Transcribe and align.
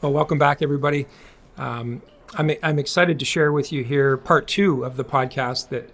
Well, 0.00 0.12
welcome 0.12 0.38
back, 0.38 0.62
everybody. 0.62 1.08
Um, 1.56 2.02
I'm, 2.34 2.52
I'm 2.62 2.78
excited 2.78 3.18
to 3.18 3.24
share 3.24 3.50
with 3.50 3.72
you 3.72 3.82
here 3.82 4.16
part 4.16 4.46
two 4.46 4.84
of 4.84 4.96
the 4.96 5.04
podcast 5.04 5.70
that 5.70 5.90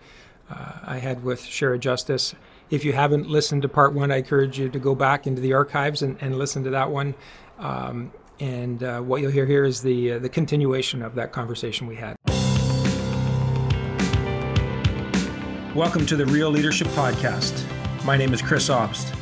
uh, 0.51 0.73
I 0.83 0.99
had 0.99 1.25
with 1.25 1.41
Chera 1.41 1.81
Justice. 1.81 2.35
If 2.69 2.85
you 2.85 2.93
haven't 2.93 3.31
listened 3.31 3.63
to 3.63 3.69
part 3.71 3.95
one, 3.95 4.13
I 4.13 4.17
encourage 4.17 4.59
you 4.59 4.69
to 4.69 4.79
go 4.79 4.95
back 4.95 5.27
into 5.27 5.41
the 5.41 5.55
archives 5.55 6.03
and, 6.03 6.19
and 6.21 6.37
listen 6.37 6.63
to 6.65 6.71
that 6.71 6.91
one. 6.91 7.15
Um, 7.59 8.13
and 8.41 8.83
uh, 8.83 9.01
what 9.01 9.23
you'll 9.23 9.31
hear 9.33 9.47
here 9.47 9.65
is 9.65 9.81
the 9.81 10.13
uh, 10.13 10.19
the 10.19 10.29
continuation 10.29 11.01
of 11.01 11.15
that 11.15 11.33
conversation 11.33 11.87
we 11.87 11.97
had. 11.97 12.15
Welcome 15.75 16.05
to 16.05 16.17
the 16.17 16.27
Real 16.27 16.51
Leadership 16.51 16.89
Podcast. 16.89 17.65
My 18.05 18.19
name 18.19 18.35
is 18.35 18.43
Chris 18.43 18.69
Obst. 18.69 19.19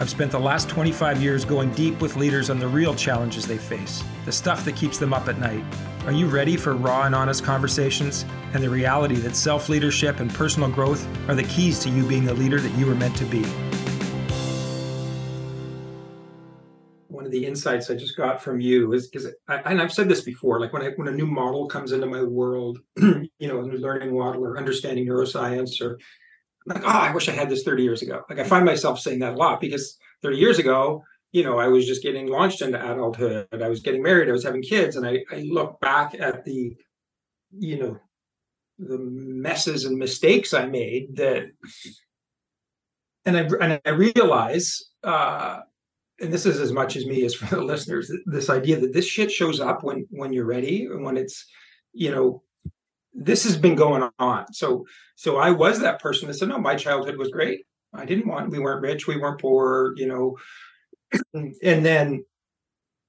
I've 0.00 0.10
spent 0.10 0.32
the 0.32 0.40
last 0.40 0.68
25 0.68 1.22
years 1.22 1.44
going 1.44 1.70
deep 1.70 2.00
with 2.00 2.16
leaders 2.16 2.50
on 2.50 2.58
the 2.58 2.66
real 2.66 2.96
challenges 2.96 3.46
they 3.46 3.56
face, 3.56 4.02
the 4.24 4.32
stuff 4.32 4.64
that 4.64 4.74
keeps 4.74 4.98
them 4.98 5.14
up 5.14 5.28
at 5.28 5.38
night. 5.38 5.62
Are 6.04 6.10
you 6.10 6.26
ready 6.26 6.56
for 6.56 6.74
raw 6.74 7.04
and 7.04 7.14
honest 7.14 7.44
conversations 7.44 8.24
and 8.54 8.62
the 8.62 8.68
reality 8.68 9.14
that 9.16 9.36
self 9.36 9.68
leadership 9.68 10.18
and 10.18 10.34
personal 10.34 10.68
growth 10.68 11.06
are 11.28 11.36
the 11.36 11.44
keys 11.44 11.78
to 11.78 11.90
you 11.90 12.04
being 12.08 12.24
the 12.24 12.34
leader 12.34 12.60
that 12.60 12.76
you 12.76 12.86
were 12.86 12.96
meant 12.96 13.16
to 13.18 13.24
be? 13.24 13.44
One 17.06 17.24
of 17.24 17.30
the 17.30 17.46
insights 17.46 17.88
I 17.88 17.94
just 17.94 18.16
got 18.16 18.42
from 18.42 18.60
you 18.60 18.94
is, 18.94 19.08
is 19.12 19.28
and 19.48 19.80
I've 19.80 19.92
said 19.92 20.08
this 20.08 20.22
before, 20.22 20.58
like 20.58 20.72
when 20.72 20.82
I, 20.82 20.90
when 20.96 21.06
a 21.06 21.12
new 21.12 21.26
model 21.26 21.68
comes 21.68 21.92
into 21.92 22.06
my 22.06 22.24
world, 22.24 22.80
you 22.96 23.30
know, 23.40 23.60
a 23.60 23.62
new 23.62 23.78
learning 23.78 24.12
model 24.12 24.44
or 24.44 24.58
understanding 24.58 25.06
neuroscience 25.06 25.80
or 25.80 26.00
like, 26.66 26.82
oh, 26.84 26.88
I 26.88 27.12
wish 27.12 27.28
I 27.28 27.32
had 27.32 27.50
this 27.50 27.62
30 27.62 27.82
years 27.82 28.02
ago. 28.02 28.22
Like 28.28 28.38
I 28.38 28.44
find 28.44 28.64
myself 28.64 29.00
saying 29.00 29.18
that 29.20 29.34
a 29.34 29.36
lot 29.36 29.60
because 29.60 29.98
30 30.22 30.36
years 30.38 30.58
ago, 30.58 31.02
you 31.34 31.42
know, 31.42 31.58
I 31.58 31.66
was 31.66 31.84
just 31.84 32.02
getting 32.02 32.28
launched 32.28 32.62
into 32.62 32.78
adulthood. 32.80 33.48
I 33.52 33.68
was 33.68 33.80
getting 33.80 34.02
married. 34.02 34.28
I 34.28 34.32
was 34.32 34.44
having 34.44 34.62
kids. 34.62 34.94
And 34.94 35.04
I, 35.04 35.24
I 35.32 35.40
look 35.40 35.80
back 35.80 36.14
at 36.14 36.44
the, 36.44 36.76
you 37.58 37.76
know, 37.76 37.98
the 38.78 38.98
messes 38.98 39.84
and 39.84 39.98
mistakes 39.98 40.54
I 40.54 40.66
made 40.66 41.16
that, 41.16 41.46
and 43.24 43.36
I, 43.36 43.48
and 43.60 43.80
I 43.84 43.90
realize, 43.90 44.90
uh, 45.02 45.60
and 46.20 46.32
this 46.32 46.46
is 46.46 46.60
as 46.60 46.70
much 46.70 46.94
as 46.94 47.04
me 47.04 47.24
as 47.24 47.34
for 47.34 47.52
the 47.52 47.62
listeners, 47.64 48.12
this 48.26 48.48
idea 48.48 48.78
that 48.78 48.92
this 48.92 49.06
shit 49.06 49.32
shows 49.32 49.58
up 49.58 49.82
when, 49.82 50.06
when 50.10 50.32
you're 50.32 50.44
ready 50.44 50.84
and 50.84 51.04
when 51.04 51.16
it's, 51.16 51.46
you 51.92 52.12
know, 52.12 52.43
this 53.14 53.44
has 53.44 53.56
been 53.56 53.76
going 53.76 54.08
on. 54.18 54.52
So 54.52 54.86
so 55.16 55.36
I 55.36 55.50
was 55.50 55.80
that 55.80 56.00
person 56.00 56.28
that 56.28 56.34
said, 56.34 56.48
no, 56.48 56.58
my 56.58 56.74
childhood 56.74 57.16
was 57.16 57.30
great. 57.30 57.60
I 57.92 58.04
didn't 58.04 58.26
want 58.26 58.50
we 58.50 58.58
weren't 58.58 58.82
rich, 58.82 59.06
we 59.06 59.16
weren't 59.16 59.40
poor, 59.40 59.94
you 59.96 60.06
know. 60.06 60.36
and 61.34 61.86
then 61.86 62.24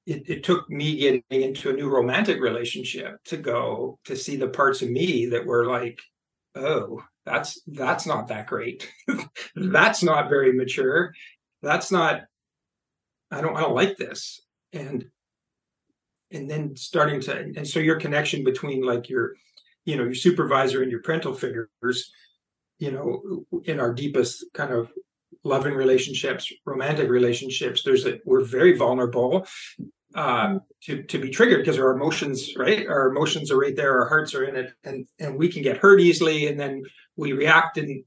it, 0.05 0.29
it 0.29 0.43
took 0.43 0.69
me 0.69 0.97
getting 0.97 1.23
into 1.29 1.69
a 1.69 1.73
new 1.73 1.89
romantic 1.89 2.39
relationship 2.39 3.23
to 3.25 3.37
go 3.37 3.99
to 4.05 4.15
see 4.15 4.35
the 4.35 4.47
parts 4.47 4.81
of 4.81 4.89
me 4.89 5.25
that 5.27 5.45
were 5.45 5.65
like, 5.65 5.99
oh, 6.53 7.01
that's 7.25 7.59
that's 7.67 8.05
not 8.05 8.27
that 8.27 8.47
great. 8.47 8.91
Mm-hmm. 9.57 9.71
that's 9.71 10.03
not 10.03 10.27
very 10.27 10.51
mature. 10.51 11.13
That's 11.61 11.91
not 11.91 12.23
I 13.31 13.41
don't 13.41 13.55
I 13.55 13.61
don't 13.61 13.75
like 13.75 13.97
this. 13.97 14.41
And 14.73 15.05
and 16.31 16.49
then 16.49 16.75
starting 16.75 17.21
to 17.21 17.37
and 17.37 17.67
so 17.67 17.79
your 17.79 17.99
connection 17.99 18.43
between 18.43 18.83
like 18.83 19.09
your 19.09 19.35
you 19.85 19.95
know 19.95 20.03
your 20.03 20.15
supervisor 20.15 20.81
and 20.81 20.91
your 20.91 21.01
parental 21.01 21.33
figures 21.33 22.11
you 22.79 22.91
know 22.91 23.45
in 23.63 23.79
our 23.79 23.93
deepest 23.93 24.45
kind 24.53 24.73
of 24.73 24.91
loving 25.43 25.73
relationships 25.73 26.51
romantic 26.65 27.09
relationships 27.09 27.83
there's 27.83 28.05
a 28.05 28.19
we're 28.25 28.43
very 28.43 28.75
vulnerable 28.75 29.47
uh, 30.15 30.59
to 30.81 31.03
to 31.03 31.19
be 31.19 31.29
triggered 31.29 31.59
because 31.59 31.79
our 31.79 31.91
emotions 31.91 32.53
right 32.57 32.87
our 32.87 33.09
emotions 33.09 33.51
are 33.51 33.57
right 33.57 33.75
there 33.75 33.99
our 33.99 34.07
hearts 34.07 34.33
are 34.33 34.43
in 34.43 34.55
it 34.55 34.73
and 34.83 35.07
and 35.19 35.37
we 35.37 35.47
can 35.47 35.61
get 35.61 35.77
hurt 35.77 35.99
easily 35.99 36.47
and 36.47 36.59
then 36.59 36.83
we 37.15 37.33
react 37.33 37.77
and 37.77 38.03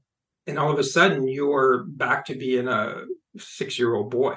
and 0.47 0.59
all 0.59 0.71
of 0.71 0.79
a 0.79 0.83
sudden 0.83 1.27
you're 1.27 1.83
back 1.83 2.25
to 2.25 2.35
being 2.35 2.67
a 2.67 3.03
six 3.37 3.77
year 3.77 3.93
old 3.93 4.09
boy 4.09 4.35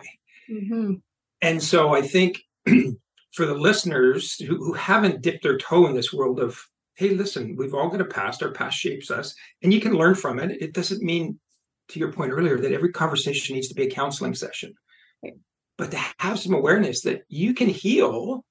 mm-hmm. 0.50 0.94
and 1.40 1.62
so 1.62 1.94
i 1.94 2.02
think 2.02 2.42
for 3.32 3.46
the 3.46 3.54
listeners 3.54 4.34
who, 4.34 4.56
who 4.56 4.74
haven't 4.74 5.22
dipped 5.22 5.42
their 5.42 5.56
toe 5.56 5.86
in 5.86 5.94
this 5.94 6.12
world 6.12 6.38
of 6.38 6.60
hey, 6.94 7.10
listen, 7.10 7.56
we've 7.56 7.74
all 7.74 7.88
got 7.88 8.00
a 8.00 8.04
past. 8.04 8.42
Our 8.42 8.52
past 8.52 8.78
shapes 8.78 9.10
us, 9.10 9.34
and 9.62 9.72
you 9.72 9.80
can 9.80 9.94
learn 9.94 10.14
from 10.14 10.38
it. 10.38 10.60
It 10.60 10.74
doesn't 10.74 11.02
mean, 11.02 11.38
to 11.88 11.98
your 11.98 12.12
point 12.12 12.32
earlier, 12.32 12.58
that 12.58 12.72
every 12.72 12.92
conversation 12.92 13.54
needs 13.54 13.68
to 13.68 13.74
be 13.74 13.84
a 13.84 13.90
counseling 13.90 14.34
session. 14.34 14.74
But 15.78 15.90
to 15.92 15.98
have 16.18 16.38
some 16.38 16.54
awareness 16.54 17.02
that 17.02 17.22
you 17.28 17.54
can 17.54 17.68
heal 17.68 18.44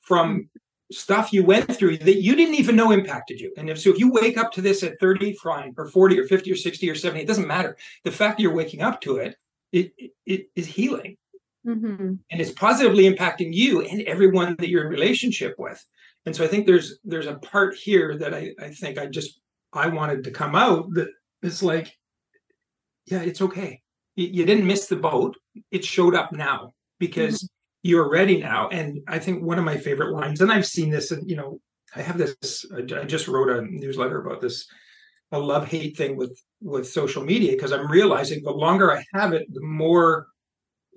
from 0.00 0.48
stuff 0.92 1.32
you 1.32 1.44
went 1.44 1.74
through 1.74 1.98
that 1.98 2.22
you 2.22 2.36
didn't 2.36 2.54
even 2.54 2.76
know 2.76 2.92
impacted 2.92 3.40
you. 3.40 3.52
And 3.56 3.68
if 3.68 3.80
so, 3.80 3.90
if 3.90 3.98
you 3.98 4.10
wake 4.10 4.36
up 4.36 4.52
to 4.52 4.60
this 4.60 4.82
at 4.82 5.00
30, 5.00 5.34
fine, 5.34 5.74
or 5.76 5.86
40, 5.86 6.18
or 6.20 6.26
50, 6.26 6.52
or 6.52 6.56
60, 6.56 6.90
or 6.90 6.94
70, 6.94 7.22
it 7.22 7.26
doesn't 7.26 7.46
matter. 7.46 7.76
The 8.04 8.12
fact 8.12 8.36
that 8.36 8.42
you're 8.42 8.54
waking 8.54 8.82
up 8.82 9.00
to 9.02 9.16
it, 9.16 9.36
it, 9.72 9.92
it, 9.98 10.12
it 10.24 10.48
is 10.54 10.66
healing. 10.66 11.16
Mm-hmm. 11.66 12.14
And 12.30 12.40
it's 12.40 12.52
positively 12.52 13.10
impacting 13.10 13.52
you 13.52 13.82
and 13.82 14.02
everyone 14.02 14.54
that 14.60 14.68
you're 14.68 14.84
in 14.84 14.90
relationship 14.90 15.56
with 15.58 15.84
and 16.26 16.34
so 16.34 16.44
i 16.44 16.48
think 16.48 16.66
there's 16.66 16.98
there's 17.04 17.26
a 17.26 17.36
part 17.36 17.74
here 17.74 18.16
that 18.18 18.34
i 18.34 18.52
i 18.60 18.68
think 18.68 18.98
i 18.98 19.06
just 19.06 19.40
i 19.72 19.86
wanted 19.86 20.24
to 20.24 20.30
come 20.30 20.54
out 20.54 20.92
that 20.92 21.08
it's 21.42 21.62
like 21.62 21.96
yeah 23.06 23.22
it's 23.22 23.40
okay 23.40 23.80
you, 24.16 24.26
you 24.26 24.44
didn't 24.44 24.66
miss 24.66 24.86
the 24.86 24.96
boat 24.96 25.36
it 25.70 25.84
showed 25.84 26.14
up 26.14 26.32
now 26.32 26.72
because 26.98 27.36
mm-hmm. 27.36 27.90
you're 27.90 28.10
ready 28.10 28.38
now 28.38 28.68
and 28.68 29.00
i 29.08 29.18
think 29.18 29.42
one 29.42 29.58
of 29.58 29.64
my 29.64 29.76
favorite 29.76 30.12
lines 30.12 30.40
and 30.40 30.52
i've 30.52 30.66
seen 30.66 30.90
this 30.90 31.10
and 31.12 31.28
you 31.30 31.36
know 31.36 31.60
i 31.94 32.02
have 32.02 32.18
this 32.18 32.66
i 32.76 32.82
just 32.82 33.28
wrote 33.28 33.48
a 33.48 33.62
newsletter 33.62 34.20
about 34.20 34.40
this 34.40 34.66
a 35.32 35.38
love 35.38 35.66
hate 35.66 35.96
thing 35.96 36.16
with 36.16 36.40
with 36.60 36.88
social 36.88 37.24
media 37.24 37.52
because 37.52 37.72
i'm 37.72 37.90
realizing 37.90 38.42
the 38.42 38.50
longer 38.50 38.92
i 38.92 39.04
have 39.12 39.32
it 39.32 39.46
the 39.52 39.62
more 39.62 40.26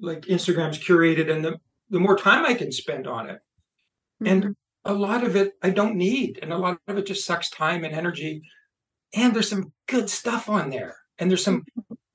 like 0.02 0.22
instagram's 0.24 0.80
curated 0.80 1.32
and 1.32 1.44
the 1.44 1.58
the 1.90 2.00
more 2.00 2.16
time 2.16 2.46
i 2.46 2.54
can 2.54 2.72
spend 2.72 3.08
on 3.08 3.30
it 3.30 3.40
mm-hmm. 4.24 4.28
and 4.28 4.56
a 4.86 4.94
lot 4.94 5.24
of 5.24 5.36
it 5.36 5.54
I 5.62 5.70
don't 5.70 5.96
need, 5.96 6.40
and 6.42 6.54
a 6.54 6.58
lot 6.58 6.80
of 6.88 6.98
it 6.98 7.06
just 7.06 7.26
sucks 7.26 7.50
time 7.50 7.84
and 7.84 7.94
energy. 7.94 8.42
And 9.14 9.34
there's 9.34 9.50
some 9.50 9.74
good 9.88 10.10
stuff 10.10 10.50
on 10.50 10.70
there, 10.70 10.96
and 11.18 11.30
there's 11.30 11.44
some 11.44 11.64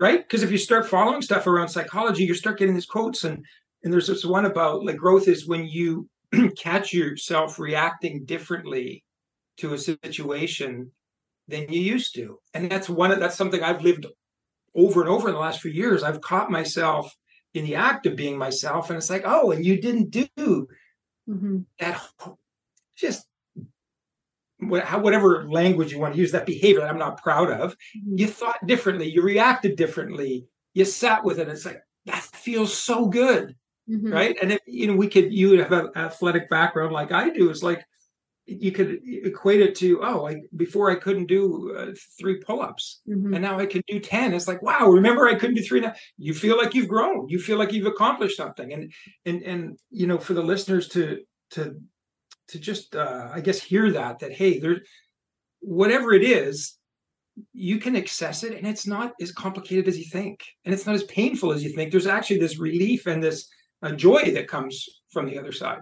right 0.01 0.23
because 0.23 0.43
if 0.43 0.51
you 0.51 0.59
start 0.59 0.89
following 0.89 1.23
stuff 1.23 1.47
around 1.47 1.69
psychology, 1.69 2.25
you 2.25 2.35
start 2.35 2.59
getting 2.59 2.75
these 2.75 2.87
quotes, 2.87 3.25
and 3.25 3.45
and 3.83 3.93
there's 3.93 4.07
this 4.07 4.25
one 4.25 4.47
about 4.47 4.85
like 4.85 4.97
growth 4.97 5.29
is 5.29 5.47
when 5.47 5.67
you 5.67 6.09
catch 6.57 6.93
yourself 6.93 7.59
reacting 7.59 8.25
differently 8.25 9.05
to 9.59 9.75
a 9.75 9.79
situation 9.79 10.91
than 11.49 11.71
you 11.71 11.81
used 11.81 12.15
to, 12.15 12.39
and 12.55 12.71
that's 12.71 12.89
one 12.89 13.11
of 13.11 13.21
that's 13.21 13.37
something 13.37 13.63
I've 13.63 13.83
lived 13.83 14.07
over 14.75 15.03
and 15.03 15.11
over 15.11 15.29
in 15.29 15.35
the 15.35 15.41
last 15.41 15.61
few 15.61 15.71
years. 15.71 16.03
I've 16.03 16.21
caught 16.21 16.51
myself 16.51 17.15
in 17.53 17.65
the 17.65 17.77
act 17.77 18.07
of 18.07 18.17
being 18.17 18.39
myself, 18.39 18.91
and 18.91 18.97
it's 18.97 19.11
like, 19.11 19.23
oh, 19.25 19.53
and 19.53 19.65
you 19.65 19.81
didn't 19.81 20.11
do 20.11 20.27
mm-hmm. 21.29 21.59
that 21.79 22.01
just 22.97 23.27
whatever 24.59 25.49
language 25.49 25.93
you 25.93 25.99
want 25.99 26.15
to 26.15 26.21
use, 26.21 26.33
that 26.33 26.47
behavior 26.47 26.81
that 26.81 26.91
I'm 26.91 26.99
not 26.99 27.23
proud 27.23 27.51
of, 27.51 27.73
mm-hmm. 27.73 28.19
you 28.19 28.27
thought 28.27 28.67
differently, 28.67 29.11
you 29.11 29.23
reacted 29.23 29.77
differently, 29.77 30.47
you 30.75 30.85
sat 30.85 31.25
with 31.25 31.39
it. 31.39 31.49
It's 31.49 31.67
like 31.67 31.81
that 32.07 32.23
feels 32.23 32.77
so 32.77 33.07
good, 33.07 33.55
mm-hmm. 33.89 34.13
right? 34.13 34.37
And 34.41 34.53
if 34.53 34.61
you 34.67 34.87
know, 34.87 34.97
we 34.97 35.09
could 35.09 35.33
you 35.33 35.59
have 35.59 35.73
an 35.73 35.91
athletic 35.97 36.51
background 36.51 36.93
like 36.93 37.13
I 37.13 37.31
do. 37.31 37.51
It's 37.51 37.63
like 37.63 37.85
you 38.47 38.73
could 38.73 39.01
equate 39.05 39.63
it 39.63 39.75
to 39.77 40.03
oh, 40.05 40.23
like 40.23 40.39
before 40.57 40.91
I 40.91 40.97
couldn't 40.97 41.27
do 41.27 41.75
uh, 41.77 41.93
three 42.19 42.41
pull-ups, 42.41 43.01
mm-hmm. 43.09 43.33
and 43.33 43.43
now 43.43 43.59
I 43.59 43.67
can 43.67 43.83
do 43.87 44.01
ten. 44.01 44.35
It's 44.35 44.49
like 44.49 44.63
wow, 44.63 44.87
remember 44.89 45.27
I 45.27 45.35
couldn't 45.35 45.57
do 45.57 45.63
three. 45.63 45.81
Now 45.81 45.95
you 46.19 46.35
feel 46.35 46.59
like 46.59 46.75
you've 46.75 46.89
grown. 46.89 47.29
You 47.29 47.39
feel 47.39 47.59
like 47.59 47.73
you've 47.73 47.87
accomplished 47.87 48.37
something, 48.37 48.73
and 48.73 48.93
and 49.25 49.43
and 49.43 49.79
you 49.91 50.07
know, 50.07 50.19
for 50.19 50.35
the 50.35 50.43
listeners 50.43 50.89
to 50.89 51.21
to 51.53 51.77
to 52.49 52.59
just 52.59 52.95
uh, 52.95 53.31
I 53.33 53.41
guess 53.41 53.61
hear 53.61 53.91
that 53.93 54.19
that 54.21 54.33
hey, 54.33 54.59
there, 54.59 54.83
whatever 55.61 56.13
it 56.13 56.23
is, 56.23 56.77
you 57.53 57.79
can 57.79 57.97
access 57.97 58.45
it, 58.45 58.57
and 58.57 58.67
it's 58.67 58.87
not 58.87 59.15
as 59.21 59.33
complicated 59.33 59.89
as 59.89 59.99
you 59.99 60.05
think, 60.05 60.45
and 60.65 60.75
it's 60.75 60.87
not 60.87 60.95
as 60.95 61.05
painful 61.05 61.53
as 61.53 61.65
you 61.65 61.71
think. 61.71 61.91
There's 61.91 62.07
actually 62.07 62.39
this 62.39 62.59
relief 62.59 63.07
and 63.07 63.23
this 63.23 63.49
uh, 63.83 63.93
joy 63.93 64.33
that 64.33 64.49
comes 64.49 64.87
from 65.11 65.27
the 65.27 65.39
other 65.39 65.53
side. 65.53 65.81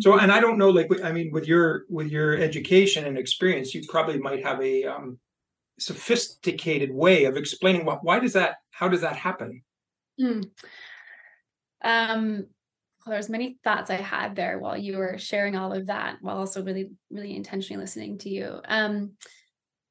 So, 0.00 0.12
mm-hmm. 0.12 0.20
and 0.20 0.32
I 0.32 0.40
don't 0.40 0.58
know, 0.58 0.70
like 0.70 0.88
I 1.02 1.12
mean, 1.12 1.30
with 1.32 1.46
your 1.46 1.84
with 1.88 2.08
your 2.08 2.36
education 2.36 3.04
and 3.04 3.18
experience, 3.18 3.74
you 3.74 3.82
probably 3.88 4.18
might 4.18 4.44
have 4.44 4.60
a 4.60 4.84
um, 4.84 5.18
sophisticated 5.78 6.92
way 6.92 7.24
of 7.24 7.36
explaining 7.36 7.84
what 7.84 8.04
why 8.04 8.18
does 8.18 8.32
that 8.34 8.56
how 8.70 8.88
does 8.88 9.02
that 9.02 9.16
happen. 9.16 9.62
Mm. 10.20 10.50
Um, 11.82 12.46
there's 13.06 13.28
many 13.28 13.58
thoughts 13.64 13.90
I 13.90 13.96
had 13.96 14.34
there 14.34 14.58
while 14.58 14.76
you 14.76 14.96
were 14.96 15.18
sharing 15.18 15.56
all 15.56 15.72
of 15.72 15.86
that, 15.86 16.16
while 16.20 16.38
also 16.38 16.62
really, 16.62 16.90
really 17.10 17.36
intentionally 17.36 17.80
listening 17.80 18.18
to 18.18 18.30
you. 18.30 18.60
Um, 18.66 19.12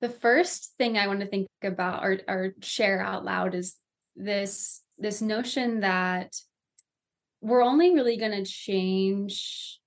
the 0.01 0.09
first 0.09 0.73
thing 0.77 0.97
I 0.97 1.07
want 1.07 1.21
to 1.21 1.27
think 1.27 1.47
about 1.63 2.03
or, 2.03 2.19
or 2.27 2.53
share 2.61 3.01
out 3.01 3.23
loud 3.23 3.55
is 3.55 3.75
this 4.15 4.81
this 4.97 5.21
notion 5.21 5.79
that 5.79 6.35
we're 7.41 7.63
only 7.63 7.93
really 7.93 8.17
going 8.17 8.31
to 8.31 8.49
change 8.49 9.79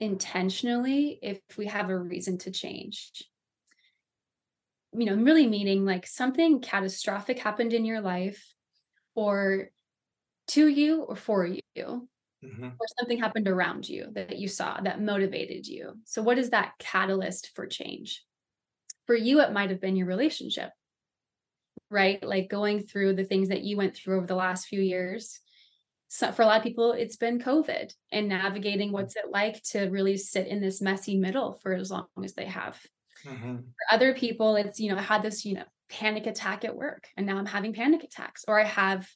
intentionally 0.00 1.18
if 1.22 1.40
we 1.56 1.66
have 1.66 1.90
a 1.90 1.98
reason 1.98 2.38
to 2.38 2.50
change. 2.50 3.22
You 4.92 5.06
know, 5.06 5.14
really 5.14 5.46
meaning 5.46 5.84
like 5.84 6.06
something 6.06 6.60
catastrophic 6.60 7.38
happened 7.38 7.72
in 7.72 7.84
your 7.84 8.00
life 8.00 8.52
or 9.14 9.70
to 10.48 10.66
you 10.66 11.02
or 11.02 11.16
for 11.16 11.48
you, 11.74 12.08
hmm 12.42 12.72
or 12.80 12.86
something 12.98 13.18
happened 13.18 13.48
around 13.48 13.88
you 13.88 14.08
that 14.14 14.38
you 14.38 14.48
saw 14.48 14.80
that 14.80 15.00
motivated 15.00 15.66
you. 15.66 15.94
So, 16.04 16.22
what 16.22 16.38
is 16.38 16.50
that 16.50 16.74
catalyst 16.78 17.52
for 17.54 17.66
change? 17.66 18.24
For 19.06 19.16
you, 19.16 19.40
it 19.40 19.52
might 19.52 19.70
have 19.70 19.80
been 19.80 19.96
your 19.96 20.06
relationship, 20.08 20.72
right? 21.90 22.22
Like 22.22 22.48
going 22.48 22.82
through 22.82 23.14
the 23.14 23.24
things 23.24 23.48
that 23.48 23.62
you 23.62 23.76
went 23.76 23.94
through 23.94 24.18
over 24.18 24.26
the 24.26 24.34
last 24.34 24.66
few 24.66 24.80
years. 24.80 25.40
So 26.08 26.32
for 26.32 26.42
a 26.42 26.46
lot 26.46 26.58
of 26.58 26.62
people, 26.64 26.92
it's 26.92 27.16
been 27.16 27.40
COVID 27.40 27.94
and 28.12 28.28
navigating 28.28 28.92
what's 28.92 29.16
it 29.16 29.30
like 29.30 29.62
to 29.72 29.86
really 29.88 30.16
sit 30.16 30.46
in 30.46 30.60
this 30.60 30.82
messy 30.82 31.18
middle 31.18 31.54
for 31.62 31.74
as 31.74 31.90
long 31.90 32.06
as 32.24 32.34
they 32.34 32.46
have. 32.46 32.76
hmm 33.24 33.72
For 33.76 33.94
other 33.94 34.14
people, 34.14 34.56
it's, 34.56 34.80
you 34.80 34.90
know, 34.90 34.98
I 34.98 35.02
had 35.02 35.22
this, 35.22 35.44
you 35.44 35.54
know, 35.54 35.64
panic 35.88 36.26
attack 36.26 36.64
at 36.64 36.76
work 36.76 37.08
and 37.16 37.26
now 37.26 37.36
I'm 37.38 37.46
having 37.46 37.72
panic 37.74 38.02
attacks, 38.04 38.44
or 38.48 38.58
I 38.60 38.64
have, 38.64 39.08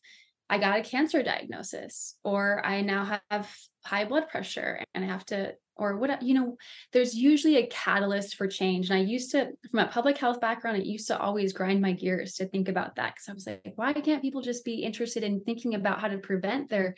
I 0.48 0.58
got 0.58 0.78
a 0.78 0.82
cancer 0.82 1.22
diagnosis, 1.22 2.16
or 2.22 2.64
I 2.64 2.80
now 2.82 3.20
have 3.30 3.52
high 3.84 4.04
blood 4.04 4.28
pressure 4.28 4.82
and 4.94 5.04
I 5.04 5.08
have 5.08 5.24
to, 5.26 5.54
or 5.76 5.96
what, 5.96 6.22
you 6.22 6.34
know, 6.34 6.56
there's 6.92 7.14
usually 7.16 7.56
a 7.56 7.66
catalyst 7.66 8.36
for 8.36 8.46
change. 8.46 8.88
And 8.88 8.98
I 8.98 9.02
used 9.02 9.32
to, 9.32 9.50
from 9.70 9.80
a 9.80 9.88
public 9.88 10.18
health 10.18 10.40
background, 10.40 10.78
it 10.78 10.86
used 10.86 11.08
to 11.08 11.18
always 11.18 11.52
grind 11.52 11.80
my 11.80 11.92
gears 11.92 12.34
to 12.34 12.46
think 12.48 12.68
about 12.68 12.96
that 12.96 13.14
because 13.14 13.28
I 13.28 13.32
was 13.32 13.46
like, 13.46 13.72
why 13.74 13.92
can't 13.92 14.22
people 14.22 14.40
just 14.40 14.64
be 14.64 14.82
interested 14.84 15.24
in 15.24 15.40
thinking 15.40 15.74
about 15.74 16.00
how 16.00 16.08
to 16.08 16.18
prevent 16.18 16.70
their 16.70 16.94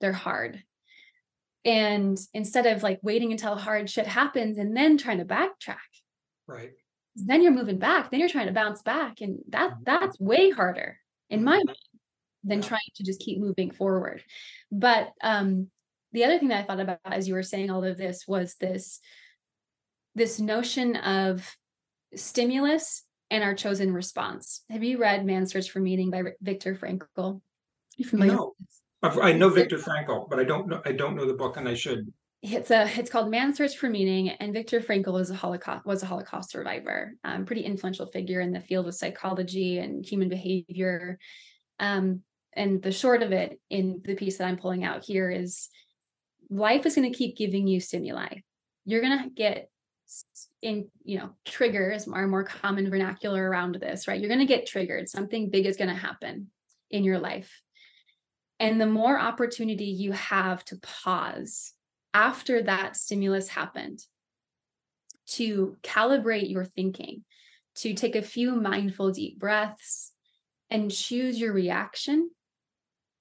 their 0.00 0.12
hard? 0.12 0.62
And 1.64 2.18
instead 2.34 2.66
of 2.66 2.82
like 2.82 2.98
waiting 3.02 3.30
until 3.32 3.56
hard 3.56 3.88
shit 3.88 4.06
happens 4.06 4.58
and 4.58 4.76
then 4.76 4.98
trying 4.98 5.18
to 5.18 5.24
backtrack, 5.24 5.78
Right. 6.46 6.74
then 7.14 7.42
you're 7.42 7.52
moving 7.52 7.78
back 7.78 8.10
then 8.10 8.20
you're 8.20 8.28
trying 8.28 8.46
to 8.46 8.52
bounce 8.52 8.82
back 8.82 9.20
and 9.20 9.40
that 9.48 9.74
that's 9.84 10.18
way 10.18 10.50
harder 10.50 10.98
in 11.28 11.44
my 11.44 11.56
Mhm. 11.56 11.66
mind 11.66 11.76
than 12.44 12.60
Yeah. 12.60 12.68
trying 12.68 12.80
to 12.96 13.04
just 13.04 13.20
keep 13.20 13.38
moving 13.38 13.70
forward 13.70 14.22
but 14.70 15.10
um 15.22 15.68
the 16.12 16.24
other 16.24 16.38
thing 16.38 16.48
that 16.48 16.62
i 16.62 16.66
thought 16.66 16.80
about 16.80 16.98
as 17.04 17.26
you 17.28 17.34
were 17.34 17.42
saying 17.42 17.70
all 17.70 17.84
of 17.84 17.96
this 17.96 18.24
was 18.26 18.54
this 18.56 19.00
this 20.14 20.38
notion 20.40 20.96
of 20.96 21.56
stimulus 22.14 23.04
and 23.30 23.42
our 23.42 23.54
chosen 23.54 23.92
response 23.92 24.62
have 24.70 24.84
you 24.84 24.98
read 24.98 25.24
man's 25.24 25.50
search 25.52 25.70
for 25.70 25.80
meaning 25.80 26.10
by 26.10 26.22
viktor 26.40 26.74
frankl 26.74 27.40
you 27.96 28.04
familiar 28.04 28.34
No. 28.34 28.52
I 29.04 29.32
know 29.32 29.48
Viktor 29.48 29.78
Frankl, 29.78 30.30
but 30.30 30.38
I 30.38 30.44
don't 30.44 30.68
know. 30.68 30.80
I 30.84 30.92
don't 30.92 31.16
know 31.16 31.26
the 31.26 31.34
book, 31.34 31.56
and 31.56 31.68
I 31.68 31.74
should. 31.74 32.12
it's 32.40 32.70
a 32.70 32.88
it's 32.96 33.10
called 33.10 33.32
Man's 33.32 33.56
Search 33.56 33.76
for 33.76 33.90
Meaning, 33.90 34.28
and 34.30 34.52
Viktor 34.52 34.80
Frankl 34.80 35.20
is 35.20 35.28
a 35.30 35.34
Holocaust 35.34 35.84
was 35.84 36.04
a 36.04 36.06
Holocaust 36.06 36.50
survivor, 36.52 37.12
um, 37.24 37.44
pretty 37.44 37.62
influential 37.62 38.06
figure 38.06 38.40
in 38.40 38.52
the 38.52 38.60
field 38.60 38.86
of 38.86 38.94
psychology 38.94 39.78
and 39.78 40.06
human 40.06 40.28
behavior. 40.28 41.18
Um, 41.80 42.22
and 42.54 42.82
the 42.82 42.92
short 42.92 43.22
of 43.22 43.32
it, 43.32 43.60
in 43.70 44.02
the 44.04 44.14
piece 44.14 44.38
that 44.38 44.46
I'm 44.46 44.58
pulling 44.58 44.84
out 44.84 45.04
here, 45.04 45.30
is 45.30 45.68
life 46.50 46.84
is 46.86 46.94
going 46.94 47.10
to 47.10 47.16
keep 47.16 47.36
giving 47.36 47.66
you 47.66 47.80
stimuli. 47.80 48.38
You're 48.84 49.00
going 49.00 49.22
to 49.22 49.30
get 49.30 49.70
in, 50.60 50.88
you 51.04 51.18
know, 51.18 51.30
triggers 51.44 52.06
are 52.06 52.26
more 52.26 52.44
common 52.44 52.90
vernacular 52.90 53.48
around 53.48 53.76
this, 53.76 54.06
right? 54.06 54.20
You're 54.20 54.28
going 54.28 54.40
to 54.40 54.46
get 54.46 54.66
triggered. 54.66 55.08
Something 55.08 55.50
big 55.50 55.66
is 55.66 55.76
going 55.76 55.90
to 55.90 55.96
happen 55.96 56.50
in 56.90 57.04
your 57.04 57.18
life. 57.18 57.62
And 58.60 58.80
the 58.80 58.86
more 58.86 59.18
opportunity 59.18 59.86
you 59.86 60.12
have 60.12 60.64
to 60.66 60.78
pause 60.78 61.72
after 62.14 62.62
that 62.62 62.96
stimulus 62.96 63.48
happened 63.48 64.00
to 65.28 65.76
calibrate 65.82 66.50
your 66.50 66.64
thinking, 66.64 67.24
to 67.76 67.94
take 67.94 68.14
a 68.14 68.22
few 68.22 68.54
mindful 68.54 69.12
deep 69.12 69.38
breaths 69.38 70.12
and 70.70 70.90
choose 70.90 71.40
your 71.40 71.52
reaction, 71.52 72.30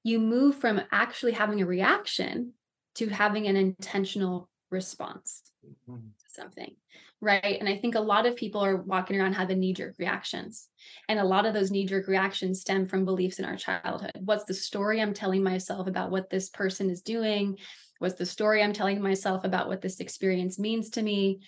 you 0.04 0.20
move 0.20 0.56
from 0.56 0.82
actually 0.92 1.34
having 1.34 1.62
a 1.62 1.66
reaction 1.66 2.54
to 2.96 3.08
having 3.08 3.48
an 3.48 3.56
intentional 3.56 4.50
response 4.70 5.52
Mhm. 5.64 6.14
to 6.18 6.30
something. 6.30 6.76
Right. 7.20 7.60
And 7.60 7.70
I 7.70 7.78
think 7.78 7.94
a 7.94 8.00
lot 8.00 8.26
of 8.26 8.36
people 8.36 8.62
are 8.62 8.78
walking 8.78 9.20
around 9.20 9.34
having 9.34 9.60
knee 9.60 9.74
jerk 9.74 9.96
reactions. 10.00 10.70
And 11.08 11.20
a 11.20 11.24
lot 11.24 11.46
of 11.46 11.54
those 11.54 11.70
knee 11.70 11.86
jerk 11.86 12.08
reactions 12.08 12.62
stem 12.62 12.88
from 12.88 13.06
beliefs 13.06 13.38
in 13.38 13.46
our 13.46 13.58
childhood. 13.58 14.12
What's 14.20 14.46
the 14.46 14.56
story 14.56 15.00
I'm 15.00 15.14
telling 15.14 15.44
myself 15.44 15.88
about 15.88 16.10
what 16.10 16.32
this 16.32 16.50
person 16.50 16.90
is 16.90 17.04
doing? 17.04 17.60
What's 18.00 18.16
the 18.16 18.26
story 18.26 18.64
I'm 18.64 18.74
telling 18.74 19.00
myself 19.02 19.44
about 19.44 19.68
what 19.68 19.82
this 19.82 20.00
experience 20.00 20.58
means 20.58 20.90
to 20.92 21.04
me? 21.04 21.42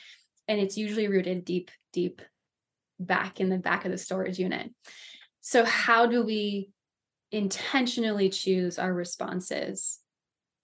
And 0.47 0.59
it's 0.59 0.77
usually 0.77 1.07
rooted 1.07 1.43
deep, 1.43 1.71
deep 1.91 2.21
back 2.99 3.39
in 3.39 3.49
the 3.49 3.57
back 3.57 3.85
of 3.85 3.91
the 3.91 3.97
storage 3.97 4.37
unit. 4.37 4.71
So, 5.41 5.65
how 5.65 6.05
do 6.05 6.23
we 6.23 6.69
intentionally 7.33 8.29
choose 8.29 8.79
our 8.79 8.93
responses 8.93 9.99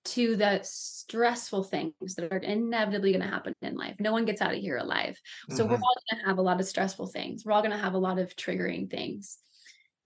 to 0.05 0.35
the 0.37 0.61
stressful 0.63 1.63
things 1.63 2.15
that 2.15 2.31
are 2.31 2.37
inevitably 2.37 3.11
going 3.11 3.23
to 3.23 3.27
happen 3.29 3.53
in 3.61 3.75
life. 3.75 3.95
No 3.99 4.13
one 4.13 4.23
gets 4.23 4.41
out 4.41 4.53
of 4.53 4.61
here 4.61 4.77
alive. 4.77 5.19
So 5.49 5.65
we're 5.65 5.77
Mhm. 5.77 5.81
all 5.81 5.95
going 6.09 6.21
to 6.21 6.27
have 6.27 6.37
a 6.37 6.41
lot 6.43 6.59
of 6.61 6.67
stressful 6.67 7.07
things. 7.07 7.43
We're 7.43 7.51
all 7.51 7.61
going 7.61 7.71
to 7.71 7.77
have 7.77 7.95
a 7.95 7.99
lot 7.99 8.19
of 8.19 8.35
triggering 8.35 8.89
things. 8.89 9.39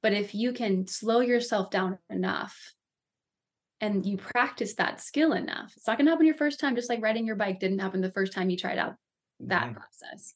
But 0.02 0.14
if 0.14 0.34
you 0.34 0.52
can 0.54 0.88
slow 0.88 1.20
yourself 1.20 1.70
down 1.70 2.00
enough 2.10 2.74
and 3.80 4.06
you 4.06 4.18
practice 4.18 4.76
that 4.76 5.02
skill 5.02 5.34
enough, 5.34 5.74
it's 5.78 5.88
not 5.88 5.98
going 5.98 6.06
to 6.06 6.12
happen 6.12 6.26
your 6.26 6.36
first 6.36 6.60
time, 6.60 6.76
just 6.76 6.90
like 6.90 7.02
riding 7.02 7.26
your 7.28 7.36
bike 7.36 7.60
didn't 7.60 7.80
happen 7.80 8.02
the 8.02 8.12
first 8.12 8.34
time 8.34 8.50
you 8.50 8.58
tried 8.58 8.78
out 8.80 8.96
that 9.42 9.70
Mhm. 9.70 9.76
process. 9.76 10.34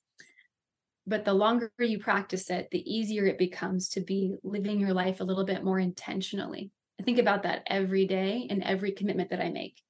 But 1.07 1.24
the 1.24 1.33
longer 1.33 1.71
you 1.80 2.00
practice 2.00 2.50
it, 2.50 2.68
the 2.69 2.83
easier 2.83 3.25
it 3.25 3.38
becomes 3.38 3.88
to 3.89 4.01
be 4.01 4.36
living 4.44 4.77
your 4.77 4.94
life 4.94 5.21
a 5.21 5.24
little 5.24 5.45
bit 5.45 5.63
more 5.63 5.80
intentionally. 5.80 6.69
I 7.00 7.04
think 7.04 7.18
about 7.18 7.44
that 7.44 7.63
every 7.68 8.06
day 8.06 8.45
and 8.50 8.62
every 8.62 8.92
commitment 8.92 9.30
that 9.30 9.39
I 9.39 9.50
make. 9.50 9.81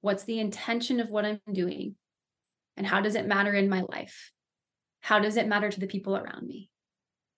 What's 0.00 0.24
the 0.24 0.40
intention 0.40 1.00
of 1.00 1.10
what 1.10 1.26
I'm 1.26 1.40
doing? 1.52 1.96
And 2.78 2.86
how 2.86 3.02
does 3.02 3.14
it 3.14 3.26
matter 3.26 3.52
in 3.52 3.68
my 3.68 3.82
life? 3.82 4.32
How 5.00 5.18
does 5.18 5.36
it 5.36 5.48
matter 5.48 5.70
to 5.70 5.80
the 5.80 5.86
people 5.86 6.16
around 6.16 6.46
me? 6.46 6.70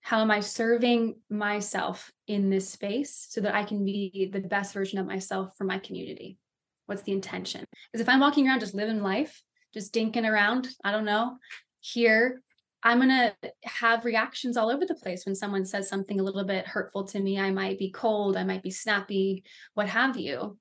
How 0.02 0.20
am 0.20 0.30
I 0.30 0.38
serving 0.38 1.16
myself 1.28 2.12
in 2.28 2.48
this 2.48 2.68
space 2.68 3.26
so 3.28 3.40
that 3.40 3.56
I 3.56 3.64
can 3.64 3.84
be 3.84 4.30
the 4.32 4.40
best 4.40 4.72
version 4.72 5.00
of 5.00 5.06
myself 5.06 5.52
for 5.58 5.64
my 5.64 5.80
community? 5.80 6.38
What's 6.86 7.02
the 7.02 7.10
intention? 7.10 7.64
Because 7.90 8.02
if 8.02 8.08
I'm 8.08 8.20
walking 8.20 8.46
around 8.46 8.60
just 8.60 8.74
living 8.74 9.02
life, 9.02 9.42
just 9.74 9.92
dinking 9.92 10.30
around, 10.30 10.68
I 10.84 10.92
don't 10.92 11.04
know, 11.04 11.38
here, 11.80 12.40
I'm 12.86 12.98
going 13.00 13.08
to 13.08 13.34
have 13.64 14.04
reactions 14.04 14.56
all 14.56 14.70
over 14.70 14.86
the 14.86 14.94
place 14.94 15.26
when 15.26 15.34
someone 15.34 15.64
says 15.64 15.88
something 15.88 16.20
a 16.20 16.22
little 16.22 16.44
bit 16.44 16.68
hurtful 16.68 17.02
to 17.08 17.18
me. 17.18 17.36
I 17.36 17.50
might 17.50 17.80
be 17.80 17.90
cold, 17.90 18.36
I 18.36 18.44
might 18.44 18.62
be 18.62 18.70
snappy, 18.70 19.42
what 19.74 19.88
have 19.88 20.16
you. 20.16 20.56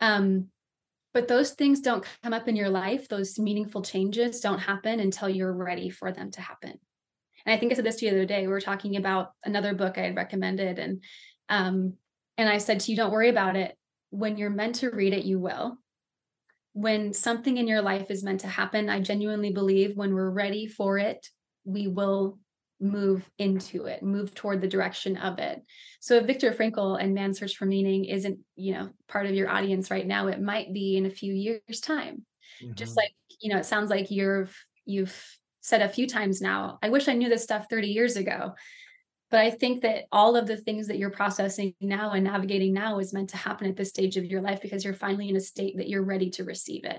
Um, 0.00 0.48
but 1.12 1.28
those 1.28 1.52
things 1.52 1.80
don't 1.80 2.04
come 2.24 2.32
up 2.32 2.48
in 2.48 2.56
your 2.56 2.70
life. 2.70 3.08
Those 3.08 3.38
meaningful 3.38 3.82
changes 3.82 4.40
don't 4.40 4.58
happen 4.58 4.98
until 4.98 5.28
you're 5.28 5.52
ready 5.52 5.90
for 5.90 6.10
them 6.10 6.32
to 6.32 6.40
happen. 6.40 6.72
And 7.46 7.54
I 7.54 7.56
think 7.56 7.70
I 7.70 7.76
said 7.76 7.84
this 7.84 7.96
to 7.96 8.06
you 8.06 8.10
the 8.10 8.16
other 8.16 8.26
day. 8.26 8.40
We 8.40 8.48
were 8.48 8.60
talking 8.60 8.96
about 8.96 9.30
another 9.44 9.74
book 9.74 9.96
I 9.96 10.06
had 10.06 10.16
recommended, 10.16 10.80
and 10.80 11.04
um, 11.48 11.94
and 12.36 12.48
I 12.48 12.58
said 12.58 12.80
to 12.80 12.90
you, 12.90 12.96
don't 12.96 13.12
worry 13.12 13.28
about 13.28 13.54
it. 13.54 13.76
When 14.10 14.38
you're 14.38 14.50
meant 14.50 14.74
to 14.76 14.90
read 14.90 15.12
it, 15.12 15.24
you 15.24 15.38
will. 15.38 15.78
When 16.72 17.12
something 17.12 17.58
in 17.58 17.68
your 17.68 17.80
life 17.80 18.10
is 18.10 18.24
meant 18.24 18.40
to 18.40 18.48
happen, 18.48 18.90
I 18.90 18.98
genuinely 18.98 19.52
believe 19.52 19.96
when 19.96 20.14
we're 20.14 20.30
ready 20.30 20.66
for 20.66 20.98
it, 20.98 21.28
we 21.64 21.88
will 21.88 22.38
move 22.80 23.30
into 23.38 23.86
it, 23.86 24.02
move 24.02 24.34
toward 24.34 24.60
the 24.60 24.68
direction 24.68 25.16
of 25.16 25.38
it. 25.38 25.62
So 26.00 26.16
if 26.16 26.26
Viktor 26.26 26.52
Frankl 26.52 27.00
and 27.00 27.14
Man's 27.14 27.38
Search 27.38 27.56
for 27.56 27.66
Meaning 27.66 28.04
isn't, 28.06 28.40
you 28.56 28.74
know, 28.74 28.90
part 29.08 29.26
of 29.26 29.34
your 29.34 29.48
audience 29.48 29.90
right 29.90 30.06
now, 30.06 30.26
it 30.26 30.40
might 30.40 30.72
be 30.72 30.96
in 30.96 31.06
a 31.06 31.10
few 31.10 31.32
years' 31.32 31.80
time. 31.80 32.26
Just 32.76 32.96
Mhm. 32.96 32.96
like, 32.96 33.12
you 33.40 33.50
know, 33.52 33.58
it 33.58 33.66
sounds 33.66 33.90
like 33.90 34.10
you've 34.10 34.56
you've 34.86 35.38
said 35.62 35.80
a 35.80 35.88
few 35.88 36.06
times 36.06 36.42
now, 36.42 36.78
I 36.82 36.90
wish 36.90 37.08
I 37.08 37.14
knew 37.14 37.30
this 37.30 37.42
stuff 37.42 37.66
30 37.70 37.88
years 37.88 38.16
ago. 38.16 38.54
But 39.30 39.40
I 39.40 39.50
think 39.50 39.82
that 39.82 40.04
all 40.12 40.36
of 40.36 40.46
the 40.46 40.56
things 40.56 40.86
that 40.86 40.98
you're 40.98 41.10
processing 41.10 41.74
now 41.80 42.12
and 42.12 42.24
navigating 42.24 42.72
now 42.72 42.98
is 42.98 43.12
meant 43.12 43.30
to 43.30 43.36
happen 43.36 43.68
at 43.68 43.76
this 43.76 43.88
stage 43.88 44.16
of 44.16 44.24
your 44.24 44.40
life 44.40 44.60
because 44.60 44.84
you're 44.84 44.94
finally 44.94 45.28
in 45.28 45.36
a 45.36 45.40
state 45.40 45.76
that 45.78 45.88
you're 45.88 46.04
ready 46.04 46.30
to 46.30 46.44
receive 46.44 46.84
it. 46.84 46.96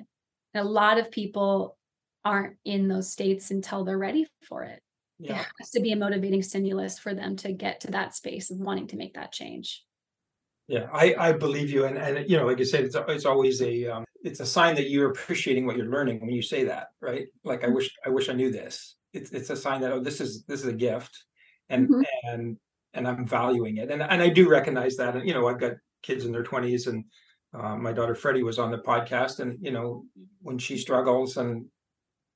And 0.54 0.66
a 0.66 0.70
lot 0.70 0.98
of 0.98 1.12
people 1.12 1.78
aren't 2.25 2.58
in 2.65 2.88
those 2.88 3.12
states 3.12 3.51
until 3.51 3.86
they're 3.86 3.98
ready 3.98 4.27
for 4.48 4.63
it. 4.63 4.82
It 5.29 5.29
Yeah. 5.29 5.46
has 5.60 5.72
to 5.72 5.79
be 5.79 5.91
a 5.91 5.96
motivating 5.96 6.41
stimulus 6.44 7.00
for 7.00 7.13
them 7.13 7.36
to 7.38 7.53
get 7.53 7.79
to 7.82 7.91
that 7.91 8.15
space 8.15 8.51
of 8.51 8.58
wanting 8.60 8.88
to 8.88 8.98
make 8.98 9.13
that 9.13 9.32
change. 9.32 9.86
Yeah, 10.67 10.88
I, 10.91 11.13
I 11.17 11.32
believe 11.34 11.70
you, 11.70 11.86
and 11.86 11.98
and 11.98 12.27
you 12.29 12.38
know, 12.38 12.46
like 12.48 12.58
you 12.58 12.65
said, 12.65 12.86
it's 12.86 12.96
it's 13.08 13.25
always 13.25 13.62
a 13.62 13.86
um, 13.88 14.05
it's 14.24 14.39
a 14.39 14.46
sign 14.46 14.75
that 14.75 14.89
you're 14.89 15.12
appreciating 15.12 15.65
what 15.67 15.77
you're 15.77 15.86
learning 15.91 16.20
when 16.22 16.32
you 16.32 16.41
say 16.41 16.63
that, 16.65 16.88
right? 17.01 17.27
Like 17.44 17.63
I 17.63 17.67
Mhm. 17.67 17.75
wish 17.75 17.91
I 18.05 18.10
wish 18.10 18.29
I 18.29 18.34
knew 18.34 18.51
this. 18.51 18.96
It's 19.13 19.32
it's 19.32 19.51
a 19.51 19.55
sign 19.55 19.82
that 19.82 19.91
oh, 19.91 20.00
this 20.00 20.20
is 20.20 20.44
this 20.46 20.62
is 20.62 20.67
a 20.67 20.74
gift, 20.74 21.15
and 21.70 21.89
Mhm. 21.89 22.03
and 22.24 22.58
and 22.94 23.08
I'm 23.08 23.27
valuing 23.27 23.77
it, 23.77 23.91
and 23.91 24.01
and 24.01 24.22
I 24.24 24.29
do 24.29 24.50
recognize 24.50 24.96
that, 24.98 25.15
and 25.15 25.27
you 25.27 25.36
know, 25.36 25.48
I've 25.48 25.60
got 25.60 25.74
kids 26.01 26.25
in 26.25 26.32
their 26.32 26.44
twenties, 26.44 26.88
and 26.88 27.05
uh, 27.53 27.75
my 27.77 27.94
daughter 27.94 28.15
Freddie 28.15 28.44
was 28.44 28.58
on 28.58 28.72
the 28.72 28.79
podcast, 28.79 29.39
and 29.39 29.63
you 29.63 29.72
know 29.72 30.05
when 30.41 30.58
she 30.58 30.77
struggles, 30.79 31.38
and 31.38 31.67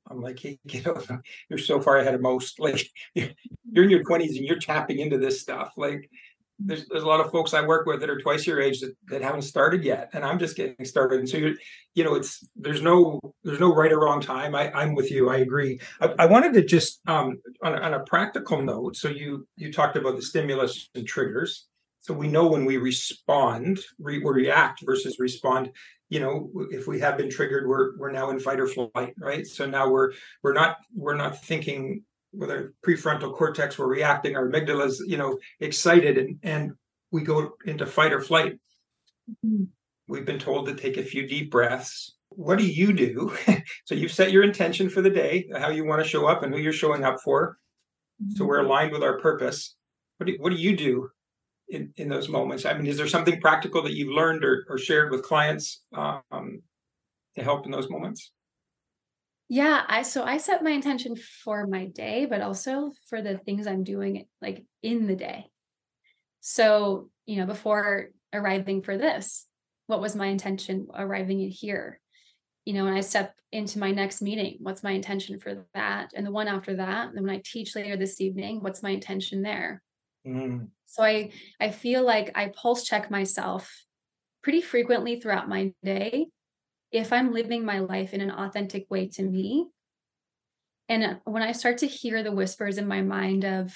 I'm 0.10 0.22
like, 0.22 0.40
hey, 0.40 0.60
you 0.66 0.82
know, 0.82 1.02
you're 1.50 1.60
so 1.60 1.80
far 1.82 1.98
ahead 1.98 2.16
of 2.16 2.22
most. 2.22 2.60
Like 2.70 2.86
you're 3.16 3.84
in 3.84 3.90
your 3.90 4.04
20s 4.04 4.38
and 4.38 4.46
you're 4.46 4.60
tapping 4.60 5.00
into 5.00 5.18
this 5.18 5.42
stuff. 5.42 5.74
Like 5.78 6.10
there's 6.60 6.86
there's 6.88 7.04
a 7.04 7.08
lot 7.08 7.22
of 7.22 7.32
folks 7.32 7.54
I 7.54 7.66
work 7.66 7.86
with 7.86 8.02
that 8.02 8.10
are 8.10 8.20
twice 8.20 8.46
your 8.46 8.60
age 8.60 8.82
that, 8.82 8.94
that 9.08 9.22
haven't 9.22 9.44
started 9.44 9.84
yet, 9.84 10.10
and 10.14 10.26
I'm 10.26 10.38
just 10.38 10.58
getting 10.58 10.86
started. 10.86 11.20
And 11.20 11.30
so 11.30 11.38
you're, 11.38 11.56
you 11.96 12.04
know, 12.04 12.16
it's 12.16 12.46
there's 12.56 12.82
no 12.82 13.20
there's 13.44 13.60
no 13.60 13.74
right 13.74 13.92
or 13.92 14.00
wrong 14.00 14.20
time. 14.22 14.54
I, 14.56 14.72
I'm 14.74 14.94
with 14.94 15.10
you. 15.10 15.30
I 15.30 15.38
agree. 15.38 15.80
I, 16.02 16.14
I 16.20 16.26
wanted 16.26 16.54
to 16.54 16.66
just 16.66 17.00
um 17.08 17.40
on, 17.64 17.76
on 17.76 17.94
a 17.94 18.02
practical 18.02 18.62
note. 18.62 18.98
So 18.98 19.08
you 19.08 19.48
you 19.56 19.72
talked 19.72 19.96
about 19.96 20.18
the 20.18 20.22
stimulus 20.22 20.90
and 20.96 21.08
triggers. 21.08 21.66
So 22.02 22.14
we 22.14 22.28
know 22.28 22.48
when 22.48 22.66
we 22.66 22.78
respond, 22.78 23.80
re, 24.00 24.20
we 24.20 24.32
react 24.32 24.82
versus 24.86 25.18
respond. 25.20 25.70
You 26.10 26.20
know, 26.20 26.50
if 26.72 26.88
we 26.88 27.00
have 27.00 27.18
been 27.18 27.30
triggered, 27.30 27.68
we're 27.68 27.98
we're 27.98 28.12
now 28.12 28.32
in 28.32 28.40
fight 28.40 28.60
or 28.60 28.68
flight, 28.68 29.14
right? 29.20 29.46
So 29.46 29.66
now 29.66 29.90
we're 29.90 30.12
we're 30.42 30.54
not 30.54 30.78
we're 30.94 31.16
not 31.16 31.42
thinking 31.44 32.04
with 32.34 32.52
our 32.52 32.74
prefrontal 32.86 33.36
cortex, 33.36 33.78
we're 33.78 33.88
reacting, 33.88 34.36
our 34.36 34.50
amygdala's, 34.50 35.04
you 35.08 35.18
know, 35.18 35.38
excited 35.60 36.18
and, 36.18 36.40
and 36.44 36.72
we 37.12 37.22
go 37.22 37.52
into 37.66 37.86
fight 37.86 38.14
or 38.14 38.22
flight. 38.22 38.60
Mm-hmm. 39.46 39.64
We've 40.08 40.26
been 40.26 40.40
told 40.40 40.68
to 40.68 40.76
take 40.76 40.98
a 40.98 41.04
few 41.04 41.28
deep 41.28 41.52
breaths. 41.52 42.16
What 42.30 42.60
do 42.60 42.66
you 42.66 42.94
do? 42.94 43.36
so 43.86 43.96
you've 43.96 44.12
set 44.12 44.32
your 44.32 44.44
intention 44.44 44.90
for 44.90 45.02
the 45.02 45.10
day, 45.10 45.50
how 45.58 45.70
you 45.70 45.86
want 45.86 46.04
to 46.04 46.08
show 46.08 46.28
up 46.28 46.44
and 46.44 46.54
who 46.54 46.60
you're 46.60 46.74
showing 46.74 47.04
up 47.04 47.18
for. 47.24 47.58
Mm-hmm. 48.22 48.36
So 48.36 48.46
we're 48.46 48.64
aligned 48.64 48.92
with 48.92 49.04
our 49.04 49.20
purpose. 49.20 49.76
What 50.18 50.28
do, 50.28 50.36
what 50.40 50.52
do 50.52 50.58
you 50.58 50.76
do 50.76 51.10
in, 51.70 51.94
in 51.98 52.10
those 52.10 52.30
moments? 52.30 52.66
I 52.66 52.74
mean, 52.74 52.88
is 52.88 52.98
there 52.98 53.08
something 53.08 53.40
practical 53.40 53.82
that 53.84 53.94
you've 53.94 54.14
learned 54.14 54.44
or, 54.44 54.66
or 54.70 54.78
shared 54.78 55.12
with 55.12 55.24
clients 55.24 55.84
um, 55.94 56.62
to 57.36 57.44
help 57.44 57.66
in 57.66 57.72
those 57.72 57.90
moments? 57.90 58.32
Yeah, 59.52 59.82
I 59.88 60.04
so 60.04 60.24
I 60.24 60.38
set 60.38 60.64
my 60.64 60.70
intention 60.70 61.16
for 61.16 61.66
my 61.66 61.86
day, 61.86 62.28
but 62.28 62.42
also 62.42 62.92
for 63.10 63.22
the 63.24 63.40
things 63.40 63.66
I'm 63.66 63.84
doing 63.84 64.26
like 64.42 64.64
in 64.84 65.08
the 65.08 65.16
day. 65.16 65.48
So, 66.40 67.10
you 67.26 67.38
know, 67.38 67.48
before 67.48 68.10
arriving 68.32 68.82
for 68.82 68.96
this, 68.96 69.48
what 69.88 70.02
was 70.02 70.16
my 70.16 70.28
intention 70.28 70.88
arriving 70.96 71.42
in 71.42 71.50
here? 71.50 72.00
You 72.66 72.74
know, 72.74 72.84
when 72.84 72.94
I 72.94 73.02
step 73.02 73.34
into 73.52 73.80
my 73.80 73.90
next 73.90 74.22
meeting, 74.22 74.58
what's 74.60 74.84
my 74.84 74.92
intention 74.92 75.40
for 75.40 75.66
that? 75.74 76.12
And 76.16 76.28
the 76.28 76.32
one 76.32 76.48
after 76.48 76.76
that, 76.76 77.10
and 77.10 77.26
when 77.26 77.36
I 77.36 77.42
teach 77.44 77.76
later 77.76 77.98
this 77.98 78.22
evening, 78.22 78.62
what's 78.62 78.84
my 78.84 78.92
intention 78.92 79.42
there? 79.42 79.82
Mm. 80.28 80.68
So 80.90 81.04
I 81.04 81.32
I 81.60 81.72
feel 81.72 82.04
like 82.04 82.32
I 82.36 82.48
pulse 82.48 82.84
check 82.84 83.12
myself 83.12 83.86
pretty 84.42 84.62
frequently 84.62 85.20
throughout 85.20 85.50
my 85.50 85.74
day 85.84 86.28
if 86.92 87.14
I'm 87.14 87.34
living 87.34 87.64
my 87.64 87.80
life 87.80 88.14
in 88.14 88.22
an 88.22 88.32
authentic 88.32 88.90
way 88.90 89.08
to 89.10 89.24
me, 89.24 89.68
and 90.88 91.20
when 91.24 91.44
I 91.44 91.52
start 91.52 91.78
to 91.80 91.88
hear 91.88 92.24
the 92.24 92.32
whispers 92.32 92.80
in 92.80 92.88
my 92.88 93.02
mind 93.02 93.46
of, 93.46 93.76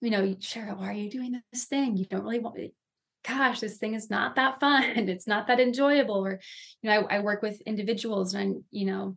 you 0.00 0.10
know, 0.10 0.22
Cheryl, 0.34 0.78
why 0.78 0.90
are 0.90 0.92
you 0.92 1.10
doing 1.10 1.40
this 1.52 1.64
thing? 1.64 1.96
You 1.96 2.04
don't 2.04 2.22
really 2.22 2.38
want. 2.38 2.56
Gosh, 3.26 3.58
this 3.58 3.78
thing 3.78 3.94
is 3.94 4.08
not 4.08 4.36
that 4.36 4.60
fun. 4.60 4.84
It's 5.08 5.26
not 5.26 5.48
that 5.48 5.58
enjoyable. 5.58 6.24
Or, 6.24 6.38
you 6.82 6.90
know, 6.90 7.00
I, 7.10 7.16
I 7.16 7.18
work 7.18 7.42
with 7.42 7.60
individuals 7.62 8.34
and, 8.34 8.62
you 8.70 8.86
know, 8.86 9.16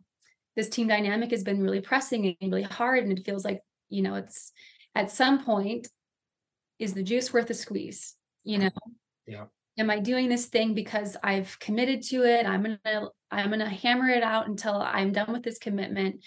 this 0.56 0.68
team 0.68 0.88
dynamic 0.88 1.30
has 1.30 1.44
been 1.44 1.62
really 1.62 1.80
pressing 1.80 2.36
and 2.40 2.50
really 2.50 2.64
hard. 2.64 3.04
And 3.04 3.16
it 3.16 3.24
feels 3.24 3.44
like, 3.44 3.60
you 3.88 4.02
know, 4.02 4.16
it's 4.16 4.50
at 4.96 5.12
some 5.12 5.44
point, 5.44 5.86
is 6.80 6.94
the 6.94 7.02
juice 7.02 7.32
worth 7.32 7.46
the 7.46 7.54
squeeze? 7.54 8.16
You 8.42 8.58
know? 8.58 8.70
Yeah. 9.26 9.44
Am 9.78 9.90
i 9.90 10.00
doing 10.00 10.28
this 10.28 10.46
thing 10.46 10.74
because 10.74 11.16
i've 11.22 11.56
committed 11.60 12.02
to 12.04 12.24
it? 12.24 12.46
I'm 12.46 12.62
gonna 12.62 13.08
i'm 13.30 13.50
gonna 13.50 13.68
hammer 13.68 14.08
it 14.08 14.22
out 14.22 14.48
until 14.48 14.74
i'm 14.74 15.12
done 15.12 15.32
with 15.32 15.44
this 15.44 15.58
commitment? 15.58 16.24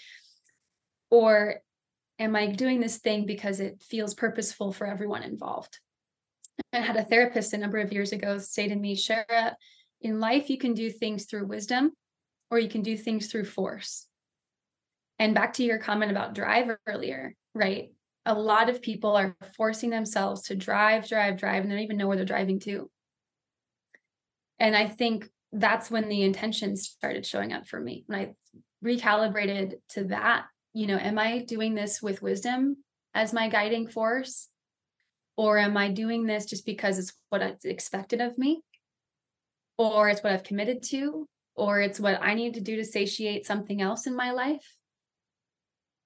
Or 1.10 1.56
am 2.18 2.34
i 2.36 2.46
doing 2.46 2.80
this 2.80 2.98
thing 2.98 3.26
because 3.26 3.60
it 3.60 3.82
feels 3.82 4.14
purposeful 4.14 4.72
for 4.72 4.86
everyone 4.86 5.22
involved? 5.22 5.78
I 6.72 6.78
had 6.78 6.96
a 6.96 7.04
therapist 7.04 7.52
a 7.52 7.58
number 7.58 7.78
of 7.78 7.92
years 7.92 8.12
ago 8.12 8.38
say 8.38 8.68
to 8.68 8.74
me 8.74 8.96
Chera 8.96 9.54
in 10.00 10.20
life 10.20 10.48
you 10.48 10.58
can 10.58 10.74
do 10.74 10.90
things 10.90 11.24
through 11.24 11.46
wisdom 11.46 11.92
or 12.50 12.58
you 12.58 12.68
can 12.68 12.82
do 12.82 12.96
things 12.96 13.26
through 13.26 13.44
force. 13.44 14.06
And 15.18 15.34
back 15.34 15.54
to 15.54 15.64
your 15.64 15.78
comment 15.78 16.10
about 16.10 16.34
drive 16.34 16.76
earlier 16.86 17.34
right 17.54 17.90
a 18.26 18.34
lot 18.34 18.70
of 18.70 18.82
people 18.82 19.16
are 19.16 19.36
forcing 19.56 19.90
themselves 19.90 20.42
to 20.42 20.56
drive 20.56 21.08
drive 21.08 21.36
drive 21.36 21.62
and 21.62 21.70
they 21.70 21.76
don't 21.76 21.84
even 21.84 21.96
know 21.96 22.06
where 22.06 22.16
they're 22.16 22.24
driving 22.24 22.58
to 22.60 22.90
and 24.58 24.76
I 24.76 24.88
think 24.88 25.28
that's 25.52 25.90
when 25.90 26.08
the 26.08 26.22
intentions 26.22 26.88
started 26.88 27.24
showing 27.24 27.52
up 27.52 27.66
for 27.66 27.80
me. 27.80 28.04
When 28.06 28.18
I 28.18 28.34
recalibrated 28.84 29.74
to 29.90 30.04
that, 30.04 30.46
you 30.72 30.86
know, 30.86 30.96
am 30.96 31.18
I 31.18 31.44
doing 31.44 31.74
this 31.74 32.02
with 32.02 32.22
wisdom 32.22 32.78
as 33.14 33.32
my 33.32 33.48
guiding 33.48 33.88
force? 33.88 34.48
Or 35.36 35.58
am 35.58 35.76
I 35.76 35.90
doing 35.90 36.26
this 36.26 36.46
just 36.46 36.64
because 36.64 36.98
it's 36.98 37.12
what 37.28 37.42
it's 37.42 37.64
expected 37.64 38.20
of 38.20 38.38
me? 38.38 38.62
Or 39.78 40.08
it's 40.08 40.22
what 40.22 40.32
I've 40.32 40.44
committed 40.44 40.82
to? 40.90 41.26
Or 41.56 41.80
it's 41.80 41.98
what 41.98 42.20
I 42.22 42.34
need 42.34 42.54
to 42.54 42.60
do 42.60 42.76
to 42.76 42.84
satiate 42.84 43.46
something 43.46 43.80
else 43.80 44.06
in 44.06 44.16
my 44.16 44.30
life? 44.30 44.64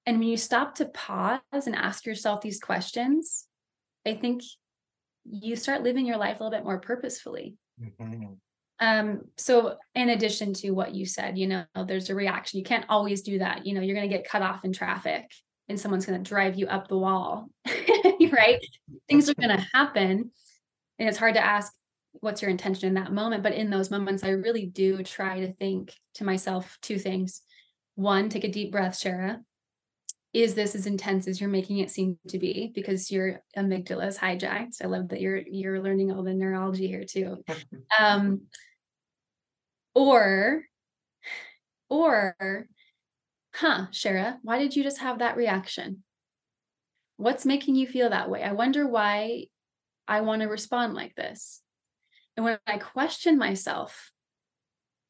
And 0.08 0.20
when 0.20 0.28
you 0.28 0.38
stop 0.38 0.76
to 0.76 0.86
pause 0.86 1.40
and 1.52 1.76
ask 1.76 2.06
yourself 2.06 2.40
these 2.40 2.60
questions, 2.60 3.44
I 4.06 4.14
think 4.14 4.40
you 5.30 5.54
start 5.54 5.82
living 5.82 6.06
your 6.06 6.16
life 6.16 6.40
a 6.40 6.44
little 6.44 6.58
bit 6.58 6.64
more 6.64 6.80
purposefully. 6.80 7.56
Mm-hmm. 7.78 8.32
Um, 8.80 9.20
so 9.36 9.76
in 9.94 10.08
addition 10.08 10.54
to 10.54 10.70
what 10.70 10.94
you 10.94 11.04
said, 11.04 11.36
you 11.36 11.46
know, 11.46 11.66
there's 11.86 12.08
a 12.08 12.14
reaction. 12.14 12.58
You 12.58 12.64
can't 12.64 12.86
always 12.88 13.20
do 13.20 13.40
that. 13.40 13.66
You 13.66 13.74
know, 13.74 13.82
you're 13.82 13.94
going 13.94 14.08
to 14.08 14.16
get 14.16 14.26
cut 14.26 14.40
off 14.40 14.64
in 14.64 14.72
traffic 14.72 15.30
and 15.68 15.78
someone's 15.78 16.06
going 16.06 16.24
to 16.24 16.26
drive 16.26 16.56
you 16.56 16.68
up 16.68 16.88
the 16.88 16.96
wall, 16.96 17.50
right? 18.32 18.64
Things 19.10 19.28
are 19.28 19.34
going 19.34 19.54
to 19.54 19.66
happen. 19.74 20.30
And 20.98 21.06
it's 21.06 21.18
hard 21.18 21.34
to 21.34 21.44
ask 21.44 21.70
what's 22.12 22.40
your 22.40 22.50
intention 22.50 22.88
in 22.88 22.94
that 22.94 23.12
moment. 23.12 23.42
But 23.42 23.52
in 23.52 23.68
those 23.68 23.90
moments, 23.90 24.24
I 24.24 24.30
really 24.30 24.64
do 24.64 25.02
try 25.02 25.40
to 25.40 25.52
think 25.52 25.92
to 26.14 26.24
myself 26.24 26.78
two 26.80 26.98
things. 26.98 27.42
One, 27.96 28.30
take 28.30 28.44
a 28.44 28.50
deep 28.50 28.72
breath, 28.72 28.94
Chera 28.94 29.40
is 30.42 30.54
this 30.54 30.76
as 30.76 30.87
intense 30.87 31.26
as 31.26 31.40
you're 31.40 31.50
making 31.50 31.78
it 31.78 31.90
seem 31.90 32.16
to 32.28 32.38
be? 32.38 32.71
Because 32.73 33.11
your 33.11 33.42
amygdala 33.57 34.07
is 34.07 34.18
hijacked. 34.18 34.83
I 34.83 34.87
love 34.87 35.09
that 35.09 35.21
you're 35.21 35.38
you're 35.38 35.83
learning 35.83 36.12
all 36.12 36.23
the 36.23 36.33
neurology 36.33 36.87
here 36.87 37.04
too. 37.04 37.45
Um 37.99 38.42
or 39.95 40.62
or 41.88 42.37
huh 43.54 43.87
Chera 43.90 44.37
why 44.42 44.59
did 44.59 44.76
you 44.76 44.85
just 44.85 44.99
have 44.99 45.18
that 45.18 45.37
reaction? 45.37 46.04
What's 47.16 47.45
making 47.45 47.75
you 47.75 47.88
feel 47.88 48.11
that 48.11 48.30
way? 48.30 48.42
I 48.42 48.52
wonder 48.52 48.87
why 48.87 49.47
i 50.07 50.21
want 50.21 50.42
to 50.42 50.49
respond 50.49 50.95
like 50.95 51.14
this. 51.16 51.62
And 52.37 52.45
when 52.45 52.59
i 52.66 52.78
question 52.78 53.38
myself 53.38 54.12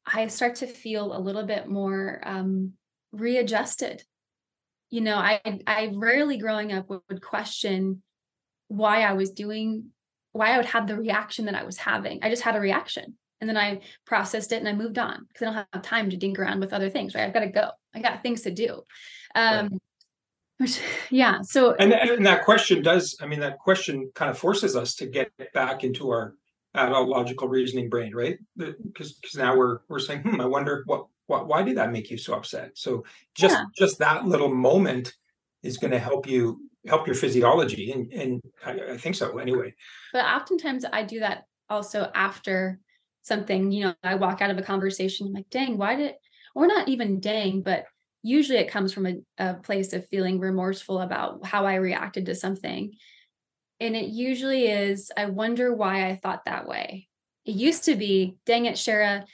i 0.05 0.25
start 0.27 0.55
to 0.55 0.67
feel 0.67 1.15
a 1.15 1.19
little 1.19 1.43
bit 1.45 1.67
more 1.67 2.19
um 2.25 2.73
readjusted 3.11 4.01
you 4.89 5.01
know 5.01 5.15
i 5.15 5.39
i 5.67 5.91
rarely 5.93 6.37
growing 6.37 6.71
up 6.71 6.89
would, 6.89 7.01
would 7.09 7.21
question 7.21 8.01
why 8.67 9.01
i 9.01 9.13
was 9.13 9.31
doing 9.31 9.85
why 10.31 10.53
i 10.53 10.57
would 10.57 10.65
have 10.65 10.87
the 10.87 10.95
reaction 10.95 11.45
that 11.45 11.55
i 11.55 11.63
was 11.63 11.77
having. 11.77 12.19
I 12.21 12.29
just 12.29 12.43
had 12.43 12.55
a 12.55 12.59
reaction 12.59 13.15
and 13.41 13.49
then 13.49 13.57
i 13.57 13.81
processed 14.05 14.51
it 14.51 14.57
and 14.57 14.67
i 14.67 14.73
moved 14.73 14.97
on 14.97 15.25
because 15.27 15.41
i 15.41 15.45
don't 15.45 15.67
have 15.73 15.81
time 15.83 16.09
to 16.09 16.17
dink 16.17 16.39
around 16.39 16.59
with 16.59 16.73
other 16.73 16.89
things 16.89 17.15
right? 17.15 17.25
I've 17.25 17.33
got 17.33 17.41
to 17.41 17.47
go. 17.47 17.71
I 17.93 18.01
got 18.01 18.23
things 18.23 18.41
to 18.41 18.51
do. 18.51 18.83
Um 19.35 19.69
right. 19.69 19.81
which 20.57 20.81
yeah 21.09 21.41
so 21.41 21.73
and, 21.73 21.93
and 21.93 22.25
that 22.25 22.45
question 22.45 22.81
does 22.81 23.17
i 23.21 23.25
mean 23.25 23.39
that 23.39 23.59
question 23.59 24.11
kind 24.13 24.29
of 24.29 24.37
forces 24.37 24.75
us 24.75 24.95
to 24.95 25.07
get 25.07 25.31
back 25.53 25.83
into 25.83 26.09
our 26.09 26.35
adult 26.75 27.09
logical 27.09 27.47
reasoning 27.47 27.89
brain 27.89 28.13
right? 28.13 28.37
Because 28.57 29.13
because 29.13 29.35
now 29.35 29.55
we're 29.55 29.79
we're 29.87 29.99
saying 29.99 30.21
hmm 30.21 30.41
i 30.41 30.45
wonder 30.45 30.83
what 30.85 31.07
why, 31.29 31.41
why 31.41 31.63
did 31.63 31.77
that 31.77 31.91
make 31.91 32.09
you 32.09 32.17
so 32.17 32.33
upset? 32.33 32.71
So 32.73 33.05
just 33.35 33.55
yeah. 33.55 33.65
just 33.77 33.99
that 33.99 34.25
little 34.25 34.53
moment 34.53 35.13
is 35.63 35.77
going 35.77 35.91
to 35.91 35.99
help 35.99 36.27
you 36.27 36.69
help 36.87 37.05
your 37.07 37.15
physiology 37.15 37.91
and 37.91 38.11
and 38.11 38.41
I, 38.65 38.93
I, 38.93 38.97
think 38.97 39.15
so 39.15 39.37
anyway. 39.37 39.73
But 40.13 40.25
oftentimes 40.25 40.85
i 40.91 41.03
do 41.03 41.19
that 41.19 41.43
also 41.69 42.09
after 42.15 42.79
something 43.21 43.71
you 43.71 43.83
know 43.83 43.93
i 44.03 44.15
walk 44.15 44.41
out 44.41 44.49
of 44.49 44.57
a 44.57 44.63
conversation 44.63 45.27
I'm 45.27 45.33
like 45.33 45.49
dang 45.49 45.77
why 45.77 45.95
did 45.95 46.13
or 46.55 46.67
not 46.67 46.87
even 46.87 47.19
dang 47.19 47.61
but 47.61 47.85
usually 48.23 48.57
it 48.57 48.71
comes 48.71 48.91
from 48.93 49.05
a, 49.05 49.15
a 49.37 49.53
place 49.55 49.93
of 49.93 50.07
feeling 50.07 50.39
remorseful 50.39 50.99
about 50.99 51.45
how 51.45 51.65
i 51.65 51.75
reacted 51.75 52.25
to 52.25 52.35
something. 52.35 52.93
And 53.81 53.95
it 53.95 54.09
usually 54.09 54.67
is 54.67 55.11
i 55.15 55.25
wonder 55.25 55.73
why 55.73 56.09
i 56.09 56.15
thought 56.15 56.45
that 56.45 56.67
way. 56.67 57.07
It 57.45 57.55
used 57.55 57.85
to 57.85 57.95
be 57.95 58.35
dang 58.45 58.65
it 58.65 58.75
Chera 58.75 59.25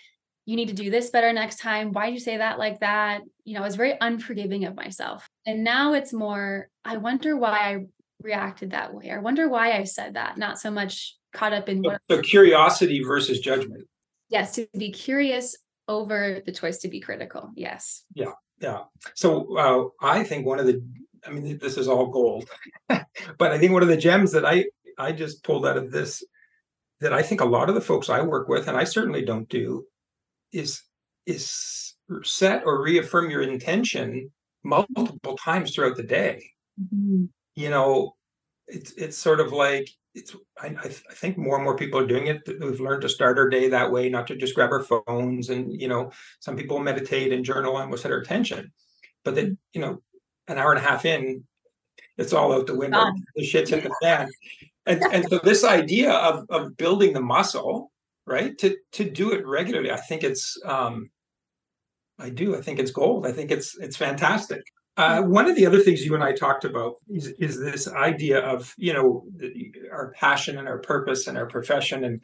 you 0.45 0.55
need 0.55 0.67
to 0.67 0.73
do 0.73 0.89
this 0.91 1.09
better 1.09 1.33
next 1.33 1.59
time. 1.59 1.91
Why 1.91 2.05
did 2.07 2.13
you 2.13 2.19
say 2.19 2.37
that 2.37 2.59
like 2.59 2.79
that? 2.81 3.21
You 3.43 3.55
know, 3.55 3.61
I 3.61 3.65
was 3.65 3.75
very 3.75 3.95
unforgiving 3.99 4.65
of 4.65 4.75
myself. 4.75 5.27
And 5.45 5.63
now 5.63 5.93
it's 5.93 6.13
more, 6.13 6.69
I 6.83 6.97
wonder 6.97 7.35
why 7.35 7.57
I 7.57 7.85
reacted 8.21 8.71
that 8.71 8.93
way. 8.93 9.11
I 9.11 9.17
wonder 9.17 9.49
why 9.49 9.73
I 9.73 9.83
said 9.85 10.13
that, 10.15 10.37
not 10.37 10.59
so 10.59 10.71
much 10.71 11.15
caught 11.33 11.53
up 11.53 11.67
in 11.67 11.81
what. 11.81 11.99
So 12.09 12.21
curiosity 12.21 13.03
versus 13.03 13.39
judgment. 13.39 13.87
yes 14.29 14.55
to 14.55 14.67
be 14.77 14.91
curious 14.91 15.55
over 15.87 16.41
the 16.45 16.51
choice 16.51 16.79
to 16.79 16.87
be 16.87 16.99
critical 16.99 17.51
yes 17.55 18.03
yeah 18.15 18.31
yeah 18.59 18.79
so 19.13 19.55
uh, 19.57 20.05
i 20.05 20.23
think 20.23 20.45
one 20.45 20.59
of 20.59 20.65
the 20.65 20.81
i 21.27 21.29
mean 21.29 21.59
this 21.59 21.77
is 21.77 21.87
all 21.87 22.07
gold 22.07 22.49
but 22.89 23.51
i 23.51 23.57
think 23.59 23.71
one 23.71 23.83
of 23.83 23.87
the 23.87 23.97
gems 23.97 24.31
that 24.31 24.45
i 24.45 24.65
i 24.97 25.11
just 25.11 25.43
pulled 25.43 25.65
out 25.65 25.77
of 25.77 25.91
this 25.91 26.23
that 27.01 27.13
i 27.13 27.21
think 27.21 27.41
a 27.41 27.45
lot 27.45 27.69
of 27.69 27.75
the 27.75 27.81
folks 27.81 28.09
i 28.09 28.19
work 28.21 28.47
with 28.47 28.67
and 28.67 28.75
i 28.75 28.83
certainly 28.83 29.23
don't 29.23 29.47
do 29.49 29.85
is 30.51 30.83
is 31.25 31.95
set 32.23 32.63
or 32.65 32.83
reaffirm 32.83 33.29
your 33.29 33.41
intention 33.41 34.31
multiple 34.63 35.37
times 35.37 35.73
throughout 35.73 35.97
the 35.97 36.03
day. 36.03 36.43
Mm-hmm. 36.79 37.25
you 37.55 37.69
know 37.69 38.15
it's 38.67 38.91
it's 38.93 39.17
sort 39.17 39.39
of 39.39 39.53
like 39.53 39.89
it's 40.13 40.35
I, 40.59 40.75
I, 40.83 40.89
think 40.89 41.37
more 41.37 41.55
and 41.55 41.63
more 41.63 41.77
people 41.77 41.99
are 41.99 42.07
doing 42.07 42.27
it. 42.27 42.41
We've 42.59 42.81
learned 42.81 43.03
to 43.03 43.09
start 43.09 43.37
our 43.37 43.47
day 43.47 43.69
that 43.69 43.91
way 43.91 44.09
not 44.09 44.27
to 44.27 44.35
just 44.35 44.55
grab 44.55 44.71
our 44.71 44.83
phones 44.83 45.49
and 45.49 45.79
you 45.79 45.87
know 45.87 46.11
some 46.39 46.57
people 46.57 46.79
meditate 46.79 47.31
and 47.31 47.45
journal 47.45 47.77
and 47.77 47.89
will 47.89 47.97
set 47.97 48.11
our 48.11 48.19
attention 48.19 48.73
but 49.23 49.35
then 49.35 49.57
you 49.73 49.81
know 49.81 50.01
an 50.47 50.57
hour 50.57 50.71
and 50.71 50.79
a 50.79 50.87
half 50.87 51.05
in 51.05 51.43
it's 52.17 52.33
all 52.33 52.53
out 52.53 52.67
the 52.67 52.75
window. 52.75 53.03
The 53.35 53.43
shit's 53.43 53.69
hit 53.69 53.83
the 53.83 53.93
fan. 54.01 54.29
And 54.85 55.03
and 55.11 55.25
so 55.29 55.39
this 55.43 55.63
idea 55.63 56.11
of 56.11 56.45
of 56.49 56.77
building 56.77 57.13
the 57.13 57.21
muscle 57.21 57.91
right 58.25 58.57
to 58.57 58.75
to 58.91 59.09
do 59.09 59.31
it 59.31 59.45
regularly 59.45 59.91
i 59.91 59.97
think 59.97 60.23
it's 60.23 60.57
um 60.65 61.09
i 62.19 62.29
do 62.29 62.55
i 62.55 62.61
think 62.61 62.79
it's 62.79 62.91
gold 62.91 63.25
i 63.25 63.31
think 63.31 63.51
it's 63.51 63.77
it's 63.79 63.97
fantastic 63.97 64.61
uh, 64.97 65.21
one 65.23 65.49
of 65.49 65.55
the 65.55 65.65
other 65.65 65.81
things 65.81 66.05
you 66.05 66.15
and 66.15 66.23
I 66.23 66.31
talked 66.31 66.63
about 66.63 66.95
is, 67.09 67.27
is 67.39 67.59
this 67.59 67.87
idea 67.87 68.39
of 68.39 68.73
you 68.77 68.93
know 68.93 69.25
our 69.91 70.11
passion 70.11 70.57
and 70.57 70.67
our 70.67 70.79
purpose 70.79 71.27
and 71.27 71.37
our 71.37 71.47
profession. 71.47 72.05
And 72.05 72.23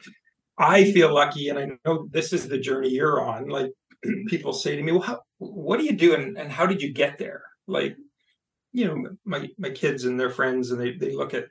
I 0.58 0.90
feel 0.92 1.12
lucky, 1.12 1.48
and 1.48 1.58
I 1.58 1.68
know 1.84 2.08
this 2.10 2.32
is 2.32 2.48
the 2.48 2.58
journey 2.58 2.88
you're 2.88 3.20
on. 3.20 3.48
Like 3.48 3.72
people 4.28 4.54
say 4.54 4.74
to 4.74 4.82
me, 4.82 4.92
"Well, 4.92 5.02
how, 5.02 5.20
what 5.38 5.78
do 5.78 5.84
you 5.84 5.92
do, 5.92 6.14
and, 6.14 6.38
and 6.38 6.50
how 6.50 6.64
did 6.64 6.80
you 6.80 6.92
get 6.92 7.18
there?" 7.18 7.42
Like, 7.66 7.94
you 8.72 8.86
know, 8.86 9.10
my 9.26 9.48
my 9.58 9.70
kids 9.70 10.04
and 10.04 10.18
their 10.18 10.30
friends, 10.30 10.70
and 10.70 10.80
they 10.80 10.92
they 10.92 11.14
look 11.14 11.34
at 11.34 11.48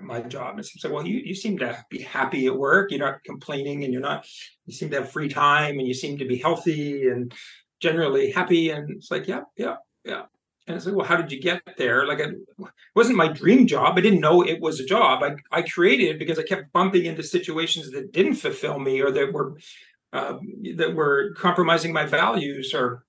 my 0.00 0.20
job 0.20 0.56
and 0.56 0.64
say, 0.64 0.88
"Well, 0.88 1.06
you 1.06 1.18
you 1.18 1.34
seem 1.34 1.58
to 1.58 1.84
be 1.90 2.02
happy 2.02 2.46
at 2.46 2.56
work. 2.56 2.90
You're 2.90 3.00
not 3.00 3.24
complaining, 3.24 3.84
and 3.84 3.92
you're 3.92 4.02
not. 4.02 4.26
You 4.66 4.74
seem 4.74 4.90
to 4.90 5.00
have 5.00 5.12
free 5.12 5.28
time, 5.28 5.78
and 5.78 5.86
you 5.86 5.94
seem 5.94 6.18
to 6.18 6.26
be 6.26 6.36
healthy 6.36 7.08
and." 7.08 7.32
generally 7.80 8.30
happy 8.30 8.70
and 8.70 8.88
it's 8.92 9.10
like 9.10 9.26
yeah 9.28 9.42
yeah 9.58 9.74
yeah 10.04 10.22
and 10.66 10.76
it's 10.76 10.86
like, 10.86 10.94
well, 10.94 11.06
how 11.06 11.16
did 11.16 11.30
you 11.30 11.40
get 11.40 11.62
there? 11.76 12.06
Like, 12.06 12.20
it 12.20 12.34
wasn't 12.94 13.18
my 13.18 13.28
dream 13.28 13.66
job. 13.66 13.98
I 13.98 14.00
didn't 14.00 14.20
know 14.20 14.42
it 14.42 14.60
was 14.60 14.80
a 14.80 14.86
job. 14.86 15.22
I, 15.22 15.36
I 15.52 15.62
created 15.62 16.08
it 16.08 16.18
because 16.18 16.38
I 16.38 16.42
kept 16.42 16.72
bumping 16.72 17.04
into 17.04 17.22
situations 17.22 17.90
that 17.90 18.12
didn't 18.12 18.36
fulfill 18.36 18.78
me 18.78 19.02
or 19.02 19.10
that 19.10 19.32
were 19.32 19.58
uh, 20.12 20.38
that 20.76 20.94
were 20.94 21.34
compromising 21.36 21.92
my 21.92 22.06
values. 22.06 22.72
Or 22.72 23.04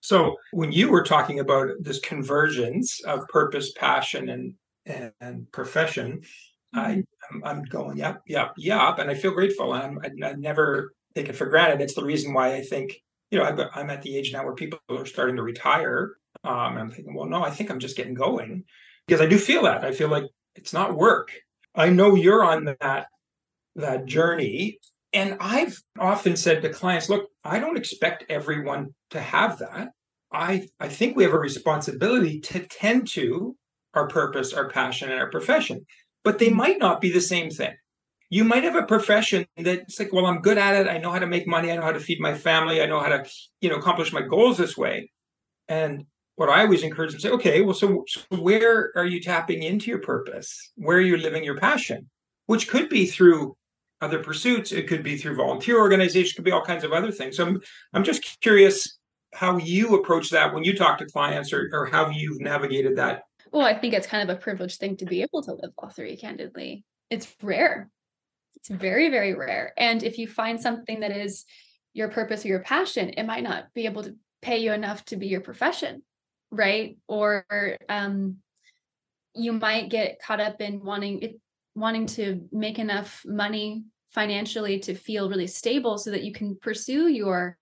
so 0.00 0.36
when 0.50 0.72
you 0.72 0.90
were 0.90 1.04
talking 1.04 1.38
about 1.38 1.68
this 1.78 2.00
convergence 2.00 3.00
of 3.04 3.28
purpose, 3.28 3.72
passion, 3.72 4.28
and 4.28 4.54
and, 4.88 5.12
and 5.20 5.52
profession, 5.52 6.22
mm-hmm. 6.74 6.78
I 6.78 7.04
I'm, 7.30 7.44
I'm, 7.44 7.62
going 7.64 7.98
yep, 7.98 8.22
yep, 8.26 8.54
yep, 8.56 8.98
and 8.98 9.10
I 9.10 9.14
feel 9.14 9.32
grateful. 9.32 9.74
And 9.74 9.98
I'm, 10.04 10.24
I, 10.24 10.28
I 10.28 10.32
never 10.34 10.92
take 11.14 11.28
it 11.28 11.36
for 11.36 11.46
granted. 11.46 11.80
It's 11.80 11.94
the 11.94 12.04
reason 12.04 12.32
why 12.32 12.54
I 12.54 12.62
think 12.62 13.02
you 13.30 13.38
know 13.38 13.44
i 13.44 13.80
I'm 13.80 13.90
at 13.90 14.02
the 14.02 14.16
age 14.16 14.32
now 14.32 14.44
where 14.44 14.54
people 14.54 14.78
are 14.90 15.06
starting 15.06 15.36
to 15.36 15.42
retire 15.42 16.16
um, 16.44 16.72
and 16.72 16.78
I'm 16.78 16.90
thinking, 16.90 17.14
well, 17.14 17.26
no, 17.26 17.42
I 17.42 17.50
think 17.50 17.70
I'm 17.70 17.80
just 17.80 17.96
getting 17.96 18.14
going 18.14 18.64
because 19.06 19.20
I 19.20 19.26
do 19.26 19.38
feel 19.38 19.62
that. 19.62 19.84
I 19.84 19.92
feel 19.92 20.08
like 20.08 20.24
it's 20.54 20.72
not 20.72 20.96
work. 20.96 21.32
I 21.74 21.90
know 21.90 22.14
you're 22.14 22.44
on 22.44 22.76
that 22.80 23.06
that 23.76 24.06
journey. 24.06 24.78
And 25.12 25.36
I've 25.40 25.80
often 25.98 26.36
said 26.36 26.62
to 26.62 26.68
clients, 26.68 27.08
look, 27.08 27.28
I 27.44 27.58
don't 27.58 27.78
expect 27.78 28.24
everyone 28.28 28.94
to 29.10 29.20
have 29.20 29.58
that. 29.58 29.90
I, 30.30 30.68
I 30.78 30.88
think 30.88 31.16
we 31.16 31.24
have 31.24 31.32
a 31.32 31.38
responsibility 31.38 32.40
to 32.40 32.60
tend 32.60 33.08
to 33.12 33.56
our 33.94 34.08
purpose, 34.08 34.52
our 34.52 34.68
passion, 34.68 35.10
and 35.10 35.20
our 35.20 35.30
profession, 35.30 35.86
but 36.24 36.38
they 36.38 36.50
hmm. 36.50 36.56
might 36.56 36.78
not 36.78 37.00
be 37.00 37.10
the 37.10 37.20
same 37.20 37.50
thing. 37.50 37.74
You 38.30 38.44
might 38.44 38.64
have 38.64 38.76
a 38.76 38.82
profession 38.82 39.46
that's 39.56 39.98
like, 39.98 40.12
well, 40.12 40.26
I'm 40.26 40.42
good 40.42 40.58
at 40.58 40.74
it. 40.74 40.86
I 40.86 40.98
know 40.98 41.10
how 41.10 41.18
to 41.18 41.26
make 41.26 41.46
money. 41.46 41.72
I 41.72 41.76
know 41.76 41.82
how 41.82 41.92
to 41.92 42.00
feed 42.00 42.20
my 42.20 42.34
family. 42.34 42.82
I 42.82 42.86
know 42.86 43.00
how 43.00 43.08
to, 43.08 43.24
you 43.62 43.70
know, 43.70 43.76
accomplish 43.76 44.12
my 44.12 44.20
goals 44.20 44.58
this 44.58 44.76
way. 44.76 45.10
And 45.66 46.04
what 46.36 46.50
I 46.50 46.60
always 46.60 46.82
encourage 46.82 47.12
them 47.12 47.20
to 47.20 47.28
say, 47.28 47.34
okay, 47.34 47.62
well, 47.62 47.74
so, 47.74 48.04
so 48.06 48.20
where 48.30 48.92
are 48.96 49.06
you 49.06 49.22
tapping 49.22 49.62
into 49.62 49.90
your 49.90 50.00
purpose? 50.00 50.72
Where 50.76 50.98
are 50.98 51.02
you 51.02 51.16
living 51.16 51.42
your 51.42 51.56
passion? 51.56 52.10
Which 52.44 52.68
could 52.68 52.90
be 52.90 53.06
through 53.06 53.56
other 54.00 54.22
pursuits. 54.22 54.72
It 54.72 54.86
could 54.86 55.02
be 55.02 55.16
through 55.16 55.36
volunteer 55.36 55.78
organizations. 55.78 56.34
Could 56.34 56.44
be 56.44 56.52
all 56.52 56.64
kinds 56.64 56.84
of 56.84 56.92
other 56.92 57.10
things. 57.10 57.36
So 57.36 57.46
I'm 57.46 57.60
I'm 57.92 58.04
just 58.04 58.40
curious 58.40 58.98
how 59.34 59.58
you 59.58 59.96
approach 59.96 60.30
that 60.30 60.54
when 60.54 60.64
you 60.64 60.76
talk 60.76 60.98
to 60.98 61.06
clients, 61.06 61.52
or 61.52 61.68
or 61.72 61.86
how 61.86 62.10
you've 62.10 62.40
navigated 62.40 62.96
that. 62.96 63.22
Well, 63.52 63.66
I 63.66 63.78
think 63.78 63.94
it's 63.94 64.06
kind 64.06 64.28
of 64.28 64.36
a 64.36 64.40
privileged 64.40 64.78
thing 64.78 64.96
to 64.98 65.06
be 65.06 65.22
able 65.22 65.42
to 65.42 65.52
live 65.54 65.70
all 65.78 65.88
three. 65.88 66.16
Candidly, 66.16 66.84
it's 67.10 67.34
rare. 67.42 67.90
It's 68.56 68.68
very 68.68 69.10
very 69.10 69.34
rare. 69.34 69.72
And 69.76 70.02
if 70.02 70.18
you 70.18 70.28
find 70.28 70.60
something 70.60 71.00
that 71.00 71.16
is 71.16 71.44
your 71.94 72.08
purpose 72.08 72.44
or 72.44 72.48
your 72.48 72.62
passion, 72.62 73.10
it 73.10 73.24
might 73.24 73.42
not 73.42 73.72
be 73.74 73.86
able 73.86 74.02
to 74.04 74.16
pay 74.42 74.58
you 74.58 74.72
enough 74.72 75.04
to 75.06 75.16
be 75.16 75.26
your 75.26 75.40
profession 75.40 76.02
right 76.50 76.96
or 77.08 77.44
um 77.88 78.36
you 79.34 79.52
might 79.52 79.90
get 79.90 80.20
caught 80.20 80.40
up 80.40 80.60
in 80.60 80.82
wanting 80.82 81.22
it 81.22 81.40
wanting 81.74 82.06
to 82.06 82.48
make 82.50 82.78
enough 82.78 83.22
money 83.24 83.84
financially 84.10 84.80
to 84.80 84.94
feel 84.94 85.28
really 85.28 85.46
stable 85.46 85.98
so 85.98 86.10
that 86.10 86.24
you 86.24 86.32
can 86.32 86.56
pursue 86.60 87.08
your 87.08 87.58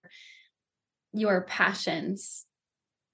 your 1.12 1.42
passions 1.42 2.46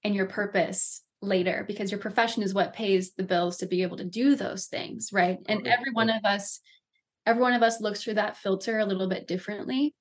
and 0.04 0.14
your 0.14 0.26
purpose 0.26 1.02
later 1.22 1.64
because 1.66 1.90
your 1.90 2.00
profession 2.00 2.42
is 2.42 2.52
what 2.52 2.74
pays 2.74 3.12
the 3.14 3.22
bills 3.22 3.56
to 3.56 3.66
be 3.66 3.82
able 3.82 3.96
to 3.96 4.04
do 4.04 4.34
those 4.34 4.66
things 4.66 5.10
right 5.12 5.38
and 5.46 5.66
every 5.66 5.92
one 5.92 6.10
of 6.10 6.24
us 6.24 6.60
every 7.26 7.40
one 7.40 7.52
of 7.52 7.62
us 7.62 7.80
looks 7.80 8.02
through 8.02 8.14
that 8.14 8.36
filter 8.36 8.80
a 8.80 8.84
little 8.84 9.08
bit 9.08 9.28
differently 9.28 9.94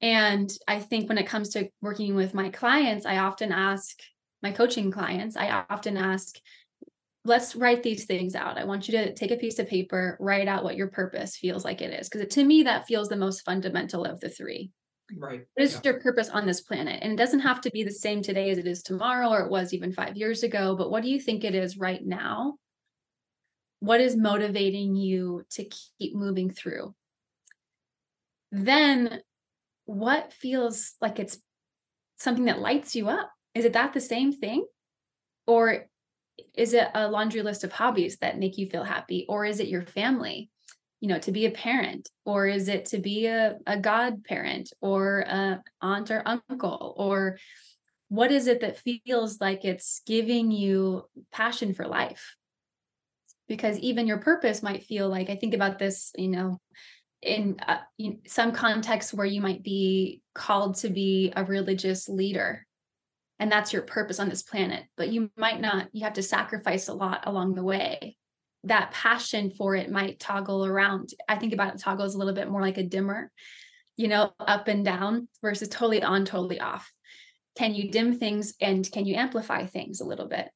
and 0.00 0.50
I 0.68 0.80
think 0.80 1.08
when 1.08 1.18
it 1.18 1.26
comes 1.26 1.50
to 1.50 1.68
working 1.80 2.14
with 2.14 2.34
my 2.34 2.50
clients, 2.50 3.04
I 3.04 3.18
often 3.18 3.52
ask 3.52 3.98
my 4.42 4.52
coaching 4.52 4.90
clients, 4.90 5.36
I 5.36 5.64
often 5.68 5.96
ask, 5.96 6.36
let's 7.24 7.56
write 7.56 7.82
these 7.82 8.04
things 8.04 8.36
out. 8.36 8.56
I 8.56 8.64
want 8.64 8.88
you 8.88 8.96
to 8.98 9.12
take 9.12 9.32
a 9.32 9.36
piece 9.36 9.58
of 9.58 9.68
paper, 9.68 10.16
write 10.20 10.46
out 10.46 10.62
what 10.62 10.76
your 10.76 10.86
purpose 10.88 11.36
feels 11.36 11.64
like 11.64 11.82
it 11.82 11.92
is. 11.92 12.08
Because 12.08 12.32
to 12.34 12.44
me, 12.44 12.62
that 12.62 12.86
feels 12.86 13.08
the 13.08 13.16
most 13.16 13.44
fundamental 13.44 14.04
of 14.04 14.20
the 14.20 14.28
three. 14.28 14.70
Right. 15.16 15.46
What 15.54 15.64
is 15.64 15.74
yeah. 15.74 15.80
your 15.84 16.00
purpose 16.00 16.28
on 16.28 16.46
this 16.46 16.60
planet? 16.60 17.00
And 17.02 17.12
it 17.12 17.16
doesn't 17.16 17.40
have 17.40 17.60
to 17.62 17.70
be 17.70 17.82
the 17.82 17.90
same 17.90 18.22
today 18.22 18.50
as 18.50 18.58
it 18.58 18.66
is 18.66 18.82
tomorrow 18.82 19.28
or 19.28 19.40
it 19.40 19.50
was 19.50 19.72
even 19.72 19.92
five 19.92 20.16
years 20.16 20.42
ago, 20.42 20.76
but 20.76 20.90
what 20.90 21.02
do 21.02 21.08
you 21.08 21.20
think 21.20 21.44
it 21.44 21.54
is 21.54 21.78
right 21.78 22.04
now? 22.04 22.56
What 23.80 24.00
is 24.00 24.16
motivating 24.16 24.96
you 24.96 25.44
to 25.50 25.64
keep 25.64 26.14
moving 26.14 26.50
through? 26.50 26.94
Then 28.50 29.20
what 29.86 30.32
feels 30.32 30.94
like 31.00 31.18
it's 31.18 31.38
something 32.18 32.46
that 32.46 32.60
lights 32.60 32.94
you 32.94 33.08
up? 33.08 33.30
Is 33.54 33.64
it 33.64 33.72
that 33.74 33.94
the 33.94 34.00
same 34.00 34.32
thing? 34.32 34.66
Or 35.46 35.86
is 36.54 36.74
it 36.74 36.88
a 36.94 37.08
laundry 37.08 37.42
list 37.42 37.64
of 37.64 37.72
hobbies 37.72 38.18
that 38.18 38.38
make 38.38 38.58
you 38.58 38.68
feel 38.68 38.84
happy? 38.84 39.24
Or 39.28 39.44
is 39.44 39.60
it 39.60 39.68
your 39.68 39.86
family? 39.86 40.50
You 41.00 41.08
know, 41.08 41.18
to 41.20 41.32
be 41.32 41.46
a 41.46 41.50
parent, 41.50 42.08
or 42.24 42.46
is 42.46 42.68
it 42.68 42.86
to 42.86 42.98
be 42.98 43.26
a, 43.26 43.56
a 43.66 43.78
godparent 43.78 44.72
or 44.80 45.20
a 45.20 45.62
aunt 45.80 46.10
or 46.10 46.22
uncle? 46.26 46.94
Or 46.96 47.38
what 48.08 48.32
is 48.32 48.46
it 48.46 48.60
that 48.62 48.78
feels 48.78 49.40
like 49.40 49.64
it's 49.64 50.00
giving 50.06 50.50
you 50.50 51.04
passion 51.30 51.72
for 51.72 51.86
life? 51.86 52.34
Because 53.46 53.78
even 53.78 54.06
your 54.06 54.18
purpose 54.18 54.62
might 54.62 54.84
feel 54.84 55.08
like 55.08 55.30
I 55.30 55.36
think 55.36 55.54
about 55.54 55.78
this, 55.78 56.12
you 56.16 56.28
know, 56.28 56.58
in 57.22 57.56
uh, 57.66 57.78
in 57.98 58.20
some 58.26 58.52
contexts 58.52 59.12
where 59.12 59.26
you 59.26 59.40
might 59.40 59.62
be 59.62 60.22
called 60.34 60.76
to 60.76 60.88
be 60.88 61.32
a 61.34 61.44
religious 61.44 62.08
leader 62.08 62.64
and 63.40 63.50
that's 63.50 63.72
your 63.72 63.82
purpose 63.82 64.20
on 64.20 64.28
this 64.28 64.42
planet 64.42 64.84
but 64.96 65.08
you 65.08 65.30
might 65.36 65.60
not 65.60 65.88
you 65.92 66.04
have 66.04 66.12
to 66.12 66.22
sacrifice 66.22 66.88
a 66.88 66.94
lot 66.94 67.24
along 67.26 67.54
the 67.54 67.62
way 67.62 68.16
that 68.64 68.90
passion 68.92 69.50
for 69.50 69.74
it 69.74 69.90
might 69.90 70.18
toggle 70.18 70.66
around 70.66 71.10
i 71.28 71.36
think 71.36 71.52
about 71.52 71.74
it 71.74 71.80
toggles 71.80 72.14
a 72.14 72.18
little 72.18 72.34
bit 72.34 72.50
more 72.50 72.60
like 72.60 72.78
a 72.78 72.82
dimmer 72.82 73.30
you 73.96 74.08
know 74.08 74.32
up 74.40 74.68
and 74.68 74.84
down 74.84 75.28
versus 75.42 75.68
totally 75.68 76.02
on 76.02 76.24
totally 76.24 76.60
off 76.60 76.90
can 77.56 77.74
you 77.74 77.90
dim 77.90 78.18
things 78.18 78.54
and 78.60 78.90
can 78.90 79.06
you 79.06 79.14
amplify 79.14 79.64
things 79.66 80.00
a 80.00 80.04
little 80.04 80.26
bit 80.26 80.48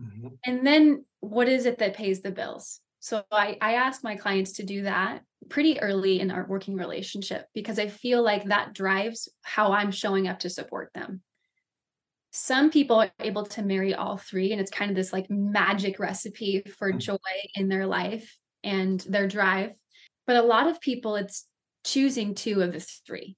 mm-hmm. 0.00 0.28
and 0.44 0.66
then 0.66 1.04
what 1.20 1.48
is 1.48 1.66
it 1.66 1.78
that 1.78 1.94
pays 1.94 2.22
the 2.22 2.30
bills 2.30 2.80
so 3.02 3.24
I, 3.32 3.58
I 3.60 3.74
ask 3.74 4.04
my 4.04 4.14
clients 4.14 4.52
to 4.52 4.62
do 4.62 4.84
that 4.84 5.22
pretty 5.48 5.80
early 5.80 6.20
in 6.20 6.30
our 6.30 6.46
working 6.46 6.76
relationship 6.76 7.46
because 7.52 7.80
I 7.80 7.88
feel 7.88 8.22
like 8.22 8.44
that 8.44 8.74
drives 8.74 9.28
how 9.42 9.72
I'm 9.72 9.90
showing 9.90 10.28
up 10.28 10.38
to 10.40 10.50
support 10.50 10.90
them. 10.94 11.20
Some 12.32 12.70
people 12.70 13.00
are 13.00 13.10
able 13.20 13.44
to 13.44 13.62
marry 13.62 13.94
all 13.94 14.16
three, 14.16 14.52
and 14.52 14.60
it's 14.60 14.70
kind 14.70 14.90
of 14.90 14.96
this 14.96 15.12
like 15.12 15.30
magic 15.30 15.98
recipe 15.98 16.62
for 16.78 16.92
mm. 16.92 16.98
joy 16.98 17.18
in 17.54 17.68
their 17.68 17.86
life 17.86 18.36
and 18.64 18.98
their 19.00 19.28
drive. 19.28 19.72
But 20.26 20.36
a 20.36 20.42
lot 20.42 20.66
of 20.66 20.80
people, 20.80 21.16
it's 21.16 21.46
choosing 21.84 22.34
two 22.34 22.62
of 22.62 22.72
the 22.72 22.80
three. 23.06 23.36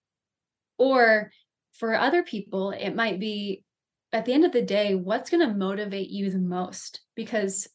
Or 0.79 1.31
for 1.73 1.95
other 1.95 2.23
people, 2.23 2.71
it 2.71 2.95
might 2.95 3.19
be 3.19 3.65
at 4.13 4.27
the 4.27 4.33
end 4.33 4.45
of 4.45 4.53
the 4.53 4.63
day, 4.63 4.95
what's 4.95 5.29
going 5.29 5.47
to 5.47 5.55
motivate 5.55 6.09
you 6.09 6.31
the 6.31 6.39
most? 6.39 7.01
Because 7.17 7.67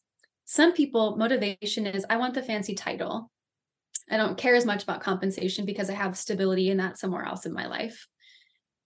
some 0.46 0.72
people, 0.72 1.16
motivation 1.16 1.86
is 1.86 2.06
I 2.08 2.16
want 2.16 2.32
the 2.32 2.42
fancy 2.42 2.74
title. 2.74 3.30
I 4.10 4.16
don't 4.16 4.38
care 4.38 4.54
as 4.54 4.64
much 4.64 4.82
about 4.82 5.02
compensation 5.02 5.66
because 5.66 5.90
I 5.90 5.94
have 5.94 6.16
stability 6.16 6.70
in 6.70 6.78
that 6.78 6.98
somewhere 6.98 7.24
else 7.26 7.44
in 7.44 7.52
my 7.52 7.66
life. 7.66 8.06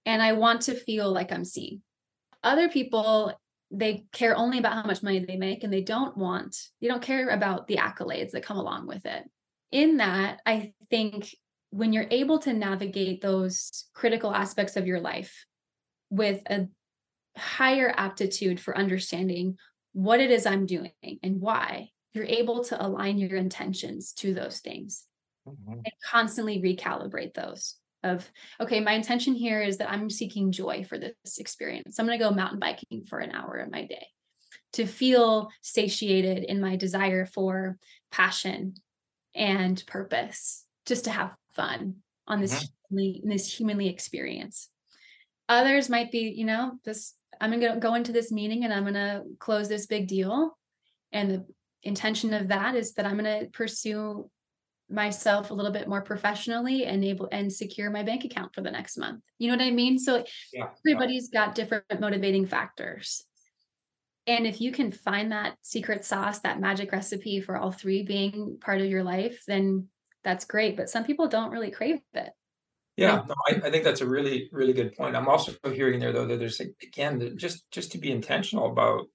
And 0.05 0.21
I 0.21 0.33
want 0.33 0.63
to 0.63 0.75
feel 0.75 1.13
like 1.13 1.31
I'm 1.31 1.45
seen. 1.45 1.81
Other 2.45 2.69
people, 2.69 3.33
they 3.71 4.05
care 4.13 4.37
only 4.37 4.59
about 4.59 4.75
how 4.75 4.85
much 4.85 5.03
money 5.03 5.25
they 5.25 5.37
make 5.37 5.65
and 5.65 5.73
they 5.73 5.81
don't 5.81 6.17
want, 6.17 6.57
they 6.81 6.87
don't 6.87 7.03
care 7.03 7.31
about 7.31 7.67
the 7.67 7.79
accolades 7.79 8.33
that 8.33 8.45
come 8.45 8.59
along 8.59 8.87
with 8.87 9.07
it. 9.07 9.25
In 9.73 9.97
that, 9.97 10.41
I 10.47 10.73
think 10.91 11.35
when 11.71 11.93
you're 11.93 12.07
able 12.11 12.39
to 12.41 12.53
navigate 12.53 13.21
those 13.21 13.87
critical 13.95 14.33
aspects 14.33 14.77
of 14.77 14.87
your 14.87 15.01
life 15.01 15.45
with 16.11 16.41
a 16.47 16.69
higher 17.37 17.93
aptitude 17.97 18.61
for 18.61 18.79
understanding 18.79 19.57
what 19.93 20.21
it 20.21 20.31
is 20.31 20.47
I'm 20.47 20.67
doing 20.67 20.93
and 21.23 21.41
why, 21.41 21.89
you're 22.13 22.25
able 22.25 22.63
to 22.65 22.85
align 22.85 23.19
your 23.19 23.37
intentions 23.37 24.13
to 24.13 24.35
those 24.35 24.61
things 24.61 25.05
mm-hmm. 25.49 25.73
and 25.73 25.93
constantly 26.09 26.63
recalibrate 26.63 27.35
those 27.35 27.77
of 28.05 28.31
okay 28.61 28.81
my 28.81 28.93
intention 28.93 29.35
here 29.35 29.63
is 29.63 29.79
that 29.79 29.91
i'm 29.91 30.09
seeking 30.11 30.53
joy 30.53 30.85
for 30.85 30.99
this 30.99 31.39
experience. 31.39 31.99
I'm 31.99 32.07
going 32.07 32.19
to 32.19 32.25
go 32.25 32.31
mountain 32.31 32.61
biking 32.61 33.05
for 33.05 33.19
an 33.19 33.33
hour 33.33 33.59
in 33.59 33.71
my 33.71 33.85
day 33.85 34.07
to 34.75 34.87
feel 34.87 35.51
satiated 35.63 36.45
in 36.45 36.61
my 36.61 36.77
desire 36.77 37.27
for 37.27 37.79
passion 38.13 38.75
and 39.35 39.83
purpose 39.87 40.65
just 40.87 41.05
to 41.05 41.11
have 41.11 41.35
fun 41.55 41.97
on 42.29 42.41
this 42.41 42.55
mm-hmm. 42.55 42.97
humanly, 42.97 43.23
this 43.25 43.53
humanly 43.53 43.89
experience. 43.89 44.69
Others 45.49 45.89
might 45.89 46.13
be 46.13 46.33
you 46.37 46.45
know 46.45 46.73
this 46.85 47.15
i'm 47.41 47.59
going 47.59 47.73
to 47.73 47.81
go 47.81 47.95
into 47.95 48.13
this 48.13 48.31
meeting 48.31 48.65
and 48.65 48.73
i'm 48.73 48.85
going 48.85 48.95
to 48.95 49.23
close 49.39 49.69
this 49.69 49.87
big 49.87 50.07
deal. 50.07 50.57
And 51.11 51.31
the 51.31 51.47
intention 51.83 52.35
of 52.35 52.49
that 52.49 52.75
is 52.75 52.95
that 52.95 53.07
i'm 53.07 53.19
going 53.19 53.41
to 53.41 53.51
pursue 53.51 54.31
myself 54.91 55.51
a 55.51 55.55
little 55.55 55.73
bit 55.73 55.89
more 55.89 56.03
professionally 56.03 56.85
and 56.85 57.05
able 57.05 57.29
and 57.33 57.53
secure 57.53 57.91
my 57.91 58.03
bank 58.03 58.25
account 58.25 58.55
for 58.55 58.61
the 58.61 58.71
next 58.71 58.99
month. 58.99 59.23
You 59.39 59.49
know 59.49 59.57
what 59.57 59.67
I 59.67 59.71
mean? 59.71 59.99
So 59.99 60.25
yeah. 60.53 60.69
everybody's 60.87 61.31
got 61.31 61.55
different 61.55 62.01
motivating 62.01 62.47
factors. 62.47 63.25
And 64.27 64.47
if 64.47 64.61
you 64.61 64.73
can 64.73 64.91
find 64.91 65.33
that 65.33 65.57
secret 65.63 66.05
sauce, 66.05 66.41
that 66.41 66.61
magic 66.61 66.93
recipe 66.93 67.41
for 67.41 67.57
all 67.57 67.73
three 67.73 68.03
being 68.03 68.59
part 68.61 68.81
of 68.81 68.87
your 68.87 69.03
life, 69.03 69.43
then 69.47 69.89
that's 70.23 70.47
great. 70.47 70.77
But 70.77 70.89
some 70.89 71.05
people 71.05 71.29
don't 71.29 71.51
really 71.51 71.71
crave 71.71 71.99
it. 72.15 72.31
Yeah, 72.97 73.23
no, 73.27 73.35
I, 73.49 73.67
I, 73.67 73.71
think 73.71 73.83
that's 73.83 74.03
a 74.03 74.07
really, 74.07 74.49
really 74.53 74.73
good 74.73 74.97
point. 74.97 75.17
I'm 75.17 75.29
also 75.29 75.53
hearing 75.65 75.99
there 75.99 76.13
though 76.13 76.27
that 76.27 76.39
there's 76.39 76.61
again 76.61 77.37
just 77.37 77.69
just 77.73 77.91
to 77.93 77.99
be 77.99 78.13
intentional 78.13 78.71
about 78.71 79.07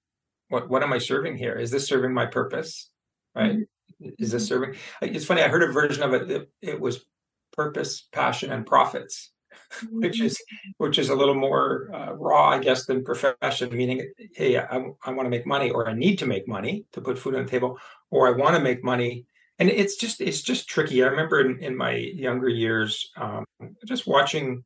what 0.48 0.68
what 0.68 0.82
am 0.82 0.92
I 0.92 0.98
serving 0.98 1.38
here? 1.38 1.54
Is 1.54 1.70
this 1.70 1.88
serving 1.88 2.12
my 2.12 2.26
purpose? 2.26 2.90
Right. 3.34 3.52
Mm-hmm 3.52 3.62
is 4.00 4.32
this 4.32 4.44
mm-hmm. 4.44 4.48
serving? 4.48 4.76
It's 5.02 5.24
funny. 5.24 5.42
I 5.42 5.48
heard 5.48 5.62
a 5.62 5.72
version 5.72 6.02
of 6.02 6.14
it. 6.14 6.30
It, 6.30 6.50
it 6.62 6.80
was 6.80 7.04
purpose, 7.52 8.08
passion, 8.12 8.52
and 8.52 8.66
profits, 8.66 9.30
which 9.90 10.16
mm-hmm. 10.16 10.26
is 10.26 10.42
which 10.78 10.98
is 10.98 11.08
a 11.10 11.14
little 11.14 11.34
more 11.34 11.90
uh, 11.94 12.12
raw, 12.12 12.50
I 12.50 12.58
guess, 12.58 12.86
than 12.86 13.04
profession. 13.04 13.76
Meaning, 13.76 14.12
hey, 14.34 14.58
I, 14.58 14.82
I 15.04 15.10
want 15.12 15.26
to 15.26 15.30
make 15.30 15.46
money, 15.46 15.70
or 15.70 15.88
I 15.88 15.92
need 15.92 16.18
to 16.18 16.26
make 16.26 16.48
money 16.48 16.84
to 16.92 17.00
put 17.00 17.18
food 17.18 17.34
on 17.34 17.44
the 17.44 17.50
table, 17.50 17.78
or 18.10 18.28
I 18.28 18.32
want 18.32 18.56
to 18.56 18.62
make 18.62 18.82
money. 18.82 19.26
And 19.58 19.68
it's 19.68 19.96
just 19.96 20.20
it's 20.20 20.42
just 20.42 20.68
tricky. 20.68 21.02
I 21.04 21.08
remember 21.08 21.40
in, 21.40 21.62
in 21.62 21.76
my 21.76 21.92
younger 21.92 22.48
years, 22.48 23.10
um, 23.16 23.44
just 23.84 24.06
watching 24.06 24.64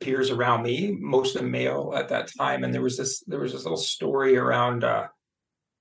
peers 0.00 0.30
around 0.30 0.62
me, 0.62 0.96
most 0.98 1.34
of 1.34 1.42
them 1.42 1.50
male 1.50 1.94
at 1.96 2.08
that 2.10 2.30
time, 2.38 2.62
and 2.62 2.74
there 2.74 2.82
was 2.82 2.98
this 2.98 3.20
there 3.20 3.40
was 3.40 3.52
this 3.52 3.64
little 3.64 3.78
story 3.78 4.36
around. 4.36 4.84
Uh, 4.84 5.06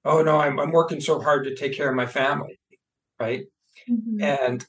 oh 0.05 0.21
no, 0.21 0.39
I'm 0.39 0.61
I'm 0.61 0.71
working 0.71 1.01
so 1.01 1.19
hard 1.19 1.43
to 1.43 1.55
take 1.55 1.73
care 1.73 1.89
of 1.89 1.95
my 1.95 2.05
family 2.05 2.57
right? 3.23 3.45
Mm-hmm. 3.89 4.21
And 4.21 4.65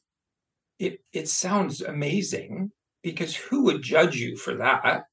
it 0.79 1.01
it 1.13 1.29
sounds 1.29 1.81
amazing 1.81 2.71
because 3.03 3.35
who 3.37 3.65
would 3.65 3.83
judge 3.83 4.17
you 4.17 4.37
for 4.37 4.55
that? 4.57 5.05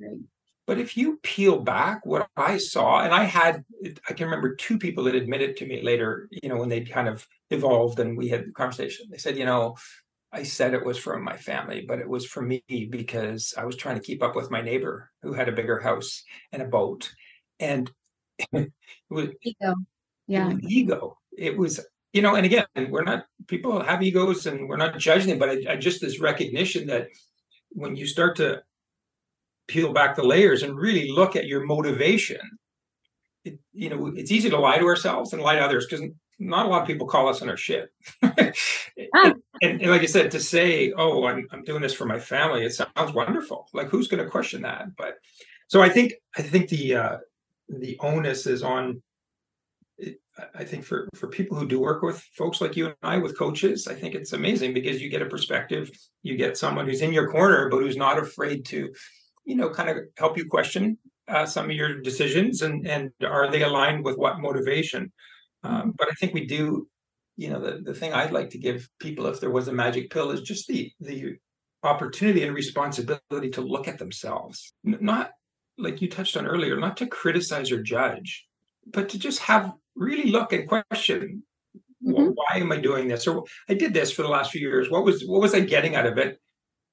Right. 0.00 0.20
But 0.66 0.78
if 0.78 0.96
you 0.96 1.18
peel 1.22 1.60
back 1.60 2.04
what 2.04 2.28
I 2.36 2.58
saw, 2.58 3.00
and 3.00 3.14
I 3.14 3.22
had, 3.22 3.64
I 4.08 4.12
can 4.14 4.26
remember 4.26 4.56
two 4.56 4.78
people 4.78 5.04
that 5.04 5.14
admitted 5.14 5.56
to 5.56 5.66
me 5.66 5.80
later, 5.80 6.28
you 6.42 6.48
know, 6.48 6.56
when 6.56 6.68
they 6.68 6.80
kind 6.80 7.08
of 7.08 7.24
evolved 7.50 8.00
and 8.00 8.18
we 8.18 8.28
had 8.28 8.46
the 8.46 8.52
conversation. 8.52 9.06
They 9.08 9.18
said, 9.18 9.38
you 9.38 9.44
know, 9.44 9.76
I 10.32 10.42
said 10.42 10.74
it 10.74 10.84
was 10.84 10.98
from 10.98 11.22
my 11.22 11.36
family, 11.36 11.84
but 11.86 12.00
it 12.00 12.08
was 12.08 12.26
for 12.26 12.42
me 12.42 12.62
because 12.90 13.54
I 13.56 13.64
was 13.64 13.76
trying 13.76 13.94
to 13.94 14.02
keep 14.02 14.24
up 14.24 14.34
with 14.34 14.50
my 14.50 14.60
neighbor 14.60 15.10
who 15.22 15.32
had 15.34 15.48
a 15.48 15.52
bigger 15.52 15.78
house 15.78 16.24
and 16.50 16.62
a 16.62 16.66
boat. 16.66 17.12
And 17.60 17.90
it 18.52 18.72
was 19.08 19.28
ego. 19.42 19.74
Yeah. 20.26 20.50
It 20.50 20.54
was 20.54 20.64
ego. 20.72 21.18
It 21.38 21.56
was 21.56 21.80
you 22.16 22.22
know, 22.22 22.34
and 22.34 22.46
again, 22.46 22.64
we're 22.88 23.04
not 23.04 23.26
people 23.46 23.82
have 23.82 24.02
egos 24.02 24.46
and 24.46 24.68
we're 24.68 24.78
not 24.78 24.96
judging 24.98 25.28
them, 25.28 25.38
but 25.38 25.50
I, 25.50 25.74
I 25.74 25.76
just 25.76 26.00
this 26.00 26.18
recognition 26.18 26.86
that 26.86 27.08
when 27.72 27.94
you 27.94 28.06
start 28.06 28.36
to 28.36 28.62
peel 29.68 29.92
back 29.92 30.16
the 30.16 30.24
layers 30.24 30.62
and 30.62 30.78
really 30.78 31.10
look 31.10 31.36
at 31.36 31.46
your 31.46 31.66
motivation, 31.66 32.40
it, 33.44 33.58
you 33.74 33.90
know, 33.90 34.06
it's 34.16 34.32
easy 34.32 34.48
to 34.48 34.58
lie 34.58 34.78
to 34.78 34.86
ourselves 34.86 35.34
and 35.34 35.42
lie 35.42 35.56
to 35.56 35.60
others 35.60 35.86
because 35.86 36.06
not 36.38 36.64
a 36.64 36.68
lot 36.70 36.80
of 36.80 36.86
people 36.86 37.06
call 37.06 37.28
us 37.28 37.42
on 37.42 37.50
our 37.50 37.56
shit. 37.56 37.92
and, 38.22 38.54
and, 39.12 39.34
and, 39.60 39.82
like 39.82 40.00
I 40.00 40.06
said, 40.06 40.30
to 40.30 40.40
say, 40.40 40.92
"Oh, 40.96 41.26
I'm 41.26 41.46
I'm 41.50 41.64
doing 41.64 41.82
this 41.82 41.94
for 41.94 42.06
my 42.06 42.18
family," 42.18 42.64
it 42.64 42.72
sounds 42.72 43.12
wonderful. 43.12 43.68
Like 43.74 43.88
who's 43.88 44.08
going 44.08 44.24
to 44.24 44.30
question 44.30 44.62
that? 44.62 44.96
But 44.96 45.18
so 45.68 45.82
I 45.82 45.90
think 45.90 46.14
I 46.36 46.42
think 46.42 46.70
the 46.70 46.94
uh, 46.94 47.16
the 47.68 47.98
onus 48.00 48.46
is 48.46 48.62
on 48.62 49.02
I 50.54 50.64
think 50.64 50.84
for 50.84 51.08
for 51.14 51.28
people 51.28 51.56
who 51.56 51.66
do 51.66 51.80
work 51.80 52.02
with 52.02 52.20
folks 52.36 52.60
like 52.60 52.76
you 52.76 52.86
and 52.86 52.96
I 53.02 53.18
with 53.18 53.38
coaches, 53.38 53.86
I 53.86 53.94
think 53.94 54.14
it's 54.14 54.32
amazing 54.32 54.74
because 54.74 55.00
you 55.00 55.08
get 55.08 55.22
a 55.22 55.26
perspective, 55.26 55.90
you 56.22 56.36
get 56.36 56.58
someone 56.58 56.86
who's 56.86 57.02
in 57.02 57.12
your 57.12 57.30
corner 57.30 57.68
but 57.70 57.78
who's 57.78 57.96
not 57.96 58.18
afraid 58.18 58.64
to, 58.66 58.92
you 59.44 59.56
know, 59.56 59.70
kind 59.70 59.88
of 59.88 59.96
help 60.16 60.36
you 60.36 60.46
question 60.46 60.98
uh, 61.28 61.46
some 61.46 61.66
of 61.66 61.76
your 61.76 62.00
decisions 62.02 62.62
and 62.62 62.86
and 62.86 63.10
are 63.24 63.50
they 63.50 63.62
aligned 63.62 64.04
with 64.04 64.16
what 64.16 64.40
motivation? 64.40 65.12
Um, 65.62 65.94
but 65.96 66.08
I 66.10 66.14
think 66.14 66.34
we 66.34 66.46
do, 66.46 66.86
you 67.36 67.48
know, 67.48 67.60
the 67.60 67.80
the 67.82 67.94
thing 67.94 68.12
I'd 68.12 68.32
like 68.32 68.50
to 68.50 68.58
give 68.58 68.88
people 69.00 69.26
if 69.26 69.40
there 69.40 69.50
was 69.50 69.68
a 69.68 69.72
magic 69.72 70.10
pill 70.10 70.30
is 70.30 70.42
just 70.42 70.66
the 70.66 70.92
the 71.00 71.36
opportunity 71.82 72.42
and 72.42 72.54
responsibility 72.54 73.50
to 73.50 73.62
look 73.62 73.88
at 73.88 73.98
themselves, 73.98 74.74
not 74.84 75.30
like 75.78 76.02
you 76.02 76.08
touched 76.08 76.36
on 76.36 76.46
earlier, 76.46 76.78
not 76.78 76.96
to 76.98 77.06
criticize 77.06 77.70
or 77.70 77.82
judge, 77.82 78.46
but 78.86 79.08
to 79.10 79.18
just 79.18 79.40
have 79.40 79.72
really 79.96 80.30
look 80.30 80.52
and 80.52 80.68
question 80.68 81.42
mm-hmm. 82.04 82.30
why 82.34 82.60
am 82.60 82.72
I 82.72 82.78
doing 82.78 83.08
this? 83.08 83.26
Or 83.26 83.44
I 83.68 83.74
did 83.74 83.94
this 83.94 84.12
for 84.12 84.22
the 84.22 84.28
last 84.28 84.50
few 84.50 84.60
years. 84.60 84.90
What 84.90 85.04
was 85.04 85.24
what 85.24 85.40
was 85.40 85.54
I 85.54 85.60
getting 85.60 85.96
out 85.96 86.06
of 86.06 86.18
it? 86.18 86.38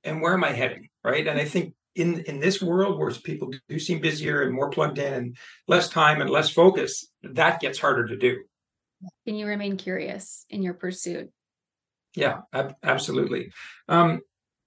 And 0.04 0.22
where 0.22 0.34
am 0.34 0.44
I 0.44 0.52
heading? 0.52 0.90
Right. 1.04 1.28
And 1.28 1.40
I 1.40 1.46
think 1.46 1.74
in 1.96 2.22
in 2.22 2.40
this 2.40 2.62
world 2.62 3.00
where 3.00 3.12
people 3.12 3.52
do 3.70 3.80
seem 3.80 4.00
busier 4.00 4.42
and 4.42 4.54
more 4.54 4.70
plugged 4.70 4.98
in 4.98 5.14
and 5.14 5.38
less 5.68 5.90
time 5.90 6.22
and 6.22 6.30
less 6.30 6.50
focus, 6.50 7.08
that 7.24 7.60
gets 7.60 7.80
harder 7.80 8.08
to 8.08 8.18
do. 8.18 8.44
Can 9.26 9.36
you 9.36 9.48
remain 9.48 9.78
curious 9.78 10.46
in 10.50 10.62
your 10.64 10.74
pursuit? 10.74 11.30
Yeah, 12.16 12.42
ab- 12.54 12.76
absolutely. 12.84 13.52
Um, 13.90 14.22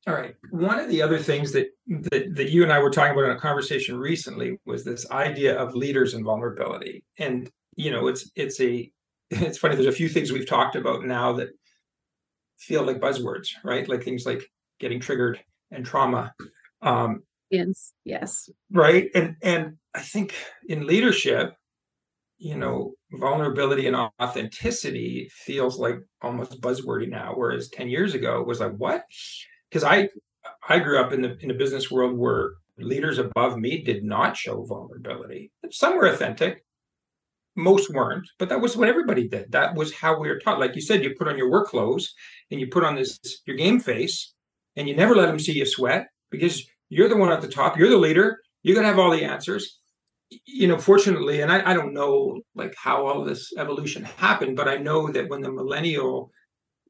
all 0.06 0.14
right. 0.14 0.34
One 0.50 0.78
of 0.78 0.88
the 0.88 1.02
other 1.02 1.18
things 1.18 1.52
that, 1.52 1.68
that 1.86 2.36
that 2.36 2.50
you 2.50 2.62
and 2.62 2.72
I 2.72 2.78
were 2.78 2.90
talking 2.90 3.12
about 3.12 3.30
in 3.30 3.36
a 3.36 3.40
conversation 3.40 3.98
recently 3.98 4.58
was 4.64 4.84
this 4.84 5.10
idea 5.10 5.56
of 5.56 5.74
leaders 5.74 6.14
and 6.14 6.24
vulnerability. 6.24 7.04
And 7.18 7.50
you 7.76 7.90
know, 7.90 8.08
it's 8.08 8.30
it's 8.34 8.60
a 8.60 8.90
it's 9.30 9.58
funny. 9.58 9.74
There's 9.74 9.86
a 9.86 9.92
few 9.92 10.08
things 10.08 10.32
we've 10.32 10.48
talked 10.48 10.76
about 10.76 11.04
now 11.04 11.34
that 11.34 11.50
feel 12.58 12.82
like 12.82 13.00
buzzwords, 13.00 13.50
right? 13.62 13.88
Like 13.88 14.02
things 14.02 14.26
like 14.26 14.42
getting 14.80 15.00
triggered 15.00 15.40
and 15.70 15.84
trauma. 15.84 16.34
Um, 16.82 17.22
yes, 17.50 17.92
yes, 18.04 18.48
right. 18.72 19.10
And 19.14 19.36
and 19.42 19.76
I 19.94 20.00
think 20.00 20.34
in 20.68 20.86
leadership, 20.86 21.54
you 22.38 22.56
know, 22.56 22.94
vulnerability 23.12 23.86
and 23.86 23.96
authenticity 24.20 25.30
feels 25.32 25.78
like 25.78 25.96
almost 26.22 26.60
buzzwordy 26.60 27.08
now, 27.08 27.32
whereas 27.34 27.68
ten 27.68 27.88
years 27.88 28.14
ago 28.14 28.40
it 28.40 28.46
was 28.46 28.60
like 28.60 28.72
what? 28.72 29.04
Because 29.68 29.84
I 29.84 30.08
I 30.68 30.78
grew 30.78 30.98
up 30.98 31.12
in 31.12 31.22
the 31.22 31.36
in 31.40 31.48
the 31.48 31.54
business 31.54 31.90
world 31.90 32.16
where 32.16 32.52
leaders 32.78 33.18
above 33.18 33.56
me 33.56 33.82
did 33.82 34.04
not 34.04 34.36
show 34.36 34.62
vulnerability. 34.64 35.50
Some 35.70 35.96
were 35.96 36.06
authentic, 36.06 36.65
most 37.56 37.90
weren't, 37.90 38.28
but 38.38 38.48
that 38.48 38.60
was 38.60 38.76
what 38.76 38.88
everybody 38.88 39.28
did. 39.28 39.52
That 39.52 39.74
was 39.74 39.94
how 39.94 40.18
we 40.18 40.28
were 40.28 40.38
taught. 40.38 40.60
Like 40.60 40.74
you 40.74 40.82
said, 40.82 41.02
you 41.02 41.14
put 41.18 41.28
on 41.28 41.38
your 41.38 41.50
work 41.50 41.68
clothes 41.68 42.14
and 42.50 42.60
you 42.60 42.68
put 42.68 42.84
on 42.84 42.94
this 42.94 43.18
your 43.46 43.56
game 43.56 43.80
face, 43.80 44.34
and 44.76 44.88
you 44.88 44.94
never 44.94 45.14
let 45.14 45.26
them 45.26 45.38
see 45.38 45.52
you 45.52 45.66
sweat 45.66 46.08
because 46.30 46.66
you're 46.88 47.08
the 47.08 47.16
one 47.16 47.32
at 47.32 47.40
the 47.40 47.48
top. 47.48 47.78
You're 47.78 47.90
the 47.90 47.96
leader. 47.96 48.40
You're 48.62 48.76
gonna 48.76 48.88
have 48.88 48.98
all 48.98 49.10
the 49.10 49.24
answers. 49.24 49.80
You 50.44 50.66
know, 50.66 50.78
fortunately, 50.78 51.40
and 51.40 51.52
I, 51.52 51.70
I 51.70 51.74
don't 51.74 51.94
know 51.94 52.40
like 52.54 52.74
how 52.76 53.06
all 53.06 53.24
this 53.24 53.52
evolution 53.56 54.04
happened, 54.04 54.56
but 54.56 54.68
I 54.68 54.76
know 54.76 55.08
that 55.08 55.28
when 55.28 55.40
the 55.40 55.52
millennial 55.52 56.30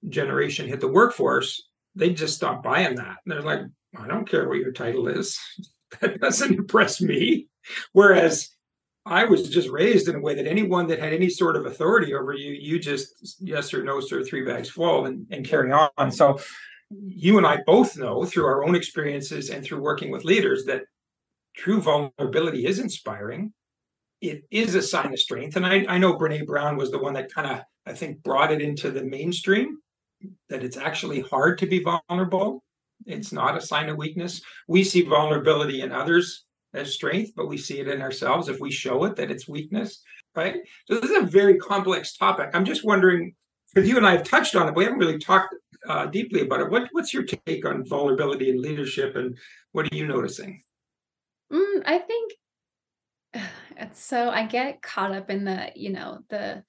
generation 0.09 0.69
hit 0.69 0.81
the 0.81 0.89
workforce, 0.89 1.69
they 1.95 2.11
just 2.11 2.37
stopped 2.37 2.63
buying 2.63 2.97
that. 2.97 3.17
They're 3.27 3.43
like, 3.43 3.61
I 3.99 4.07
don't 4.07 4.29
care 4.29 4.49
what 4.49 4.59
your 4.59 4.73
title 4.73 5.09
is. 5.09 5.39
that 6.01 6.21
doesn't 6.21 6.55
impress 6.55 7.01
me. 7.01 7.49
Whereas 7.93 8.49
I 9.07 9.25
was 9.25 9.49
just 9.49 9.69
raised 9.69 10.09
in 10.09 10.17
a 10.17 10.21
way 10.21 10.35
that 10.35 10.49
anyone 10.49 10.89
that 10.89 10.99
had 10.99 11.13
any 11.13 11.31
sort 11.31 11.55
of 11.57 11.65
authority 11.65 12.13
over 12.13 12.35
you, 12.35 12.53
you 12.53 12.81
just 12.81 13.41
yes 13.41 13.73
or 13.73 13.85
no, 13.85 14.01
sir, 14.01 14.25
three 14.25 14.45
bags 14.45 14.69
full 14.69 15.07
and, 15.07 15.27
and 15.31 15.47
carry 15.47 15.71
on. 15.71 16.11
So 16.11 16.41
you 16.91 17.39
and 17.39 17.47
I 17.47 17.59
both 17.67 17.97
know 17.97 18.25
through 18.25 18.47
our 18.47 18.65
own 18.65 18.75
experiences 18.75 19.51
and 19.51 19.65
through 19.65 19.81
working 19.81 20.11
with 20.11 20.25
leaders 20.25 20.65
that 20.65 20.83
true 21.57 21.81
vulnerability 21.81 22.67
is 22.67 22.81
inspiring. 22.81 23.53
It 24.21 24.45
is 24.51 24.75
a 24.75 24.83
sign 24.83 25.13
of 25.13 25.21
strength. 25.21 25.57
And 25.57 25.67
I, 25.67 25.85
I 25.89 25.99
know 25.99 26.19
Brene 26.19 26.47
Brown 26.47 26.77
was 26.77 26.91
the 26.91 26.99
one 26.99 27.15
that 27.15 27.33
kind 27.33 27.51
of, 27.51 27.61
I 27.87 27.93
think, 27.93 28.23
brought 28.25 28.51
it 28.51 28.61
into 28.61 28.91
the 28.91 29.05
mainstream 29.05 29.79
that 30.49 30.65
it's 30.65 30.77
actually 30.77 31.21
hard 31.21 31.59
to 31.59 31.67
be 31.67 31.85
vulnerable. 31.85 32.65
It's 33.05 33.31
not 33.33 33.57
a 33.57 33.61
sign 33.61 33.89
of 33.89 33.99
weakness. 33.99 34.41
We 34.67 34.83
see 34.83 35.03
vulnerability 35.03 35.83
in 35.83 35.93
others 35.93 36.46
as 36.77 36.95
strength, 36.95 37.33
but 37.37 37.49
we 37.49 37.57
see 37.57 37.81
it 37.81 37.89
in 37.89 38.03
ourselves 38.03 38.49
if 38.49 38.61
we 38.61 38.71
show 38.71 39.05
it 39.05 39.17
that 39.17 39.31
it's 39.31 39.49
weakness, 39.49 40.03
right? 40.35 40.57
So 40.87 40.99
this 40.99 41.11
is 41.11 41.17
a 41.17 41.27
very 41.27 41.57
complex 41.59 42.17
topic. 42.17 42.51
I'm 42.55 42.65
just 42.65 42.85
wondering, 42.85 43.35
because 43.75 43.89
you 43.89 43.97
and 43.97 44.07
I 44.07 44.13
have 44.13 44.25
touched 44.25 44.55
on 44.57 44.69
it, 44.69 44.73
but 44.73 44.77
we 44.77 44.85
haven't 44.85 44.99
really 44.99 45.19
talked 45.19 45.55
uh, 45.89 46.07
deeply 46.07 46.43
about 46.43 46.61
it. 46.61 46.71
What, 46.71 46.89
what's 46.93 47.15
your 47.15 47.25
take 47.25 47.65
on 47.65 47.87
vulnerability 47.87 48.51
and 48.51 48.61
leadership, 48.61 49.17
and 49.17 49.37
what 49.73 49.87
are 49.91 49.97
you 49.97 50.07
noticing? 50.07 50.63
Mm, 51.53 51.83
I 51.87 51.99
think 51.99 52.33
it's 53.77 54.03
so 54.03 54.31
I 54.31 54.47
get 54.47 54.83
caught 54.83 55.13
up 55.13 55.31
in 55.31 55.45
the, 55.45 55.71
you 55.75 55.91
know, 55.91 56.21
the 56.29 56.63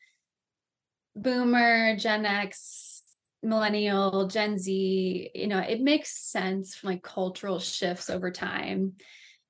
boomer, 1.16 1.98
Gen 1.98 2.26
X, 2.26 3.02
millennial, 3.44 4.28
Gen 4.28 4.58
Z, 4.58 5.32
you 5.34 5.48
know, 5.48 5.60
it 5.60 5.82
makes 5.82 6.18
sense 6.18 6.76
from 6.76 6.90
like 6.90 7.04
cultural 7.04 7.60
shifts 7.60 8.10
over 8.10 8.32
time. 8.32 8.94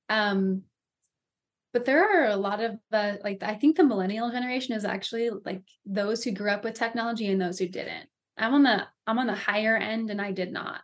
Um, 0.08 0.62
but 1.72 1.84
there 1.84 2.24
are 2.24 2.30
a 2.30 2.36
lot 2.36 2.60
of 2.60 2.78
uh, 2.92 3.14
like 3.22 3.42
I 3.42 3.54
think 3.54 3.76
the 3.76 3.84
millennial 3.84 4.30
generation 4.30 4.74
is 4.74 4.84
actually 4.84 5.30
like 5.44 5.62
those 5.84 6.24
who 6.24 6.32
grew 6.32 6.50
up 6.50 6.64
with 6.64 6.74
technology 6.74 7.28
and 7.28 7.40
those 7.40 7.58
who 7.58 7.68
didn't. 7.68 8.08
I'm 8.36 8.54
on 8.54 8.62
the 8.62 8.86
I'm 9.06 9.18
on 9.18 9.26
the 9.26 9.34
higher 9.34 9.76
end 9.76 10.10
and 10.10 10.20
I 10.20 10.32
did 10.32 10.52
not. 10.52 10.82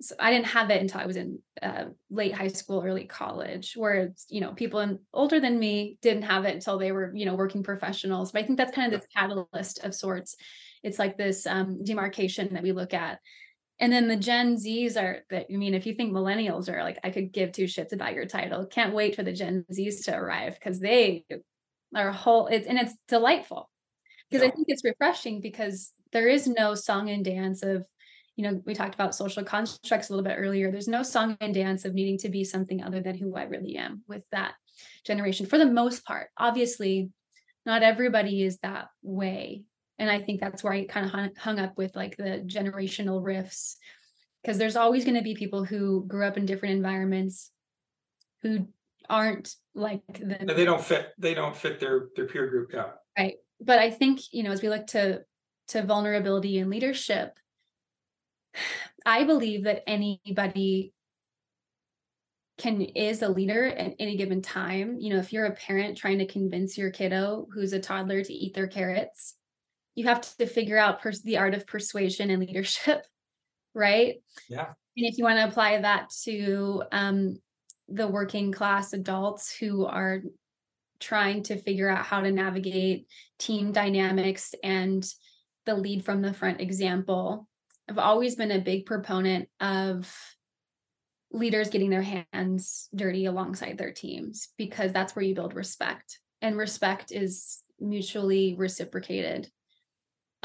So 0.00 0.14
I 0.18 0.30
didn't 0.30 0.46
have 0.46 0.70
it 0.70 0.82
until 0.82 1.00
I 1.00 1.06
was 1.06 1.16
in 1.16 1.38
uh, 1.62 1.84
late 2.10 2.34
high 2.34 2.48
school, 2.48 2.82
early 2.84 3.04
college, 3.04 3.74
where 3.76 4.12
you 4.28 4.40
know 4.40 4.52
people 4.52 4.80
in, 4.80 4.98
older 5.14 5.40
than 5.40 5.58
me 5.58 5.98
didn't 6.02 6.24
have 6.24 6.44
it 6.44 6.54
until 6.54 6.78
they 6.78 6.92
were 6.92 7.12
you 7.14 7.24
know 7.24 7.34
working 7.34 7.62
professionals. 7.62 8.32
But 8.32 8.42
I 8.42 8.46
think 8.46 8.58
that's 8.58 8.74
kind 8.74 8.92
of 8.92 9.00
this 9.00 9.08
catalyst 9.14 9.84
of 9.84 9.94
sorts. 9.94 10.36
It's 10.82 10.98
like 10.98 11.16
this 11.16 11.46
um, 11.46 11.82
demarcation 11.82 12.54
that 12.54 12.62
we 12.62 12.72
look 12.72 12.92
at. 12.92 13.20
And 13.78 13.92
then 13.92 14.08
the 14.08 14.16
Gen 14.16 14.56
Zs 14.56 14.96
are 14.96 15.24
that 15.30 15.46
I 15.52 15.56
mean, 15.56 15.74
if 15.74 15.86
you 15.86 15.94
think 15.94 16.12
millennials 16.12 16.68
are 16.68 16.82
like, 16.82 16.98
I 17.04 17.10
could 17.10 17.32
give 17.32 17.52
two 17.52 17.64
shits 17.64 17.92
about 17.92 18.14
your 18.14 18.26
title. 18.26 18.66
Can't 18.66 18.94
wait 18.94 19.16
for 19.16 19.22
the 19.22 19.32
Gen 19.32 19.64
Zs 19.72 20.04
to 20.06 20.16
arrive 20.16 20.54
because 20.54 20.80
they 20.80 21.24
are 21.94 22.10
whole 22.10 22.46
it's 22.46 22.66
and 22.66 22.78
it's 22.78 22.94
delightful. 23.08 23.70
Because 24.30 24.42
yeah. 24.42 24.50
I 24.50 24.54
think 24.54 24.66
it's 24.68 24.84
refreshing 24.84 25.40
because 25.40 25.92
there 26.12 26.28
is 26.28 26.46
no 26.46 26.74
song 26.74 27.10
and 27.10 27.24
dance 27.24 27.62
of, 27.62 27.84
you 28.34 28.44
know, 28.44 28.60
we 28.64 28.74
talked 28.74 28.94
about 28.94 29.14
social 29.14 29.44
constructs 29.44 30.08
a 30.08 30.12
little 30.12 30.24
bit 30.24 30.36
earlier. 30.38 30.70
There's 30.70 30.88
no 30.88 31.02
song 31.02 31.36
and 31.40 31.54
dance 31.54 31.84
of 31.84 31.94
needing 31.94 32.18
to 32.18 32.28
be 32.28 32.44
something 32.44 32.82
other 32.82 33.00
than 33.00 33.16
who 33.18 33.36
I 33.36 33.42
really 33.42 33.76
am 33.76 34.02
with 34.08 34.24
that 34.32 34.54
generation 35.04 35.46
for 35.46 35.58
the 35.58 35.66
most 35.66 36.04
part. 36.04 36.30
Obviously, 36.38 37.10
not 37.66 37.82
everybody 37.82 38.42
is 38.42 38.58
that 38.58 38.88
way 39.02 39.64
and 39.98 40.10
i 40.10 40.20
think 40.20 40.40
that's 40.40 40.62
where 40.62 40.72
i 40.72 40.84
kind 40.84 41.06
of 41.06 41.36
hung, 41.36 41.58
up 41.58 41.76
with 41.76 41.94
like 41.96 42.16
the 42.16 42.42
generational 42.46 43.22
rifts. 43.22 43.76
Because 44.42 44.58
there's 44.58 44.76
always 44.76 45.04
going 45.04 45.16
to 45.16 45.22
be 45.22 45.34
people 45.34 45.64
who 45.64 46.04
grew 46.06 46.24
up 46.24 46.36
in 46.36 46.46
different 46.46 46.76
environments 46.76 47.50
who 48.42 48.68
aren't 49.10 49.54
like 49.74 50.02
the 50.06 50.52
they 50.54 50.64
don't 50.64 50.82
fit 50.82 51.12
they 51.18 51.34
don't 51.34 51.56
fit 51.56 51.80
their 51.80 52.08
their 52.14 52.26
peer 52.26 52.48
group 52.48 52.70
yeah. 52.72 52.90
Right. 53.18 53.34
But 53.60 53.78
i 53.78 53.90
think 53.90 54.20
you 54.32 54.42
know 54.42 54.50
as 54.50 54.62
we 54.62 54.68
look 54.68 54.86
to 54.88 55.22
to 55.68 55.82
vulnerability 55.82 56.58
and 56.58 56.70
leadership 56.70 57.38
i 59.06 59.24
believe 59.24 59.64
that 59.64 59.82
anybody 59.88 60.92
can 62.58 62.80
is 62.80 63.22
a 63.22 63.28
leader 63.28 63.66
at 63.66 63.94
any 63.98 64.16
given 64.16 64.40
time. 64.40 64.96
You 64.98 65.12
know 65.14 65.18
if 65.18 65.32
you're 65.32 65.46
a 65.46 65.54
parent 65.54 65.96
trying 65.96 66.18
to 66.18 66.26
convince 66.26 66.78
your 66.78 66.90
kiddo 66.90 67.46
who's 67.52 67.72
a 67.72 67.80
toddler 67.80 68.22
to 68.22 68.32
eat 68.32 68.54
their 68.54 68.66
carrots 68.66 69.34
you 69.96 70.04
have 70.04 70.20
to 70.36 70.46
figure 70.46 70.78
out 70.78 71.02
pers- 71.02 71.22
the 71.22 71.38
art 71.38 71.54
of 71.54 71.66
persuasion 71.66 72.30
and 72.30 72.40
leadership 72.40 73.04
right? 73.76 74.16
Yeah. 74.48 74.72
And 74.96 75.06
if 75.06 75.18
you 75.18 75.24
want 75.24 75.38
to 75.38 75.46
apply 75.46 75.82
that 75.82 76.10
to 76.24 76.82
um, 76.90 77.36
the 77.88 78.08
working 78.08 78.50
class 78.50 78.94
adults 78.94 79.54
who 79.54 79.84
are 79.84 80.22
trying 80.98 81.42
to 81.44 81.58
figure 81.58 81.90
out 81.90 82.06
how 82.06 82.22
to 82.22 82.32
navigate 82.32 83.06
team 83.38 83.70
dynamics 83.70 84.54
and 84.64 85.06
the 85.66 85.74
lead 85.74 86.04
from 86.04 86.22
the 86.22 86.32
front 86.32 86.60
example 86.60 87.46
i've 87.90 87.98
always 87.98 88.34
been 88.34 88.50
a 88.50 88.60
big 88.60 88.86
proponent 88.86 89.46
of 89.60 90.10
leaders 91.30 91.68
getting 91.68 91.90
their 91.90 92.24
hands 92.32 92.88
dirty 92.94 93.26
alongside 93.26 93.76
their 93.76 93.92
teams 93.92 94.48
because 94.56 94.90
that's 94.90 95.14
where 95.14 95.24
you 95.24 95.34
build 95.34 95.54
respect 95.54 96.18
and 96.40 96.56
respect 96.56 97.12
is 97.12 97.60
mutually 97.78 98.54
reciprocated 98.56 99.50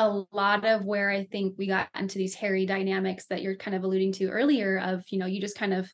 a 0.02 0.26
lot 0.32 0.66
of 0.66 0.86
where 0.86 1.10
I 1.10 1.26
think 1.26 1.56
we 1.58 1.68
got 1.68 1.90
into 1.98 2.18
these 2.18 2.34
hairy 2.34 2.66
dynamics 2.66 3.26
that 3.28 3.42
you're 3.42 3.56
kind 3.56 3.76
of 3.76 3.84
alluding 3.84 4.14
to 4.14 4.30
earlier 4.30 4.80
of, 4.80 5.04
you 5.10 5.20
know, 5.20 5.28
you 5.28 5.40
just 5.40 5.58
kind 5.58 5.74
of 5.74 5.90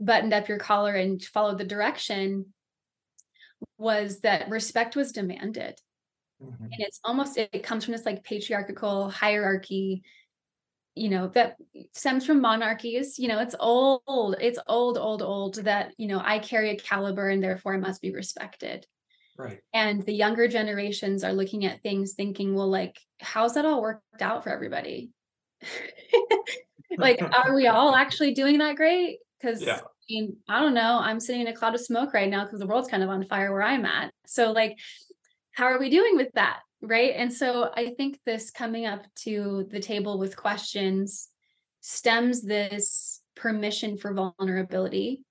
buttoned 0.00 0.32
up 0.32 0.48
your 0.48 0.58
collar 0.58 0.94
and 0.94 1.22
followed 1.22 1.58
the 1.58 1.64
direction 1.64 2.46
was 3.78 4.20
that 4.20 4.48
respect 4.48 4.96
was 4.96 5.12
demanded. 5.12 5.78
Mm-hmm. 6.42 6.64
And 6.64 6.80
it's 6.80 7.00
almost, 7.04 7.36
it 7.36 7.62
comes 7.62 7.84
from 7.84 7.92
this 7.92 8.06
like 8.06 8.24
patriarchal 8.24 9.10
hierarchy, 9.10 10.02
you 10.94 11.08
know, 11.08 11.28
that 11.28 11.56
stems 11.92 12.24
from 12.24 12.40
monarchies. 12.40 13.18
You 13.18 13.28
know, 13.28 13.40
it's 13.40 13.54
old, 13.60 14.36
it's 14.40 14.58
old, 14.66 14.96
old, 14.98 15.22
old 15.22 15.56
that, 15.64 15.92
you 15.98 16.08
know, 16.08 16.22
I 16.24 16.38
carry 16.38 16.70
a 16.70 16.76
caliber 16.78 17.28
and 17.28 17.42
therefore 17.42 17.74
I 17.74 17.78
must 17.78 18.00
be 18.00 18.12
respected. 18.12 18.86
Right. 19.38 19.60
And 19.72 20.02
the 20.02 20.12
younger 20.12 20.48
generations 20.48 21.24
are 21.24 21.32
looking 21.32 21.64
at 21.64 21.82
things 21.82 22.14
thinking, 22.14 22.54
well, 22.54 22.68
like, 22.68 22.98
how's 23.20 23.54
that 23.54 23.66
all 23.66 23.82
worked 23.82 24.02
out 24.20 24.44
for 24.44 24.50
everybody? 24.50 25.10
like, 26.96 27.20
are 27.46 27.54
we 27.54 27.66
all 27.66 27.94
actually 27.94 28.34
doing 28.34 28.58
that 28.58 28.76
great? 28.76 29.18
Because 29.40 29.62
yeah. 29.62 29.76
I, 29.76 29.80
mean, 30.08 30.36
I 30.48 30.60
don't 30.60 30.74
know. 30.74 30.98
I'm 31.00 31.20
sitting 31.20 31.42
in 31.42 31.48
a 31.48 31.52
cloud 31.54 31.74
of 31.74 31.80
smoke 31.80 32.14
right 32.14 32.30
now 32.30 32.44
because 32.44 32.60
the 32.60 32.66
world's 32.66 32.88
kind 32.88 33.02
of 33.02 33.10
on 33.10 33.24
fire 33.24 33.52
where 33.52 33.62
I'm 33.62 33.84
at. 33.84 34.12
So, 34.26 34.52
like, 34.52 34.78
how 35.52 35.66
are 35.66 35.78
we 35.78 35.90
doing 35.90 36.16
with 36.16 36.32
that? 36.34 36.60
Right. 36.82 37.14
And 37.16 37.32
so 37.32 37.70
I 37.74 37.94
think 37.96 38.18
this 38.26 38.50
coming 38.50 38.86
up 38.86 39.04
to 39.24 39.66
the 39.70 39.80
table 39.80 40.18
with 40.18 40.36
questions 40.36 41.28
stems 41.80 42.42
this 42.42 43.20
permission 43.34 43.96
for 43.96 44.12
vulnerability, 44.12 45.22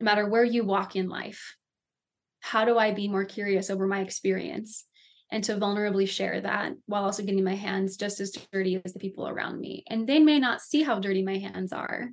no 0.00 0.04
matter 0.04 0.28
where 0.28 0.44
you 0.44 0.64
walk 0.64 0.96
in 0.96 1.08
life 1.08 1.56
how 2.46 2.64
do 2.64 2.78
I 2.78 2.92
be 2.92 3.08
more 3.08 3.24
curious 3.24 3.70
over 3.70 3.88
my 3.88 4.02
experience 4.02 4.84
and 5.32 5.42
to 5.42 5.56
vulnerably 5.56 6.08
share 6.08 6.40
that 6.40 6.74
while 6.86 7.02
also 7.02 7.24
getting 7.24 7.42
my 7.42 7.56
hands 7.56 7.96
just 7.96 8.20
as 8.20 8.30
dirty 8.52 8.80
as 8.84 8.92
the 8.92 9.00
people 9.00 9.26
around 9.26 9.58
me. 9.58 9.82
And 9.88 10.06
they 10.06 10.20
may 10.20 10.38
not 10.38 10.60
see 10.60 10.84
how 10.84 11.00
dirty 11.00 11.24
my 11.24 11.38
hands 11.38 11.72
are 11.72 12.10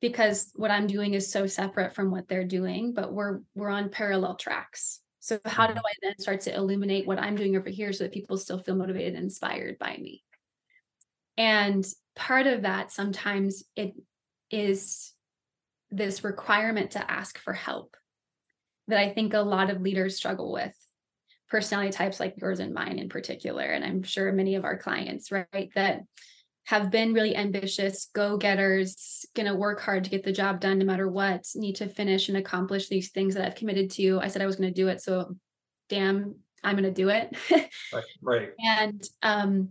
because 0.00 0.50
what 0.54 0.70
I'm 0.70 0.86
doing 0.86 1.12
is 1.12 1.30
so 1.30 1.46
separate 1.46 1.94
from 1.94 2.10
what 2.10 2.28
they're 2.28 2.46
doing, 2.46 2.94
but 2.94 3.12
we're 3.12 3.40
we're 3.54 3.68
on 3.68 3.90
parallel 3.90 4.36
tracks. 4.36 5.00
So 5.20 5.38
how 5.44 5.66
do. 5.66 5.74
I 5.74 5.92
then 6.02 6.18
start 6.18 6.40
to 6.42 6.54
illuminate 6.54 7.06
what 7.06 7.18
I'm 7.18 7.36
doing 7.36 7.58
over 7.58 7.68
here 7.68 7.92
so 7.92 8.04
that 8.04 8.14
people 8.14 8.38
still 8.38 8.62
feel 8.62 8.76
motivated 8.76 9.16
and 9.16 9.24
inspired 9.24 9.76
by 9.78 9.98
me? 10.00 10.24
And 11.36 11.86
part 12.14 12.46
of 12.46 12.62
that 12.62 12.90
sometimes 12.90 13.64
it 13.76 13.92
is 14.50 15.12
this 15.90 16.24
requirement 16.24 16.92
to 16.92 17.10
ask 17.10 17.36
for 17.36 17.52
help 17.52 17.98
that 18.88 18.98
I 18.98 19.10
think 19.10 19.34
a 19.34 19.40
lot 19.40 19.70
of 19.70 19.80
leaders 19.80 20.16
struggle 20.16 20.52
with. 20.52 20.74
Personality 21.48 21.92
types 21.92 22.18
like 22.18 22.34
yours 22.38 22.60
and 22.60 22.74
mine 22.74 22.98
in 22.98 23.08
particular 23.08 23.62
and 23.62 23.84
i'm 23.84 24.02
sure 24.02 24.32
many 24.32 24.56
of 24.56 24.64
our 24.64 24.76
clients 24.76 25.30
right 25.30 25.70
that 25.76 26.02
have 26.64 26.90
been 26.90 27.14
really 27.14 27.36
ambitious 27.36 28.08
go-getters 28.12 29.24
going 29.36 29.46
to 29.46 29.54
work 29.54 29.80
hard 29.80 30.02
to 30.02 30.10
get 30.10 30.24
the 30.24 30.32
job 30.32 30.58
done 30.58 30.80
no 30.80 30.84
matter 30.84 31.08
what 31.08 31.46
need 31.54 31.76
to 31.76 31.88
finish 31.88 32.28
and 32.28 32.36
accomplish 32.36 32.88
these 32.88 33.10
things 33.10 33.34
that 33.34 33.46
i've 33.46 33.54
committed 33.54 33.92
to. 33.92 34.18
I 34.20 34.26
said 34.26 34.42
i 34.42 34.46
was 34.46 34.56
going 34.56 34.72
to 34.72 34.74
do 34.74 34.88
it 34.88 35.00
so 35.00 35.36
damn 35.88 36.34
i'm 36.64 36.74
going 36.76 36.82
to 36.82 36.90
do 36.90 37.10
it. 37.10 37.36
Right, 37.92 38.04
right. 38.20 38.48
And 38.58 39.02
um 39.22 39.70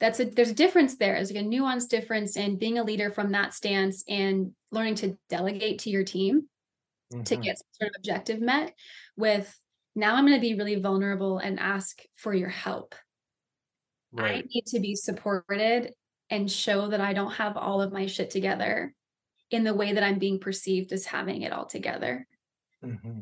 that's 0.00 0.20
a 0.20 0.26
there's 0.26 0.50
a 0.50 0.54
difference 0.54 0.96
there. 0.96 1.14
There's 1.14 1.32
like 1.32 1.42
a 1.42 1.46
nuanced 1.46 1.88
difference 1.88 2.36
in 2.36 2.58
being 2.58 2.78
a 2.78 2.84
leader 2.84 3.10
from 3.10 3.32
that 3.32 3.54
stance 3.54 4.04
and 4.08 4.52
learning 4.70 4.96
to 4.96 5.18
delegate 5.28 5.80
to 5.80 5.90
your 5.90 6.04
team 6.04 6.48
mm-hmm. 7.12 7.22
to 7.22 7.36
get 7.36 7.58
some 7.58 7.66
sort 7.72 7.90
of 7.90 7.96
objective 7.98 8.40
met 8.40 8.74
with 9.16 9.58
now 9.94 10.14
I'm 10.14 10.26
going 10.26 10.36
to 10.36 10.40
be 10.40 10.54
really 10.54 10.80
vulnerable 10.80 11.38
and 11.38 11.58
ask 11.58 12.02
for 12.16 12.32
your 12.32 12.48
help. 12.48 12.94
Right. 14.12 14.44
I 14.44 14.48
need 14.54 14.66
to 14.66 14.80
be 14.80 14.94
supported 14.94 15.92
and 16.30 16.50
show 16.50 16.88
that 16.88 17.00
I 17.00 17.12
don't 17.12 17.32
have 17.32 17.56
all 17.56 17.82
of 17.82 17.92
my 17.92 18.06
shit 18.06 18.30
together 18.30 18.94
in 19.50 19.64
the 19.64 19.74
way 19.74 19.92
that 19.92 20.04
I'm 20.04 20.18
being 20.18 20.38
perceived 20.38 20.92
as 20.92 21.06
having 21.06 21.42
it 21.42 21.52
all 21.52 21.66
together. 21.66 22.26
Mm-hmm. 22.84 23.20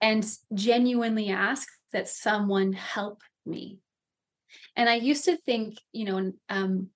And 0.00 0.38
genuinely 0.52 1.30
ask 1.30 1.68
that 1.92 2.08
someone 2.08 2.72
help 2.72 3.22
me. 3.44 3.80
And 4.76 4.88
I 4.88 4.94
used 4.94 5.24
to 5.26 5.36
think, 5.36 5.78
you 5.92 6.04
know, 6.04 6.32
um, 6.48 6.88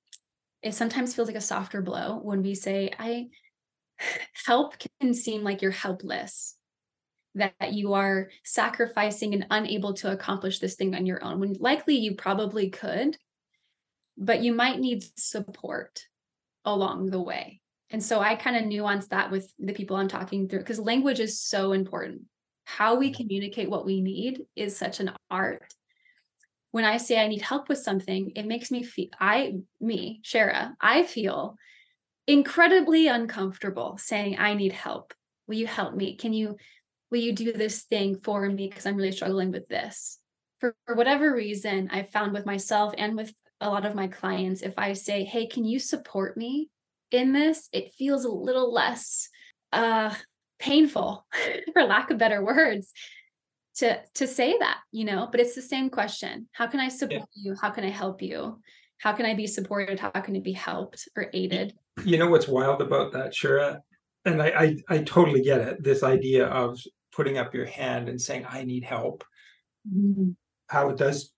it 0.62 0.74
sometimes 0.74 1.14
feels 1.14 1.28
like 1.28 1.36
a 1.36 1.40
softer 1.40 1.82
blow 1.82 2.18
when 2.22 2.42
we 2.42 2.54
say, 2.54 2.90
I 2.98 3.28
help 4.46 4.74
can 5.00 5.14
seem 5.14 5.42
like 5.42 5.62
you're 5.62 5.70
helpless, 5.70 6.56
that 7.34 7.72
you 7.72 7.94
are 7.94 8.30
sacrificing 8.44 9.34
and 9.34 9.46
unable 9.50 9.94
to 9.94 10.10
accomplish 10.10 10.58
this 10.58 10.74
thing 10.74 10.94
on 10.94 11.06
your 11.06 11.22
own, 11.22 11.40
when 11.40 11.54
likely 11.54 11.96
you 11.96 12.14
probably 12.14 12.70
could, 12.70 13.16
but 14.16 14.42
you 14.42 14.52
might 14.52 14.80
need 14.80 15.04
support 15.18 16.04
along 16.64 17.10
the 17.10 17.20
way. 17.20 17.60
And 17.90 18.02
so 18.02 18.20
I 18.20 18.34
kind 18.34 18.56
of 18.56 18.66
nuance 18.66 19.08
that 19.08 19.30
with 19.30 19.52
the 19.58 19.72
people 19.72 19.96
I'm 19.96 20.08
talking 20.08 20.48
through 20.48 20.58
because 20.58 20.78
language 20.78 21.20
is 21.20 21.40
so 21.40 21.72
important. 21.72 22.22
How 22.64 22.96
we 22.96 23.08
mm-hmm. 23.08 23.22
communicate 23.22 23.70
what 23.70 23.86
we 23.86 24.02
need 24.02 24.42
is 24.54 24.76
such 24.76 25.00
an 25.00 25.12
art. 25.30 25.72
When 26.70 26.84
I 26.84 26.98
say 26.98 27.18
I 27.18 27.28
need 27.28 27.40
help 27.40 27.70
with 27.70 27.78
something, 27.78 28.32
it 28.36 28.44
makes 28.44 28.70
me 28.70 28.82
feel, 28.82 29.08
I, 29.18 29.54
me, 29.80 30.20
Chera, 30.22 30.74
I 30.80 31.04
feel 31.04 31.56
incredibly 32.28 33.08
uncomfortable 33.08 33.96
saying, 33.98 34.36
I 34.38 34.54
need 34.54 34.72
help. 34.72 35.14
Will 35.48 35.56
you 35.56 35.66
help 35.66 35.94
me? 35.94 36.14
Can 36.14 36.32
you, 36.32 36.56
will 37.10 37.18
you 37.18 37.32
do 37.32 37.52
this 37.52 37.82
thing 37.82 38.20
for 38.22 38.46
me? 38.48 38.68
Because 38.68 38.86
I'm 38.86 38.96
really 38.96 39.12
struggling 39.12 39.50
with 39.50 39.66
this. 39.66 40.18
For, 40.60 40.76
for 40.86 40.94
whatever 40.94 41.32
reason, 41.32 41.88
I 41.90 42.02
found 42.02 42.32
with 42.32 42.44
myself 42.44 42.92
and 42.98 43.16
with 43.16 43.32
a 43.60 43.70
lot 43.70 43.86
of 43.86 43.94
my 43.94 44.06
clients, 44.08 44.60
if 44.62 44.74
I 44.76 44.92
say, 44.92 45.24
Hey, 45.24 45.46
can 45.46 45.64
you 45.64 45.78
support 45.78 46.36
me 46.36 46.68
in 47.10 47.32
this? 47.32 47.68
It 47.72 47.94
feels 47.94 48.24
a 48.24 48.30
little 48.30 48.72
less 48.72 49.30
uh, 49.72 50.14
painful, 50.58 51.26
for 51.72 51.84
lack 51.84 52.10
of 52.10 52.18
better 52.18 52.44
words, 52.44 52.92
to 53.76 54.00
to 54.14 54.26
say 54.26 54.56
that, 54.58 54.78
you 54.90 55.04
know, 55.04 55.28
but 55.30 55.40
it's 55.40 55.54
the 55.54 55.62
same 55.62 55.88
question. 55.88 56.48
How 56.52 56.66
can 56.66 56.80
I 56.80 56.88
support 56.88 57.28
yeah. 57.34 57.52
you? 57.52 57.56
How 57.60 57.70
can 57.70 57.84
I 57.84 57.90
help 57.90 58.20
you? 58.22 58.60
How 58.98 59.12
can 59.12 59.24
I 59.24 59.34
be 59.34 59.46
supported? 59.46 60.00
How 60.00 60.10
can 60.10 60.34
it 60.34 60.42
be 60.42 60.52
helped 60.52 61.08
or 61.16 61.30
aided? 61.32 61.74
You 62.04 62.18
know 62.18 62.30
what's 62.30 62.48
wild 62.48 62.80
about 62.80 63.12
that, 63.12 63.32
Chera? 63.32 63.80
And 64.24 64.42
I, 64.42 64.48
I, 64.48 64.76
I 64.88 64.98
totally 64.98 65.42
get 65.42 65.60
it. 65.60 65.82
This 65.82 66.02
idea 66.02 66.46
of 66.46 66.78
putting 67.12 67.38
up 67.38 67.54
your 67.54 67.66
hand 67.66 68.08
and 68.08 68.20
saying, 68.20 68.46
I 68.48 68.64
need 68.64 68.84
help. 68.84 69.24
Mm-hmm. 69.92 70.30
How 70.68 70.90
it 70.90 70.98
does 70.98 71.32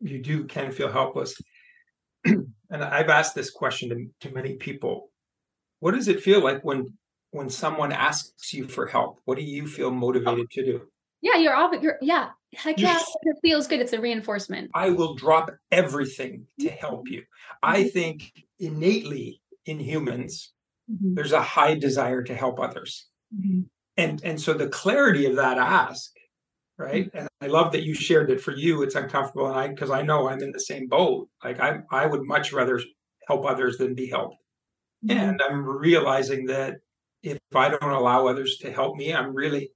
you 0.00 0.18
do 0.20 0.44
can 0.44 0.72
feel 0.72 0.90
helpless. 0.90 1.34
and 2.24 2.52
I've 2.70 3.08
asked 3.08 3.34
this 3.34 3.50
question 3.50 3.90
to, 3.90 4.28
to 4.28 4.34
many 4.34 4.56
people. 4.56 5.10
What 5.80 5.94
does 5.94 6.08
it 6.08 6.22
feel 6.22 6.42
like 6.42 6.62
when 6.64 6.86
when 7.32 7.48
someone 7.48 7.92
asks 7.92 8.52
you 8.52 8.66
for 8.66 8.86
help? 8.86 9.20
What 9.24 9.38
do 9.38 9.44
you 9.44 9.66
feel 9.66 9.90
motivated 9.90 10.50
to 10.50 10.64
do? 10.64 10.80
Yeah, 11.22 11.36
you're 11.36 11.54
all 11.54 11.74
you're 11.74 11.98
yeah. 12.00 12.30
Heck 12.54 12.80
yeah, 12.80 12.98
it 13.22 13.36
feels 13.42 13.68
good. 13.68 13.80
It's 13.80 13.92
a 13.92 14.00
reinforcement. 14.00 14.70
I 14.74 14.90
will 14.90 15.14
drop 15.14 15.52
everything 15.70 16.46
to 16.58 16.68
help 16.68 17.08
you. 17.08 17.22
I 17.62 17.80
mm-hmm. 17.80 17.88
think 17.90 18.32
innately 18.58 19.39
in 19.66 19.80
humans, 19.80 20.52
mm-hmm. 20.90 21.14
there's 21.14 21.32
a 21.32 21.42
high 21.42 21.74
desire 21.74 22.22
to 22.22 22.34
help 22.34 22.60
others. 22.60 23.06
Mm-hmm. 23.34 23.62
And 23.96 24.20
and 24.24 24.40
so 24.40 24.54
the 24.54 24.68
clarity 24.68 25.26
of 25.26 25.36
that 25.36 25.58
ask 25.58 26.10
right 26.80 27.06
mm-hmm. 27.06 27.18
and 27.18 27.28
i 27.40 27.46
love 27.46 27.72
that 27.72 27.84
you 27.84 27.94
shared 27.94 28.28
that 28.28 28.40
for 28.40 28.52
you 28.52 28.82
it's 28.82 28.94
uncomfortable 28.94 29.46
and 29.46 29.56
i 29.56 29.68
because 29.68 29.90
i 29.90 30.02
know 30.02 30.28
i'm 30.28 30.42
in 30.42 30.50
the 30.50 30.60
same 30.60 30.88
boat 30.88 31.28
like 31.44 31.60
i 31.60 31.78
i 31.92 32.06
would 32.06 32.22
much 32.24 32.52
rather 32.52 32.80
help 33.28 33.44
others 33.44 33.76
than 33.76 33.94
be 33.94 34.08
helped 34.08 34.36
mm-hmm. 35.06 35.16
and 35.16 35.42
i'm 35.42 35.64
realizing 35.64 36.46
that 36.46 36.78
if 37.22 37.38
i 37.54 37.68
don't 37.68 37.92
allow 37.92 38.26
others 38.26 38.56
to 38.56 38.72
help 38.72 38.96
me 38.96 39.12
i'm 39.12 39.34
really 39.34 39.70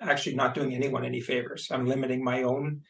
actually 0.00 0.34
not 0.34 0.54
doing 0.54 0.74
anyone 0.74 1.04
any 1.04 1.20
favors 1.20 1.68
i'm 1.70 1.86
limiting 1.86 2.24
my 2.24 2.42
own 2.42 2.80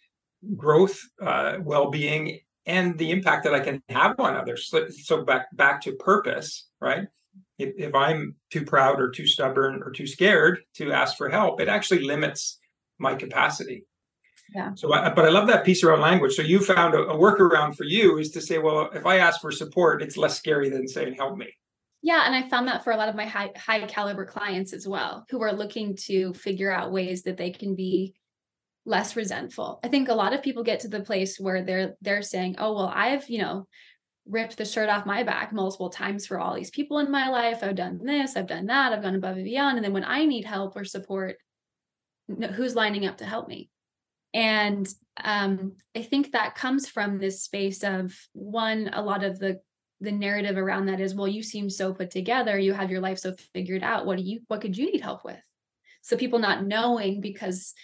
growth 0.56 1.00
uh, 1.20 1.56
well-being 1.60 2.38
and 2.68 2.96
the 2.98 3.10
impact 3.10 3.42
that 3.44 3.54
i 3.54 3.60
can 3.60 3.82
have 3.88 4.18
on 4.20 4.36
others 4.36 4.68
so, 4.68 4.88
so 4.88 5.24
back 5.24 5.46
back 5.56 5.80
to 5.80 5.92
purpose 5.96 6.68
right 6.80 7.08
if, 7.58 7.74
if 7.76 7.94
i'm 7.94 8.36
too 8.50 8.64
proud 8.64 9.00
or 9.00 9.10
too 9.10 9.26
stubborn 9.26 9.82
or 9.82 9.90
too 9.90 10.06
scared 10.06 10.60
to 10.74 10.92
ask 10.92 11.16
for 11.16 11.28
help 11.28 11.60
it 11.60 11.68
actually 11.68 12.04
limits 12.04 12.58
my 12.98 13.14
capacity. 13.14 13.84
Yeah. 14.54 14.72
So, 14.74 14.92
I, 14.92 15.10
but 15.10 15.24
I 15.24 15.28
love 15.28 15.46
that 15.48 15.64
piece 15.64 15.84
around 15.84 16.00
language. 16.00 16.34
So 16.34 16.42
you 16.42 16.60
found 16.60 16.94
a, 16.94 17.02
a 17.02 17.14
workaround 17.14 17.76
for 17.76 17.84
you 17.84 18.18
is 18.18 18.30
to 18.30 18.40
say, 18.40 18.58
well, 18.58 18.90
if 18.94 19.04
I 19.06 19.18
ask 19.18 19.40
for 19.40 19.52
support, 19.52 20.02
it's 20.02 20.16
less 20.16 20.38
scary 20.38 20.70
than 20.70 20.88
saying, 20.88 21.14
help 21.14 21.36
me. 21.36 21.48
Yeah, 22.00 22.24
and 22.26 22.34
I 22.34 22.48
found 22.48 22.68
that 22.68 22.84
for 22.84 22.92
a 22.92 22.96
lot 22.96 23.08
of 23.08 23.16
my 23.16 23.26
high 23.26 23.50
high 23.56 23.84
caliber 23.86 24.24
clients 24.24 24.72
as 24.72 24.86
well, 24.86 25.26
who 25.30 25.42
are 25.42 25.52
looking 25.52 25.96
to 26.06 26.32
figure 26.32 26.70
out 26.70 26.92
ways 26.92 27.24
that 27.24 27.36
they 27.36 27.50
can 27.50 27.74
be 27.74 28.14
less 28.88 29.16
resentful. 29.16 29.80
I 29.84 29.88
think 29.88 30.08
a 30.08 30.14
lot 30.14 30.32
of 30.32 30.42
people 30.42 30.62
get 30.62 30.80
to 30.80 30.88
the 30.88 31.00
place 31.00 31.38
where 31.38 31.62
they're 31.62 31.94
they're 32.00 32.22
saying, 32.22 32.56
"Oh, 32.58 32.74
well, 32.74 32.92
I've, 32.94 33.28
you 33.28 33.38
know, 33.38 33.66
ripped 34.26 34.56
the 34.56 34.64
shirt 34.64 34.88
off 34.88 35.06
my 35.06 35.22
back 35.22 35.52
multiple 35.52 35.90
times 35.90 36.26
for 36.26 36.40
all 36.40 36.54
these 36.54 36.70
people 36.70 36.98
in 36.98 37.10
my 37.10 37.28
life. 37.28 37.58
I've 37.62 37.76
done 37.76 38.00
this, 38.04 38.36
I've 38.36 38.46
done 38.46 38.66
that, 38.66 38.92
I've 38.92 39.02
gone 39.02 39.14
above 39.14 39.36
and 39.36 39.44
beyond, 39.44 39.76
and 39.76 39.84
then 39.84 39.92
when 39.92 40.04
I 40.04 40.24
need 40.24 40.44
help 40.44 40.76
or 40.76 40.84
support, 40.84 41.36
who's 42.54 42.74
lining 42.74 43.06
up 43.06 43.18
to 43.18 43.24
help 43.24 43.48
me 43.48 43.70
and 44.34 44.88
um, 45.24 45.72
i 45.96 46.02
think 46.02 46.32
that 46.32 46.54
comes 46.54 46.88
from 46.88 47.18
this 47.18 47.42
space 47.42 47.82
of 47.82 48.14
one 48.32 48.90
a 48.92 49.02
lot 49.02 49.24
of 49.24 49.38
the 49.38 49.60
the 50.00 50.12
narrative 50.12 50.56
around 50.56 50.86
that 50.86 51.00
is 51.00 51.14
well 51.14 51.26
you 51.26 51.42
seem 51.42 51.68
so 51.68 51.92
put 51.92 52.10
together 52.10 52.58
you 52.58 52.72
have 52.72 52.90
your 52.90 53.00
life 53.00 53.18
so 53.18 53.34
figured 53.52 53.82
out 53.82 54.06
what 54.06 54.18
do 54.18 54.22
you 54.22 54.40
what 54.48 54.60
could 54.60 54.76
you 54.76 54.90
need 54.92 55.00
help 55.00 55.24
with 55.24 55.40
so 56.02 56.16
people 56.16 56.38
not 56.38 56.64
knowing 56.64 57.20
because 57.20 57.74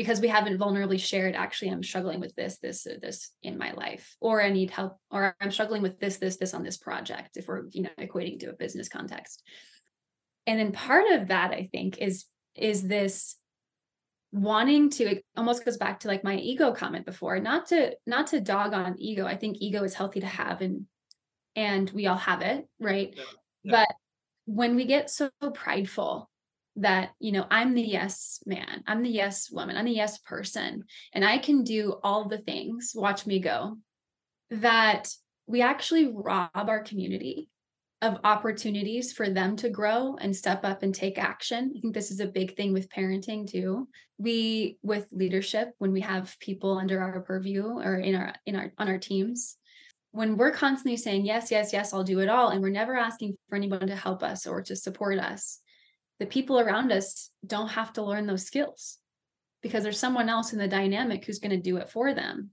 because 0.00 0.18
we 0.18 0.28
haven't 0.28 0.56
vulnerably 0.56 0.98
shared 0.98 1.34
actually 1.34 1.70
i'm 1.70 1.82
struggling 1.82 2.20
with 2.20 2.34
this 2.34 2.56
this 2.56 2.84
this 3.02 3.32
in 3.42 3.58
my 3.58 3.72
life 3.72 4.16
or 4.18 4.42
i 4.42 4.48
need 4.48 4.70
help 4.70 4.96
or 5.10 5.36
i'm 5.42 5.50
struggling 5.50 5.82
with 5.82 6.00
this 6.00 6.16
this 6.16 6.38
this 6.38 6.54
on 6.54 6.62
this 6.62 6.78
project 6.78 7.36
if 7.36 7.46
we're 7.46 7.64
you 7.72 7.82
know 7.82 7.90
equating 7.98 8.40
to 8.40 8.48
a 8.48 8.54
business 8.54 8.88
context. 8.88 9.42
And 10.46 10.58
then 10.58 10.72
part 10.72 11.04
of 11.12 11.28
that 11.28 11.50
i 11.50 11.68
think 11.70 11.98
is 11.98 12.24
is 12.54 12.88
this 12.88 13.36
wanting 14.32 14.88
to 14.88 15.04
it 15.04 15.24
almost 15.36 15.66
goes 15.66 15.76
back 15.76 16.00
to 16.00 16.08
like 16.08 16.24
my 16.24 16.36
ego 16.36 16.72
comment 16.72 17.04
before 17.04 17.38
not 17.38 17.66
to 17.66 17.94
not 18.06 18.28
to 18.28 18.40
dog 18.40 18.72
on 18.72 18.98
ego. 18.98 19.26
I 19.26 19.36
think 19.36 19.58
ego 19.60 19.84
is 19.84 19.92
healthy 19.92 20.20
to 20.20 20.26
have 20.26 20.62
and 20.62 20.86
and 21.56 21.90
we 21.90 22.06
all 22.06 22.16
have 22.16 22.40
it 22.40 22.66
right? 22.80 23.14
But 23.66 23.88
when 24.46 24.76
we 24.76 24.86
get 24.86 25.10
so 25.10 25.28
prideful 25.52 26.29
that 26.76 27.10
you 27.18 27.32
know 27.32 27.46
i'm 27.50 27.74
the 27.74 27.82
yes 27.82 28.40
man 28.46 28.82
i'm 28.86 29.02
the 29.02 29.10
yes 29.10 29.50
woman 29.50 29.76
i'm 29.76 29.84
the 29.84 29.90
yes 29.90 30.18
person 30.18 30.84
and 31.12 31.24
i 31.24 31.36
can 31.38 31.64
do 31.64 31.98
all 32.02 32.28
the 32.28 32.38
things 32.38 32.92
watch 32.94 33.26
me 33.26 33.40
go 33.40 33.76
that 34.50 35.12
we 35.46 35.62
actually 35.62 36.12
rob 36.12 36.50
our 36.54 36.82
community 36.82 37.48
of 38.02 38.18
opportunities 38.24 39.12
for 39.12 39.28
them 39.28 39.56
to 39.56 39.68
grow 39.68 40.16
and 40.20 40.34
step 40.34 40.64
up 40.64 40.82
and 40.82 40.94
take 40.94 41.18
action. 41.18 41.74
I 41.76 41.80
think 41.80 41.92
this 41.92 42.10
is 42.10 42.20
a 42.20 42.26
big 42.26 42.56
thing 42.56 42.72
with 42.72 42.88
parenting 42.88 43.46
too. 43.46 43.88
We 44.16 44.78
with 44.82 45.06
leadership 45.12 45.72
when 45.78 45.92
we 45.92 46.00
have 46.00 46.34
people 46.40 46.78
under 46.78 47.00
our 47.00 47.20
purview 47.20 47.64
or 47.64 47.96
in 47.96 48.14
our 48.14 48.34
in 48.46 48.56
our 48.56 48.72
on 48.78 48.88
our 48.88 48.98
teams 48.98 49.56
when 50.12 50.36
we're 50.36 50.50
constantly 50.50 50.96
saying 50.96 51.24
yes 51.24 51.50
yes 51.50 51.72
yes 51.72 51.92
I'll 51.92 52.02
do 52.02 52.20
it 52.20 52.28
all 52.28 52.48
and 52.48 52.62
we're 52.62 52.70
never 52.70 52.96
asking 52.96 53.36
for 53.48 53.56
anyone 53.56 53.86
to 53.86 53.96
help 53.96 54.22
us 54.22 54.46
or 54.46 54.62
to 54.62 54.76
support 54.76 55.18
us 55.18 55.60
the 56.20 56.26
people 56.26 56.60
around 56.60 56.92
us 56.92 57.30
don't 57.44 57.70
have 57.70 57.94
to 57.94 58.02
learn 58.04 58.26
those 58.26 58.44
skills 58.44 58.98
because 59.62 59.82
there's 59.82 59.98
someone 59.98 60.28
else 60.28 60.52
in 60.52 60.58
the 60.58 60.68
dynamic 60.68 61.24
who's 61.24 61.38
going 61.40 61.50
to 61.50 61.56
do 61.56 61.78
it 61.78 61.90
for 61.90 62.14
them. 62.14 62.50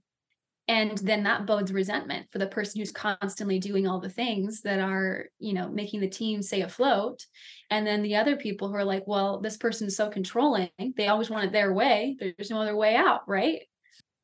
And 0.66 0.98
then 0.98 1.22
that 1.22 1.46
bodes 1.46 1.72
resentment 1.72 2.26
for 2.30 2.38
the 2.38 2.46
person 2.46 2.80
who's 2.80 2.92
constantly 2.92 3.58
doing 3.58 3.86
all 3.86 4.00
the 4.00 4.10
things 4.10 4.62
that 4.62 4.80
are 4.80 5.26
you 5.38 5.54
know 5.54 5.68
making 5.68 6.00
the 6.00 6.08
team 6.08 6.42
stay 6.42 6.62
afloat. 6.62 7.24
And 7.70 7.86
then 7.86 8.02
the 8.02 8.16
other 8.16 8.36
people 8.36 8.68
who 8.68 8.74
are 8.74 8.84
like 8.84 9.06
well 9.06 9.40
this 9.40 9.56
person's 9.56 9.96
so 9.96 10.10
controlling. 10.10 10.70
They 10.96 11.08
always 11.08 11.30
want 11.30 11.46
it 11.46 11.52
their 11.52 11.72
way. 11.72 12.16
There's 12.18 12.50
no 12.50 12.60
other 12.60 12.76
way 12.76 12.96
out 12.96 13.28
right? 13.28 13.60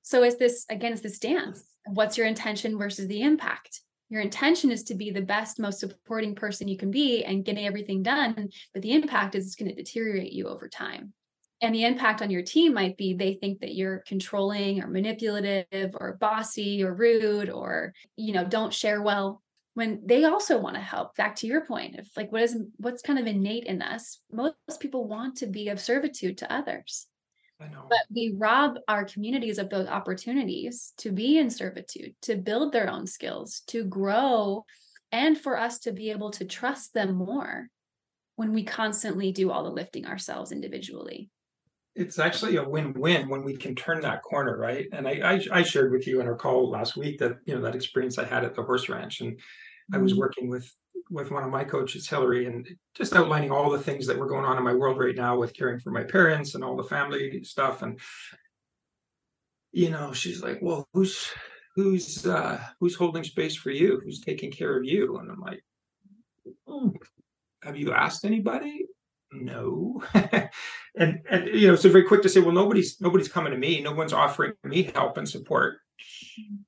So 0.03 0.23
it's 0.23 0.37
this 0.37 0.67
again 0.69 0.93
it's 0.93 1.03
this 1.03 1.19
dance. 1.19 1.65
What's 1.87 2.19
your 2.19 2.27
intention 2.27 2.77
versus 2.79 3.09
the 3.09 3.23
impact 3.23 3.81
your 4.15 4.23
intention 4.23 4.71
is 4.71 4.85
to 4.85 4.95
be 4.95 5.11
the 5.11 5.21
best 5.21 5.59
most 5.59 5.81
supporting 5.81 6.37
person 6.37 6.69
you 6.69 6.79
can 6.79 6.93
be 6.93 7.25
and 7.25 7.45
getting 7.45 7.67
everything 7.67 8.01
done 8.01 8.49
but 8.73 8.83
the 8.83 8.93
impact 8.93 9.35
is 9.35 9.45
it's 9.45 9.57
going 9.57 9.69
to 9.69 9.75
deteriorate 9.75 10.33
you 10.33 10.47
over 10.47 10.69
time. 10.69 11.13
And 11.61 11.75
the 11.75 11.85
impact 11.85 12.23
on 12.23 12.31
your 12.31 12.43
team 12.43 12.75
might 12.75 12.97
be 12.97 13.15
they 13.15 13.35
think 13.35 13.61
that 13.61 13.75
you're 13.75 14.05
controlling 14.07 14.83
or 14.83 14.87
manipulative 14.87 15.95
or 15.95 16.19
bossy 16.21 16.85
or 16.85 16.95
rude 16.95 17.49
or 17.49 17.93
you 18.17 18.35
know 18.35 18.45
don't 18.45 18.73
share 18.73 19.03
well 19.03 19.43
when 19.75 20.03
they 20.05 20.25
also 20.25 20.59
want 20.59 20.77
to 20.77 20.81
help. 20.81 21.17
Back 21.17 21.37
to 21.37 21.47
your 21.47 21.65
point 21.65 21.99
of 21.99 22.07
like 22.17 22.31
what 22.31 22.43
is 22.43 22.57
what's 22.77 23.03
kind 23.03 23.19
of 23.19 23.27
innate 23.27 23.65
in 23.65 23.83
us 23.83 24.21
most 24.31 24.57
people 24.79 25.09
want 25.09 25.39
to 25.39 25.47
be 25.47 25.69
of 25.69 25.81
servitude 25.81 26.39
to 26.39 26.53
others 26.53 27.07
but 27.59 27.99
we 28.15 28.35
rob 28.37 28.77
our 28.89 29.05
communities 29.05 29.59
of 29.59 29.71
those 29.71 29.87
opportunities 29.87 30.93
to 30.99 31.13
be 31.13 31.39
in 31.39 31.51
servitude 31.51 32.15
to 32.23 32.37
build 32.37 32.73
their 32.73 32.91
own 32.91 33.07
skills 33.07 33.63
to 33.67 33.85
grow 33.85 34.65
and 35.13 35.39
for 35.39 35.59
us 35.59 35.79
to 35.81 35.93
be 35.93 36.11
able 36.11 36.31
to 36.33 36.45
trust 36.45 36.93
them 36.95 37.15
more 37.15 37.69
when 38.37 38.53
we 38.53 38.65
constantly 38.65 39.31
do 39.31 39.51
all 39.51 39.63
the 39.63 39.71
lifting 39.71 40.07
ourselves 40.07 40.51
individually. 40.51 41.31
It's 41.95 42.19
actually 42.19 42.57
a 42.57 42.69
win-win 42.69 43.29
when 43.29 43.45
we 43.45 43.57
can 43.57 43.77
turn 43.77 44.01
that 44.01 44.23
corner 44.23 44.59
right? 44.59 44.89
And 44.93 45.07
I, 45.07 45.13
I, 45.35 45.41
I 45.53 45.63
shared 45.63 45.93
with 45.93 46.09
you 46.09 46.21
in 46.21 46.27
our 46.27 46.35
call 46.35 46.69
last 46.69 46.97
week 46.97 47.19
that 47.21 47.37
you 47.45 47.55
know 47.55 47.63
that 47.63 47.77
experience 47.77 48.19
i 48.19 48.25
had 48.25 48.45
at 48.45 48.55
the 48.55 48.63
horse 48.63 48.89
ranch 48.89 49.21
and 49.21 49.39
i 49.93 49.99
was 49.99 50.13
mm-hmm. 50.13 50.21
working 50.21 50.49
with 50.49 50.69
with 51.11 51.31
one 51.31 51.45
of 51.45 51.51
my 51.51 51.65
coaches 51.65 52.09
hillary 52.09 52.47
and 52.47 52.67
just 52.95 53.15
outlining 53.15 53.51
all 53.51 53.71
the 53.71 53.79
things 53.79 54.07
that 54.07 54.19
were 54.19 54.29
going 54.29 54.45
on 54.45 54.57
in 54.57 54.65
my 54.65 54.75
world 54.75 54.99
right 54.99 55.17
now 55.17 55.39
with 55.39 55.55
caring 55.55 55.79
for 55.79 55.91
my 55.91 56.03
parents 56.03 56.55
and 56.55 56.65
all 56.65 56.77
the 56.77 56.85
family 56.85 57.43
stuff. 57.45 57.83
And 57.83 57.99
you 59.73 59.91
know 59.91 60.13
she's 60.13 60.43
like 60.43 60.59
well 60.63 60.89
who's 60.95 61.31
who's 61.75 62.27
uh 62.27 62.61
who's 62.81 62.95
holding 62.95 63.25
space 63.25 63.57
for 63.57 63.71
you? 63.71 64.01
Who's 64.05 64.21
taking 64.21 64.51
care 64.51 64.77
of 64.77 64.85
you? 64.85 65.19
And 65.19 65.31
i'm 65.31 65.41
like 65.41 65.63
oh, 66.69 66.93
have 67.63 67.77
you 67.77 67.93
asked 67.93 68.25
anybody? 68.25 68.87
No. 69.33 70.03
And 70.97 71.23
and 71.29 71.49
you 71.49 71.67
know 71.67 71.75
so 71.75 71.89
very 71.89 72.05
quick 72.05 72.23
to 72.23 72.29
say 72.29 72.39
well 72.39 72.53
nobody's 72.53 73.01
nobody's 73.01 73.27
coming 73.27 73.51
to 73.53 73.59
me. 73.59 73.81
No 73.81 73.91
one's 73.91 74.13
offering 74.13 74.53
me 74.63 74.85
help 74.95 75.19
and 75.19 75.29
support. 75.29 75.79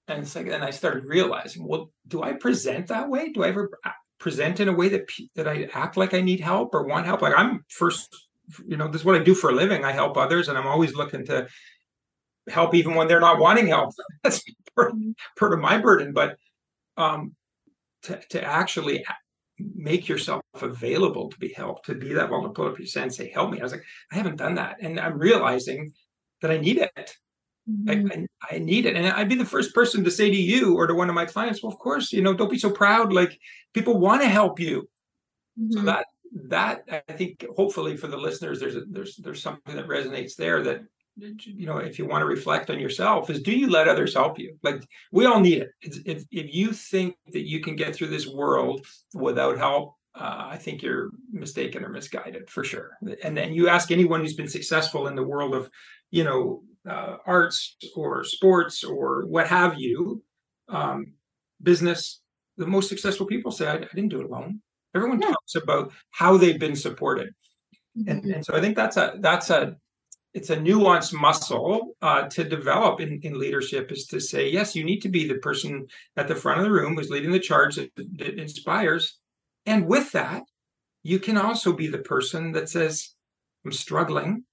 And 0.08 0.22
it's 0.22 0.34
like 0.34 0.48
and 0.48 0.64
i 0.64 0.70
started 0.70 1.04
realizing 1.04 1.64
well 1.64 1.92
do 2.08 2.24
i 2.24 2.32
present 2.32 2.88
that 2.88 3.08
way? 3.08 3.30
Do 3.30 3.44
i 3.44 3.48
ever 3.48 3.70
present 4.18 4.60
in 4.60 4.68
a 4.68 4.72
way 4.72 4.88
that 4.88 5.08
that 5.34 5.48
i 5.48 5.68
act 5.74 5.96
like 5.96 6.14
i 6.14 6.20
need 6.20 6.40
help 6.40 6.74
or 6.74 6.84
want 6.84 7.06
help 7.06 7.22
like 7.22 7.34
i'm 7.36 7.64
first 7.68 8.14
you 8.66 8.76
know 8.76 8.88
this 8.88 9.02
is 9.02 9.04
what 9.04 9.16
i 9.16 9.22
do 9.22 9.34
for 9.34 9.50
a 9.50 9.54
living 9.54 9.84
i 9.84 9.92
help 9.92 10.16
others 10.16 10.48
and 10.48 10.56
i'm 10.56 10.66
always 10.66 10.94
looking 10.94 11.24
to 11.24 11.46
help 12.48 12.74
even 12.74 12.94
when 12.94 13.08
they're 13.08 13.20
not 13.20 13.38
wanting 13.38 13.66
help 13.66 13.92
that's 14.22 14.42
part, 14.74 14.92
part 15.38 15.52
of 15.52 15.60
my 15.60 15.78
burden 15.78 16.12
but 16.12 16.36
um 16.96 17.34
to, 18.02 18.20
to 18.30 18.42
actually 18.42 19.04
make 19.58 20.08
yourself 20.08 20.42
available 20.60 21.30
to 21.30 21.38
be 21.38 21.52
helped, 21.52 21.86
to 21.86 21.94
be 21.94 22.12
that 22.12 22.28
vulnerability 22.28 22.88
and 22.96 23.12
say, 23.12 23.30
help 23.30 23.50
me. 23.50 23.60
I 23.60 23.62
was 23.62 23.72
like, 23.72 23.84
I 24.12 24.16
haven't 24.16 24.36
done 24.36 24.56
that. 24.56 24.76
And 24.80 25.00
I'm 25.00 25.18
realizing 25.18 25.92
that 26.42 26.50
I 26.50 26.58
need 26.58 26.78
it. 26.78 27.16
Mm-hmm. 27.70 28.12
I, 28.12 28.14
I, 28.52 28.56
I, 28.56 28.58
need 28.58 28.86
it. 28.86 28.94
And 28.94 29.08
I'd 29.08 29.28
be 29.28 29.34
the 29.34 29.44
first 29.44 29.74
person 29.74 30.04
to 30.04 30.10
say 30.10 30.30
to 30.30 30.36
you 30.36 30.76
or 30.76 30.86
to 30.86 30.94
one 30.94 31.08
of 31.08 31.16
my 31.16 31.24
clients, 31.24 31.62
well, 31.62 31.72
of 31.72 31.78
course, 31.78 32.12
you 32.12 32.22
know, 32.22 32.32
don't 32.32 32.50
be 32.50 32.58
so 32.58 32.70
proud. 32.70 33.12
Like 33.12 33.40
people 33.74 33.98
want 33.98 34.22
to 34.22 34.28
help 34.28 34.60
you. 34.60 34.88
Mm-hmm. 35.58 35.72
So 35.72 35.80
that 35.82 36.06
that 36.48 36.84
I 37.08 37.12
think 37.12 37.44
hopefully 37.56 37.96
for 37.96 38.06
the 38.06 38.16
listeners, 38.16 38.60
there's 38.60 38.76
a, 38.76 38.82
there's 38.88 39.16
there's 39.16 39.42
something 39.42 39.74
that 39.74 39.88
resonates 39.88 40.36
there 40.36 40.62
that 40.62 40.82
you 41.16 41.66
know 41.66 41.78
if 41.78 41.98
you 41.98 42.06
want 42.06 42.20
to 42.20 42.26
reflect 42.26 42.68
on 42.68 42.78
yourself 42.78 43.30
is 43.30 43.40
do 43.40 43.52
you 43.52 43.70
let 43.70 43.88
others 43.88 44.12
help 44.12 44.38
you 44.38 44.56
like 44.62 44.86
we 45.12 45.24
all 45.24 45.40
need 45.40 45.62
it 45.62 45.70
if, 45.80 46.24
if 46.30 46.54
you 46.54 46.72
think 46.72 47.16
that 47.32 47.48
you 47.48 47.60
can 47.60 47.74
get 47.74 47.94
through 47.94 48.08
this 48.08 48.26
world 48.26 48.84
without 49.14 49.56
help 49.56 49.94
uh, 50.14 50.44
i 50.50 50.58
think 50.58 50.82
you're 50.82 51.08
mistaken 51.32 51.82
or 51.82 51.88
misguided 51.88 52.50
for 52.50 52.62
sure 52.62 52.98
and 53.22 53.34
then 53.34 53.54
you 53.54 53.66
ask 53.66 53.90
anyone 53.90 54.20
who's 54.20 54.34
been 54.34 54.48
successful 54.48 55.06
in 55.06 55.14
the 55.14 55.22
world 55.22 55.54
of 55.54 55.70
you 56.10 56.22
know 56.22 56.62
uh, 56.88 57.16
arts 57.26 57.76
or 57.94 58.24
sports 58.24 58.84
or 58.84 59.26
what 59.26 59.46
have 59.46 59.78
you 59.78 60.22
um, 60.68 61.12
business 61.62 62.20
the 62.56 62.66
most 62.66 62.88
successful 62.88 63.26
people 63.26 63.50
say 63.50 63.66
I, 63.66 63.74
I 63.74 63.88
didn't 63.94 64.08
do 64.08 64.20
it 64.20 64.26
alone 64.26 64.60
everyone 64.94 65.20
yeah. 65.20 65.28
talks 65.28 65.54
about 65.54 65.92
how 66.10 66.36
they've 66.36 66.58
been 66.58 66.76
supported 66.76 67.34
mm-hmm. 67.98 68.10
and, 68.10 68.24
and 68.24 68.44
so 68.44 68.54
i 68.54 68.60
think 68.60 68.76
that's 68.76 68.96
a 68.96 69.14
that's 69.20 69.50
a 69.50 69.76
it's 70.34 70.50
a 70.50 70.56
nuanced 70.56 71.18
muscle 71.18 71.96
uh, 72.02 72.28
to 72.28 72.44
develop 72.44 73.00
in, 73.00 73.18
in 73.22 73.38
leadership 73.38 73.90
is 73.90 74.06
to 74.06 74.20
say 74.20 74.48
yes 74.48 74.76
you 74.76 74.84
need 74.84 75.00
to 75.00 75.08
be 75.08 75.26
the 75.26 75.36
person 75.36 75.86
at 76.16 76.28
the 76.28 76.34
front 76.34 76.60
of 76.60 76.64
the 76.64 76.72
room 76.72 76.94
who's 76.94 77.10
leading 77.10 77.32
the 77.32 77.40
charge 77.40 77.76
that, 77.76 77.90
that 77.96 78.38
inspires 78.38 79.18
and 79.64 79.86
with 79.86 80.12
that 80.12 80.42
you 81.02 81.18
can 81.18 81.38
also 81.38 81.72
be 81.72 81.86
the 81.86 81.98
person 81.98 82.52
that 82.52 82.68
says 82.68 83.14
i'm 83.64 83.72
struggling 83.72 84.44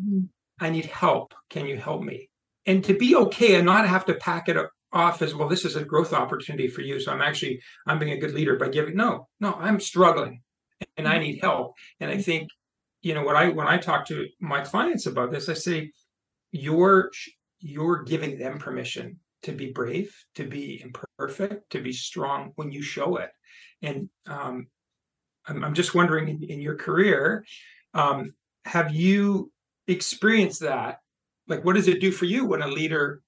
mm-hmm. 0.00 0.24
I 0.62 0.70
need 0.70 0.86
help. 0.86 1.34
Can 1.50 1.66
you 1.66 1.76
help 1.76 2.02
me? 2.02 2.28
And 2.66 2.84
to 2.84 2.94
be 2.94 3.14
okay 3.16 3.56
and 3.56 3.66
not 3.66 3.88
have 3.88 4.04
to 4.06 4.14
pack 4.14 4.48
it 4.48 4.56
off 4.92 5.22
as 5.22 5.34
well 5.34 5.48
this 5.48 5.64
is 5.64 5.74
a 5.74 5.84
growth 5.84 6.12
opportunity 6.12 6.68
for 6.68 6.82
you 6.82 7.00
so 7.00 7.10
i'm 7.10 7.22
actually 7.22 7.58
i'm 7.86 7.98
being 7.98 8.12
a 8.12 8.18
good 8.18 8.34
leader 8.34 8.56
by 8.56 8.68
giving 8.68 8.94
no 8.94 9.26
no 9.40 9.54
i'm 9.54 9.80
struggling 9.80 10.42
and 10.98 11.08
i 11.08 11.12
mm-hmm. 11.12 11.22
need 11.22 11.40
help. 11.40 11.72
And 11.98 12.10
i 12.10 12.18
think 12.20 12.50
you 13.00 13.14
know 13.14 13.22
what 13.22 13.34
i 13.34 13.48
when 13.48 13.66
i 13.66 13.78
talk 13.78 14.06
to 14.08 14.26
my 14.38 14.60
clients 14.60 15.06
about 15.06 15.30
this 15.30 15.48
i 15.48 15.54
say 15.54 15.92
you're 16.50 17.10
you're 17.60 18.02
giving 18.02 18.38
them 18.38 18.58
permission 18.58 19.18
to 19.42 19.52
be 19.52 19.72
brave 19.72 20.14
to 20.34 20.44
be 20.44 20.82
imperfect 20.82 21.70
to 21.70 21.80
be 21.80 21.92
strong 21.92 22.52
when 22.56 22.70
you 22.70 22.82
show 22.82 23.16
it. 23.16 23.30
And 23.80 24.08
um, 24.26 24.68
I'm, 25.46 25.64
I'm, 25.64 25.74
just 25.74 25.94
wondering 25.94 26.28
in, 26.28 26.42
in 26.44 26.60
your 26.60 26.76
career 26.76 27.44
um, 27.94 28.34
have 28.64 28.94
you 28.94 29.51
experienced 29.88 30.60
that 30.60 30.98
like 31.48 31.64
what 31.64 31.74
does 31.74 31.88
it 31.88 32.00
do 32.00 32.10
for 32.10 32.24
you 32.24 32.46
when 32.46 32.62
a 32.62 32.68
leader 32.68 33.22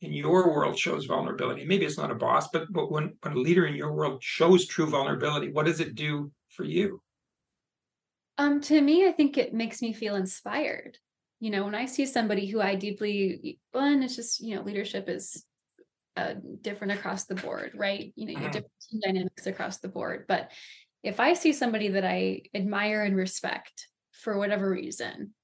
in 0.00 0.12
your 0.12 0.52
world 0.52 0.78
shows 0.78 1.06
vulnerability 1.06 1.64
maybe 1.64 1.84
it's 1.84 1.98
not 1.98 2.10
a 2.10 2.14
boss 2.14 2.48
but 2.48 2.70
but 2.70 2.90
when, 2.90 3.14
when 3.22 3.34
a 3.34 3.38
leader 3.38 3.66
in 3.66 3.74
your 3.74 3.92
world 3.92 4.22
shows 4.22 4.66
true 4.66 4.86
vulnerability 4.86 5.50
what 5.50 5.66
does 5.66 5.80
it 5.80 5.94
do 5.94 6.30
for 6.48 6.64
you 6.64 7.00
um, 8.40 8.62
to 8.62 8.80
me, 8.80 9.06
I 9.06 9.12
think 9.12 9.36
it 9.36 9.52
makes 9.52 9.82
me 9.82 9.92
feel 9.92 10.16
inspired. 10.16 10.96
You 11.40 11.50
know, 11.50 11.64
when 11.64 11.74
I 11.74 11.84
see 11.84 12.06
somebody 12.06 12.46
who 12.46 12.58
I 12.58 12.74
deeply, 12.74 13.58
one, 13.72 14.02
it's 14.02 14.16
just, 14.16 14.40
you 14.40 14.56
know, 14.56 14.62
leadership 14.62 15.10
is 15.10 15.44
uh, 16.16 16.34
different 16.62 16.94
across 16.94 17.26
the 17.26 17.34
board, 17.34 17.72
right? 17.74 18.14
You 18.16 18.24
know, 18.24 18.32
you 18.32 18.38
have 18.38 18.52
mm-hmm. 18.52 18.62
different 18.92 19.04
dynamics 19.04 19.46
across 19.46 19.80
the 19.80 19.88
board. 19.88 20.24
But 20.26 20.52
if 21.02 21.20
I 21.20 21.34
see 21.34 21.52
somebody 21.52 21.88
that 21.88 22.04
I 22.06 22.40
admire 22.54 23.02
and 23.02 23.14
respect 23.14 23.88
for 24.12 24.38
whatever 24.38 24.70
reason, 24.70 25.34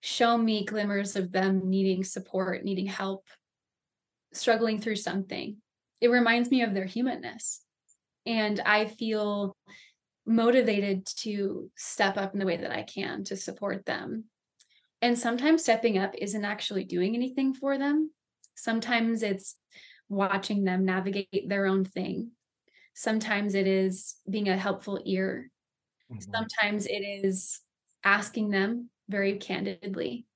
show 0.00 0.36
me 0.36 0.64
glimmers 0.64 1.16
of 1.16 1.32
them 1.32 1.68
needing 1.68 2.04
support, 2.04 2.64
needing 2.64 2.86
help, 2.86 3.26
struggling 4.32 4.80
through 4.80 4.96
something, 4.96 5.56
it 6.00 6.08
reminds 6.08 6.50
me 6.50 6.62
of 6.62 6.74
their 6.74 6.84
humanness. 6.84 7.62
And 8.24 8.60
I 8.60 8.86
feel 8.86 9.56
motivated 10.26 11.06
to 11.06 11.70
step 11.76 12.16
up 12.16 12.32
in 12.32 12.40
the 12.40 12.46
way 12.46 12.56
that 12.56 12.72
I 12.72 12.82
can 12.82 13.24
to 13.24 13.36
support 13.36 13.86
them. 13.86 14.24
And 15.00 15.18
sometimes 15.18 15.62
stepping 15.62 15.98
up 15.98 16.14
isn't 16.16 16.44
actually 16.44 16.84
doing 16.84 17.14
anything 17.14 17.54
for 17.54 17.78
them. 17.78 18.10
Sometimes 18.54 19.22
it's 19.22 19.56
watching 20.08 20.64
them 20.64 20.84
navigate 20.84 21.48
their 21.48 21.66
own 21.66 21.84
thing. 21.84 22.30
Sometimes 22.94 23.54
it 23.54 23.66
is 23.66 24.16
being 24.28 24.48
a 24.48 24.56
helpful 24.56 25.00
ear. 25.04 25.50
Mm-hmm. 26.10 26.32
Sometimes 26.32 26.86
it 26.86 27.02
is 27.02 27.60
asking 28.02 28.50
them 28.50 28.90
very 29.08 29.38
candidly, 29.38 30.26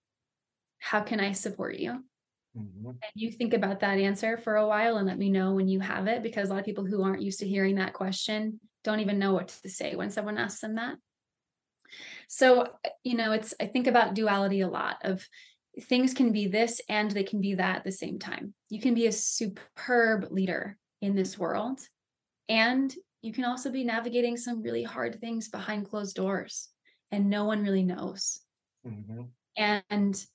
How 0.80 1.00
can 1.02 1.20
I 1.20 1.32
support 1.32 1.76
you? 1.76 2.02
Mm-hmm. 2.58 2.86
And 2.86 3.12
you 3.14 3.30
think 3.30 3.54
about 3.54 3.80
that 3.80 3.98
answer 3.98 4.36
for 4.38 4.56
a 4.56 4.66
while 4.66 4.96
and 4.96 5.06
let 5.06 5.18
me 5.18 5.30
know 5.30 5.52
when 5.52 5.68
you 5.68 5.78
have 5.78 6.08
it, 6.08 6.22
because 6.22 6.48
a 6.48 6.52
lot 6.52 6.58
of 6.58 6.64
people 6.64 6.84
who 6.84 7.02
aren't 7.02 7.22
used 7.22 7.38
to 7.40 7.48
hearing 7.48 7.76
that 7.76 7.92
question 7.92 8.58
don't 8.82 9.00
even 9.00 9.18
know 9.18 9.34
what 9.34 9.48
to 9.62 9.68
say 9.68 9.94
when 9.94 10.10
someone 10.10 10.38
asks 10.38 10.60
them 10.60 10.74
that. 10.74 10.96
So, 12.28 12.66
you 13.04 13.14
know, 13.14 13.32
it's, 13.32 13.54
I 13.60 13.66
think 13.66 13.86
about 13.86 14.14
duality 14.14 14.62
a 14.62 14.68
lot 14.68 14.96
of 15.04 15.24
things 15.82 16.14
can 16.14 16.32
be 16.32 16.48
this 16.48 16.80
and 16.88 17.10
they 17.10 17.22
can 17.22 17.40
be 17.40 17.54
that 17.54 17.76
at 17.76 17.84
the 17.84 17.92
same 17.92 18.18
time. 18.18 18.54
You 18.68 18.80
can 18.80 18.94
be 18.94 19.06
a 19.06 19.12
superb 19.12 20.28
leader 20.30 20.76
in 21.00 21.14
this 21.14 21.38
world, 21.38 21.80
and 22.48 22.94
you 23.22 23.32
can 23.32 23.44
also 23.44 23.70
be 23.70 23.84
navigating 23.84 24.36
some 24.36 24.62
really 24.62 24.82
hard 24.82 25.20
things 25.20 25.48
behind 25.48 25.88
closed 25.88 26.16
doors, 26.16 26.68
and 27.10 27.30
no 27.30 27.44
one 27.44 27.62
really 27.62 27.84
knows. 27.84 28.40
Mm-hmm. 28.86 29.22
And 29.56 30.26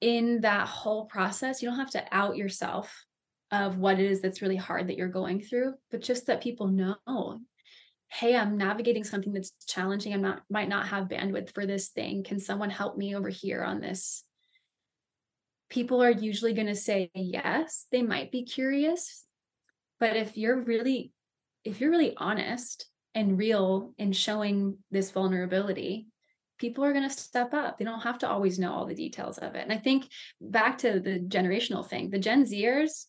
in 0.00 0.40
that 0.40 0.66
whole 0.66 1.06
process, 1.06 1.62
you 1.62 1.68
don't 1.68 1.78
have 1.78 1.90
to 1.90 2.04
out 2.10 2.36
yourself 2.36 3.06
of 3.52 3.78
what 3.78 4.00
it 4.00 4.10
is 4.10 4.20
that's 4.20 4.42
really 4.42 4.56
hard 4.56 4.88
that 4.88 4.96
you're 4.96 5.08
going 5.08 5.40
through, 5.40 5.74
but 5.90 6.00
just 6.00 6.26
that 6.26 6.42
people 6.42 6.66
know, 6.66 7.38
hey, 8.08 8.34
I'm 8.34 8.56
navigating 8.56 9.04
something 9.04 9.32
that's 9.32 9.52
challenging. 9.66 10.12
I'm 10.12 10.22
not 10.22 10.42
might 10.50 10.68
not 10.68 10.88
have 10.88 11.08
bandwidth 11.08 11.54
for 11.54 11.66
this 11.66 11.88
thing. 11.88 12.24
Can 12.24 12.40
someone 12.40 12.70
help 12.70 12.96
me 12.96 13.14
over 13.14 13.28
here 13.28 13.62
on 13.62 13.80
this? 13.80 14.24
People 15.70 16.02
are 16.02 16.10
usually 16.10 16.52
going 16.52 16.66
to 16.66 16.74
say 16.74 17.10
yes. 17.14 17.86
They 17.92 18.02
might 18.02 18.32
be 18.32 18.44
curious, 18.44 19.24
but 20.00 20.16
if 20.16 20.36
you're 20.36 20.60
really 20.60 21.12
if 21.64 21.80
you're 21.80 21.90
really 21.90 22.14
honest 22.16 22.86
and 23.14 23.38
real 23.38 23.92
in 23.98 24.12
showing 24.12 24.78
this 24.90 25.10
vulnerability, 25.10 26.08
people 26.62 26.84
are 26.84 26.94
going 26.94 27.08
to 27.08 27.14
step 27.14 27.52
up. 27.52 27.76
They 27.76 27.84
don't 27.84 28.00
have 28.00 28.18
to 28.18 28.28
always 28.28 28.58
know 28.58 28.72
all 28.72 28.86
the 28.86 28.94
details 28.94 29.36
of 29.36 29.54
it. 29.54 29.62
And 29.62 29.72
I 29.72 29.76
think 29.76 30.08
back 30.40 30.78
to 30.78 31.00
the 31.00 31.18
generational 31.18 31.86
thing, 31.86 32.08
the 32.08 32.18
Gen 32.18 32.44
Zers, 32.44 33.06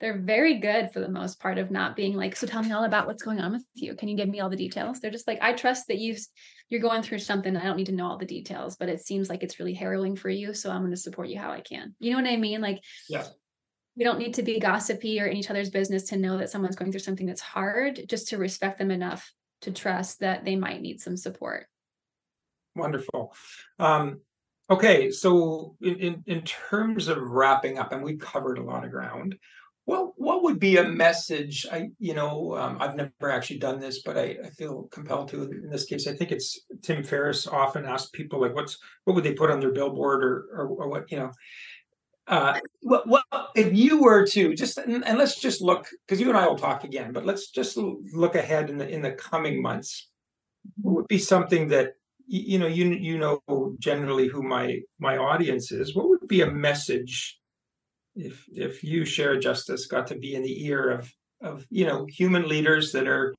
they're 0.00 0.18
very 0.18 0.58
good 0.58 0.90
for 0.92 1.00
the 1.00 1.08
most 1.08 1.38
part 1.38 1.58
of 1.58 1.70
not 1.70 1.96
being 1.96 2.16
like 2.16 2.36
so 2.36 2.46
tell 2.46 2.62
me 2.62 2.70
all 2.72 2.84
about 2.84 3.06
what's 3.06 3.22
going 3.22 3.40
on 3.40 3.52
with 3.52 3.64
you 3.72 3.94
can 3.94 4.08
you 4.10 4.16
give 4.16 4.28
me 4.28 4.40
all 4.40 4.50
the 4.50 4.54
details 4.54 5.00
they're 5.00 5.10
just 5.10 5.26
like 5.26 5.38
i 5.40 5.54
trust 5.54 5.88
that 5.88 5.96
you've 5.96 6.20
you're 6.68 6.82
going 6.82 7.00
through 7.00 7.18
something 7.18 7.56
i 7.56 7.64
don't 7.64 7.78
need 7.78 7.86
to 7.86 7.92
know 7.92 8.06
all 8.06 8.18
the 8.18 8.26
details 8.26 8.76
but 8.76 8.90
it 8.90 9.00
seems 9.00 9.30
like 9.30 9.42
it's 9.42 9.58
really 9.58 9.72
harrowing 9.72 10.14
for 10.14 10.28
you 10.28 10.52
so 10.52 10.70
i'm 10.70 10.82
going 10.82 10.90
to 10.90 10.98
support 10.98 11.28
you 11.28 11.38
how 11.38 11.50
i 11.50 11.62
can 11.62 11.94
you 11.98 12.10
know 12.10 12.18
what 12.20 12.30
i 12.30 12.36
mean 12.36 12.60
like 12.60 12.78
yeah 13.08 13.24
we 13.96 14.04
don't 14.04 14.18
need 14.18 14.34
to 14.34 14.42
be 14.42 14.60
gossipy 14.60 15.20
or 15.20 15.26
in 15.26 15.36
each 15.36 15.50
other's 15.50 15.70
business 15.70 16.04
to 16.04 16.16
know 16.16 16.36
that 16.38 16.50
someone's 16.50 16.76
going 16.76 16.92
through 16.92 17.00
something 17.00 17.26
that's 17.26 17.40
hard, 17.40 18.02
just 18.08 18.28
to 18.28 18.38
respect 18.38 18.78
them 18.78 18.90
enough 18.90 19.32
to 19.62 19.70
trust 19.70 20.20
that 20.20 20.44
they 20.44 20.54
might 20.54 20.82
need 20.82 21.00
some 21.00 21.16
support. 21.16 21.66
Wonderful. 22.76 23.34
Um, 23.78 24.20
okay, 24.70 25.10
so 25.10 25.76
in, 25.80 25.96
in, 25.96 26.24
in 26.26 26.42
terms 26.42 27.08
of 27.08 27.18
wrapping 27.18 27.78
up, 27.78 27.92
and 27.92 28.02
we've 28.02 28.18
covered 28.18 28.58
a 28.58 28.62
lot 28.62 28.84
of 28.84 28.90
ground. 28.90 29.36
Well, 29.86 30.14
what 30.16 30.42
would 30.42 30.58
be 30.58 30.78
a 30.78 30.84
message? 30.84 31.64
I, 31.70 31.90
you 32.00 32.12
know, 32.12 32.56
um, 32.56 32.78
I've 32.80 32.96
never 32.96 33.30
actually 33.30 33.60
done 33.60 33.78
this, 33.78 34.02
but 34.02 34.18
I, 34.18 34.36
I 34.44 34.50
feel 34.50 34.88
compelled 34.90 35.28
to 35.28 35.44
in 35.44 35.70
this 35.70 35.84
case. 35.84 36.08
I 36.08 36.12
think 36.12 36.32
it's 36.32 36.58
Tim 36.82 37.04
Ferriss 37.04 37.46
often 37.46 37.84
asks 37.84 38.10
people 38.10 38.40
like, 38.40 38.52
"What's 38.52 38.78
what 39.04 39.14
would 39.14 39.22
they 39.22 39.34
put 39.34 39.50
on 39.50 39.60
their 39.60 39.70
billboard 39.70 40.24
or 40.24 40.46
or, 40.52 40.66
or 40.66 40.88
what?" 40.88 41.08
You 41.12 41.18
know, 41.18 41.32
uh, 42.26 42.58
well, 42.82 43.04
well, 43.06 43.50
if 43.54 43.72
you 43.72 44.02
were 44.02 44.26
to 44.26 44.54
just 44.54 44.78
and, 44.78 45.04
and 45.06 45.18
let's 45.18 45.40
just 45.40 45.60
look 45.60 45.86
because 46.06 46.20
you 46.20 46.28
and 46.28 46.36
I 46.36 46.48
will 46.48 46.58
talk 46.58 46.82
again, 46.82 47.12
but 47.12 47.24
let's 47.24 47.50
just 47.50 47.76
look 47.76 48.34
ahead 48.34 48.68
in 48.70 48.78
the 48.78 48.88
in 48.88 49.02
the 49.02 49.12
coming 49.12 49.62
months. 49.62 50.08
What 50.80 50.96
would 50.96 51.08
be 51.08 51.18
something 51.18 51.68
that 51.68 51.94
you 52.26 52.58
know 52.58 52.66
you 52.66 52.86
you 52.86 53.18
know 53.18 53.40
generally 53.78 54.28
who 54.28 54.42
my 54.42 54.80
my 54.98 55.16
audience 55.16 55.72
is? 55.72 55.94
What 55.94 56.08
would 56.08 56.28
be 56.28 56.42
a 56.42 56.50
message 56.50 57.38
if 58.14 58.44
if 58.52 58.82
you 58.82 59.02
Chera 59.02 59.40
Justice 59.40 59.86
got 59.86 60.08
to 60.08 60.16
be 60.16 60.34
in 60.34 60.42
the 60.42 60.66
ear 60.66 60.90
of 60.90 61.12
of 61.42 61.66
you 61.70 61.86
know 61.86 62.06
human 62.06 62.48
leaders 62.48 62.92
that 62.92 63.06
are 63.06 63.34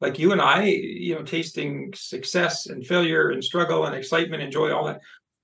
like 0.00 0.18
you 0.18 0.32
and 0.32 0.40
I, 0.40 0.64
you 0.64 1.14
know, 1.14 1.22
tasting 1.22 1.92
success 1.94 2.66
and 2.66 2.84
failure 2.84 3.30
and 3.30 3.44
struggle 3.44 3.86
and 3.86 3.94
excitement 3.94 4.42
and 4.42 4.50
joy, 4.50 4.72
all 4.72 4.86
that. 4.86 5.00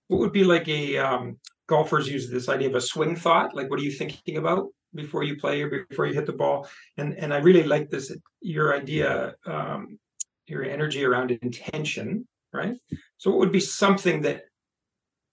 What 0.08 0.18
would 0.18 0.32
be 0.32 0.42
like 0.42 0.66
a 0.68 0.98
um, 0.98 1.38
golfers 1.68 2.08
use 2.08 2.28
this 2.28 2.48
idea 2.48 2.68
of 2.68 2.74
a 2.74 2.80
swing 2.80 3.14
thought 3.14 3.54
like 3.54 3.70
what 3.70 3.78
are 3.78 3.84
you 3.84 3.92
thinking 3.92 4.38
about 4.38 4.66
before 4.94 5.22
you 5.22 5.36
play 5.36 5.62
or 5.62 5.84
before 5.88 6.06
you 6.06 6.14
hit 6.14 6.26
the 6.26 6.32
ball 6.32 6.66
and 6.96 7.14
and 7.14 7.32
i 7.32 7.36
really 7.36 7.62
like 7.62 7.88
this 7.90 8.10
your 8.40 8.74
idea 8.74 9.34
um, 9.46 9.98
your 10.46 10.64
energy 10.64 11.04
around 11.04 11.30
intention 11.30 12.26
right 12.52 12.76
so 13.16 13.30
what 13.30 13.38
would 13.40 13.52
be 13.52 13.60
something 13.60 14.22
that 14.22 14.42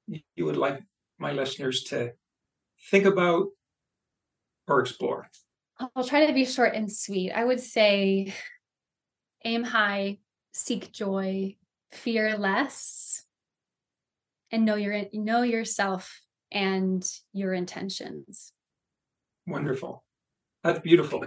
you 0.08 0.46
would 0.46 0.58
like 0.58 0.82
my 1.18 1.32
listeners 1.32 1.84
to 1.84 2.12
think 2.92 3.06
about 3.06 3.48
or 4.68 4.80
explore 4.80 5.30
i'll 5.96 6.04
try 6.04 6.26
to 6.26 6.34
be 6.34 6.46
short 6.46 6.74
and 6.74 6.92
sweet 6.92 7.32
i 7.32 7.44
would 7.44 7.60
say 7.60 8.34
aim 9.44 9.64
high 9.64 10.18
seek 10.54 10.92
joy 10.92 11.56
fear 11.92 12.38
less 12.38 13.26
and 14.52 14.66
know 14.66 14.76
your 14.76 15.04
know 15.14 15.42
yourself 15.42 16.22
and 16.52 17.06
your 17.34 17.54
intentions. 17.54 18.54
Wonderful. 19.46 20.04
That's 20.64 20.80
beautiful. 20.80 21.26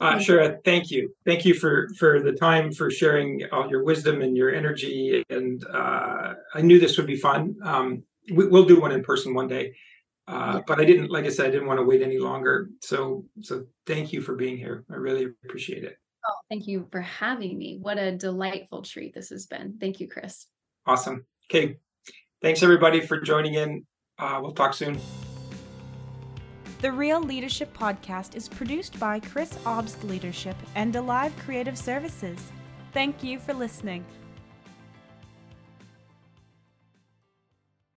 Uh, 0.00 0.18
sure. 0.18 0.60
Thank 0.64 0.90
you. 0.90 1.12
Thank 1.24 1.44
you 1.44 1.54
for 1.54 1.88
for 1.98 2.20
the 2.20 2.32
time 2.32 2.72
for 2.72 2.90
sharing 2.90 3.42
all 3.50 3.68
your 3.68 3.82
wisdom 3.82 4.22
and 4.22 4.36
your 4.36 4.54
energy. 4.54 5.24
And 5.28 5.64
uh, 5.66 6.34
I 6.54 6.60
knew 6.60 6.78
this 6.78 6.96
would 6.98 7.06
be 7.06 7.16
fun. 7.16 7.56
Um, 7.64 8.04
we, 8.32 8.46
will 8.46 8.64
do 8.64 8.80
one 8.80 8.92
in 8.92 9.02
person 9.02 9.34
one 9.34 9.48
day, 9.48 9.74
uh, 10.28 10.60
but 10.66 10.78
I 10.80 10.84
didn't. 10.84 11.10
Like 11.10 11.24
I 11.24 11.30
said, 11.30 11.46
I 11.46 11.50
didn't 11.50 11.66
want 11.66 11.80
to 11.80 11.84
wait 11.84 12.02
any 12.02 12.18
longer. 12.18 12.70
So 12.80 13.24
so 13.40 13.64
thank 13.86 14.12
you 14.12 14.20
for 14.20 14.36
being 14.36 14.56
here. 14.56 14.84
I 14.90 14.94
really 14.94 15.26
appreciate 15.44 15.82
it. 15.82 15.96
Oh, 16.28 16.34
thank 16.48 16.68
you 16.68 16.86
for 16.92 17.00
having 17.00 17.58
me. 17.58 17.78
What 17.80 17.98
a 17.98 18.16
delightful 18.16 18.82
treat 18.82 19.14
this 19.14 19.30
has 19.30 19.46
been. 19.46 19.78
Thank 19.80 19.98
you, 19.98 20.08
Chris. 20.08 20.46
Awesome. 20.86 21.24
Okay. 21.50 21.78
Thanks 22.40 22.62
everybody 22.62 23.00
for 23.00 23.20
joining 23.20 23.54
in. 23.54 23.86
Uh, 24.18 24.38
we'll 24.40 24.52
talk 24.52 24.74
soon. 24.74 24.98
The 26.80 26.92
Real 26.92 27.20
Leadership 27.20 27.76
Podcast 27.76 28.36
is 28.36 28.48
produced 28.48 29.00
by 29.00 29.18
Chris 29.18 29.54
Obst 29.64 30.04
Leadership 30.04 30.54
and 30.76 30.94
Alive 30.94 31.34
Creative 31.44 31.76
Services. 31.76 32.52
Thank 32.92 33.24
you 33.24 33.40
for 33.40 33.52
listening. 33.52 34.04